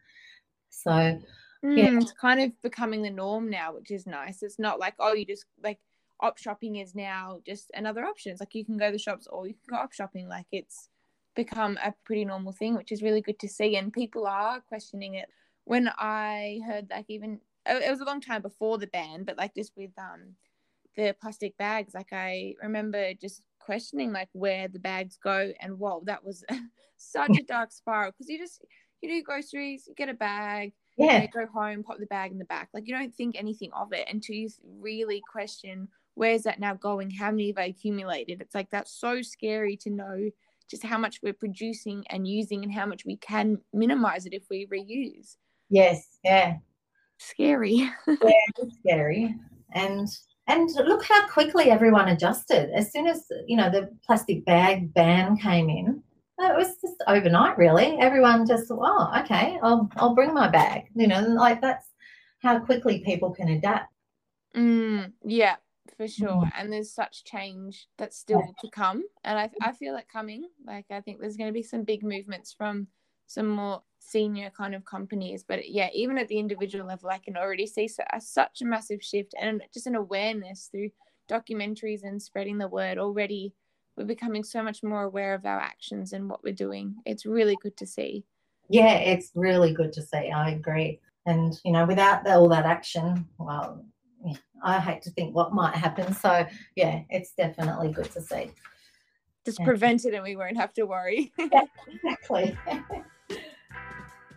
So 0.70 1.18
mm, 1.64 1.76
yeah. 1.76 1.98
it's 1.98 2.12
kind 2.12 2.40
of 2.40 2.50
becoming 2.62 3.02
the 3.02 3.10
norm 3.10 3.50
now, 3.50 3.74
which 3.74 3.90
is 3.90 4.06
nice. 4.06 4.42
It's 4.42 4.58
not 4.58 4.78
like 4.78 4.94
oh 4.98 5.14
you 5.14 5.24
just 5.24 5.46
like 5.62 5.78
op 6.20 6.38
shopping 6.38 6.76
is 6.76 6.94
now 6.94 7.40
just 7.46 7.70
another 7.74 8.04
option. 8.04 8.32
It's 8.32 8.40
like 8.40 8.54
you 8.54 8.64
can 8.64 8.76
go 8.76 8.86
to 8.86 8.92
the 8.92 8.98
shops 8.98 9.26
or 9.26 9.46
you 9.46 9.54
can 9.54 9.76
go 9.76 9.82
op 9.82 9.92
shopping. 9.92 10.28
Like 10.28 10.46
it's 10.52 10.88
become 11.34 11.78
a 11.84 11.94
pretty 12.04 12.24
normal 12.24 12.52
thing, 12.52 12.74
which 12.74 12.92
is 12.92 13.02
really 13.02 13.20
good 13.20 13.38
to 13.40 13.48
see. 13.48 13.76
And 13.76 13.92
people 13.92 14.26
are 14.26 14.60
questioning 14.60 15.14
it. 15.14 15.28
When 15.64 15.90
I 15.98 16.60
heard 16.66 16.88
like 16.90 17.06
even 17.08 17.40
it 17.66 17.90
was 17.90 18.00
a 18.00 18.04
long 18.04 18.20
time 18.20 18.42
before 18.42 18.78
the 18.78 18.86
ban, 18.86 19.24
but 19.24 19.38
like 19.38 19.54
just 19.54 19.72
with 19.76 19.90
um 19.98 20.34
the 20.96 21.14
plastic 21.20 21.56
bags, 21.56 21.94
like 21.94 22.12
I 22.12 22.54
remember 22.62 23.14
just 23.14 23.42
questioning 23.58 24.12
like 24.12 24.28
where 24.32 24.68
the 24.68 24.78
bags 24.78 25.18
go 25.22 25.52
and 25.60 25.78
whoa, 25.78 26.02
that 26.06 26.24
was 26.24 26.44
such 26.96 27.38
a 27.38 27.42
dark 27.42 27.72
spiral 27.72 28.12
because 28.12 28.28
you 28.28 28.38
just 28.38 28.64
you 29.00 29.08
do 29.08 29.22
groceries, 29.22 29.86
you 29.88 29.94
get 29.94 30.08
a 30.08 30.14
bag, 30.14 30.72
yeah, 30.96 31.26
go 31.26 31.46
home, 31.46 31.82
pop 31.82 31.98
the 31.98 32.06
bag 32.06 32.32
in 32.32 32.38
the 32.38 32.44
back. 32.44 32.68
Like 32.72 32.86
you 32.86 32.96
don't 32.96 33.14
think 33.14 33.36
anything 33.36 33.70
of 33.72 33.92
it 33.92 34.08
until 34.10 34.36
you 34.36 34.48
really 34.80 35.22
question 35.30 35.88
where's 36.14 36.42
that 36.42 36.60
now 36.60 36.74
going? 36.74 37.10
How 37.10 37.30
many 37.30 37.48
have 37.48 37.58
I 37.58 37.64
accumulated? 37.64 38.40
It's 38.40 38.54
like 38.54 38.70
that's 38.70 38.92
so 38.92 39.22
scary 39.22 39.76
to 39.78 39.90
know 39.90 40.30
just 40.70 40.82
how 40.82 40.96
much 40.96 41.20
we're 41.22 41.32
producing 41.32 42.04
and 42.08 42.26
using 42.26 42.62
and 42.64 42.72
how 42.72 42.86
much 42.86 43.04
we 43.04 43.16
can 43.16 43.58
minimize 43.72 44.24
it 44.26 44.32
if 44.32 44.44
we 44.48 44.66
reuse. 44.66 45.36
Yes, 45.68 46.18
yeah. 46.24 46.56
Scary. 47.18 47.74
yeah, 48.08 48.30
it's 48.58 48.76
scary. 48.78 49.34
And 49.72 50.08
and 50.46 50.68
look 50.86 51.04
how 51.04 51.26
quickly 51.28 51.70
everyone 51.70 52.08
adjusted. 52.08 52.70
As 52.74 52.92
soon 52.92 53.06
as 53.06 53.24
you 53.46 53.56
know 53.56 53.70
the 53.70 53.90
plastic 54.06 54.44
bag 54.44 54.94
ban 54.94 55.36
came 55.36 55.68
in, 55.68 56.02
it 56.38 56.56
was 56.56 56.76
just 56.80 57.02
overnight 57.06 57.56
really. 57.58 57.98
Everyone 58.00 58.46
just 58.46 58.66
oh 58.70 59.12
okay, 59.20 59.58
I'll 59.62 59.90
I'll 59.96 60.14
bring 60.14 60.34
my 60.34 60.48
bag. 60.48 60.84
You 60.94 61.06
know, 61.06 61.20
like 61.20 61.60
that's 61.60 61.86
how 62.42 62.60
quickly 62.60 63.02
people 63.04 63.30
can 63.30 63.48
adapt. 63.48 63.92
Mm, 64.56 65.12
yeah, 65.24 65.56
for 65.96 66.06
sure. 66.08 66.28
Mm. 66.28 66.52
And 66.56 66.72
there's 66.72 66.92
such 66.92 67.24
change 67.24 67.88
that's 67.98 68.16
still 68.16 68.40
yeah. 68.40 68.52
to 68.60 68.70
come. 68.70 69.02
And 69.24 69.38
I, 69.38 69.50
I 69.62 69.72
feel 69.72 69.96
it 69.96 70.06
coming. 70.12 70.48
Like, 70.64 70.86
I 70.90 71.00
think 71.00 71.20
there's 71.20 71.36
going 71.36 71.48
to 71.48 71.54
be 71.54 71.62
some 71.62 71.84
big 71.84 72.02
movements 72.02 72.52
from 72.52 72.86
some 73.26 73.48
more 73.48 73.82
senior 73.98 74.50
kind 74.50 74.74
of 74.74 74.84
companies. 74.84 75.44
But 75.46 75.68
yeah, 75.68 75.88
even 75.94 76.18
at 76.18 76.28
the 76.28 76.38
individual 76.38 76.86
level, 76.86 77.10
I 77.10 77.18
can 77.18 77.36
already 77.36 77.66
see 77.66 77.88
so, 77.88 78.04
uh, 78.12 78.20
such 78.20 78.62
a 78.62 78.66
massive 78.66 79.02
shift 79.02 79.34
and 79.40 79.62
just 79.72 79.86
an 79.86 79.96
awareness 79.96 80.68
through 80.70 80.90
documentaries 81.30 82.04
and 82.04 82.20
spreading 82.20 82.58
the 82.58 82.68
word 82.68 82.98
already. 82.98 83.54
We're 83.96 84.04
becoming 84.04 84.44
so 84.44 84.62
much 84.62 84.82
more 84.82 85.02
aware 85.02 85.34
of 85.34 85.46
our 85.46 85.60
actions 85.60 86.12
and 86.12 86.28
what 86.28 86.42
we're 86.42 86.52
doing. 86.52 86.96
It's 87.06 87.26
really 87.26 87.56
good 87.62 87.76
to 87.78 87.86
see. 87.86 88.24
Yeah, 88.68 88.94
it's 88.94 89.30
really 89.34 89.72
good 89.72 89.92
to 89.92 90.02
see. 90.02 90.30
I 90.30 90.50
agree. 90.50 91.00
And, 91.26 91.58
you 91.64 91.72
know, 91.72 91.86
without 91.86 92.26
all 92.26 92.48
that 92.48 92.66
action, 92.66 93.26
well, 93.38 93.84
yeah, 94.24 94.36
I 94.62 94.80
hate 94.80 95.02
to 95.02 95.10
think 95.10 95.34
what 95.34 95.52
might 95.52 95.74
happen. 95.74 96.12
So 96.14 96.46
yeah, 96.76 97.02
it's 97.10 97.32
definitely 97.34 97.92
good 97.92 98.10
to 98.12 98.20
see. 98.20 98.50
Just 99.44 99.60
yeah. 99.60 99.66
prevent 99.66 100.04
it 100.04 100.14
and 100.14 100.22
we 100.22 100.36
won't 100.36 100.56
have 100.56 100.72
to 100.74 100.84
worry. 100.84 101.32
yeah, 101.38 101.64
exactly. 101.88 102.56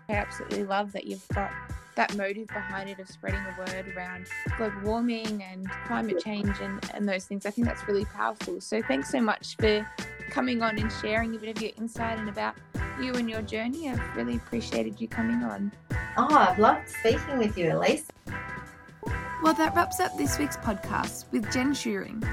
I 0.09 0.13
absolutely 0.13 0.65
love 0.65 0.91
that 0.93 1.05
you've 1.05 1.27
got 1.29 1.51
that 1.97 2.15
motive 2.15 2.47
behind 2.47 2.89
it 2.89 2.99
of 2.99 3.09
spreading 3.09 3.43
the 3.43 3.59
word 3.59 3.93
around 3.95 4.27
global 4.55 4.79
warming 4.83 5.43
and 5.43 5.69
climate 5.85 6.19
change 6.23 6.55
and, 6.61 6.79
and 6.93 7.09
those 7.09 7.25
things. 7.25 7.45
I 7.45 7.49
think 7.49 7.67
that's 7.67 7.85
really 7.87 8.05
powerful. 8.05 8.61
So 8.61 8.81
thanks 8.81 9.09
so 9.09 9.19
much 9.19 9.57
for 9.59 9.85
coming 10.29 10.61
on 10.61 10.77
and 10.77 10.91
sharing 11.01 11.35
a 11.35 11.39
bit 11.39 11.57
of 11.57 11.61
your 11.61 11.71
insight 11.77 12.19
and 12.19 12.29
about 12.29 12.55
you 13.01 13.13
and 13.15 13.29
your 13.29 13.41
journey. 13.41 13.89
I've 13.89 14.15
really 14.15 14.37
appreciated 14.37 15.01
you 15.01 15.07
coming 15.07 15.43
on. 15.43 15.71
Oh, 16.17 16.27
I've 16.29 16.59
loved 16.59 16.87
speaking 16.87 17.39
with 17.39 17.57
you, 17.57 17.75
Elise. 17.75 18.07
Well, 19.43 19.53
that 19.53 19.75
wraps 19.75 19.99
up 19.99 20.15
this 20.17 20.37
week's 20.39 20.57
podcast 20.57 21.31
with 21.31 21.51
Jen 21.51 21.73
Shewring, 21.73 22.23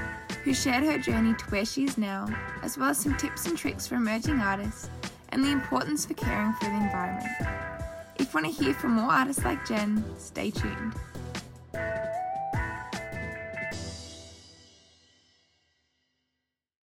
who 0.43 0.53
shared 0.53 0.83
her 0.83 0.97
journey 0.99 1.33
to 1.33 1.45
where 1.45 1.65
she 1.65 1.85
is 1.85 1.97
now, 1.97 2.27
as 2.61 2.77
well 2.77 2.89
as 2.89 2.99
some 2.99 3.17
tips 3.17 3.47
and 3.47 3.57
tricks 3.57 3.87
for 3.87 3.95
emerging 3.95 4.39
artists 4.39 4.89
and 5.29 5.43
the 5.43 5.51
importance 5.51 6.05
for 6.05 6.13
caring 6.13 6.53
for 6.53 6.65
the 6.65 6.75
environment. 6.75 7.74
If 8.17 8.33
you 8.33 8.41
want 8.41 8.55
to 8.55 8.63
hear 8.63 8.73
from 8.73 8.91
more 8.91 9.11
artists 9.11 9.43
like 9.43 9.65
Jen, 9.67 10.03
stay 10.17 10.49
tuned. 10.51 10.93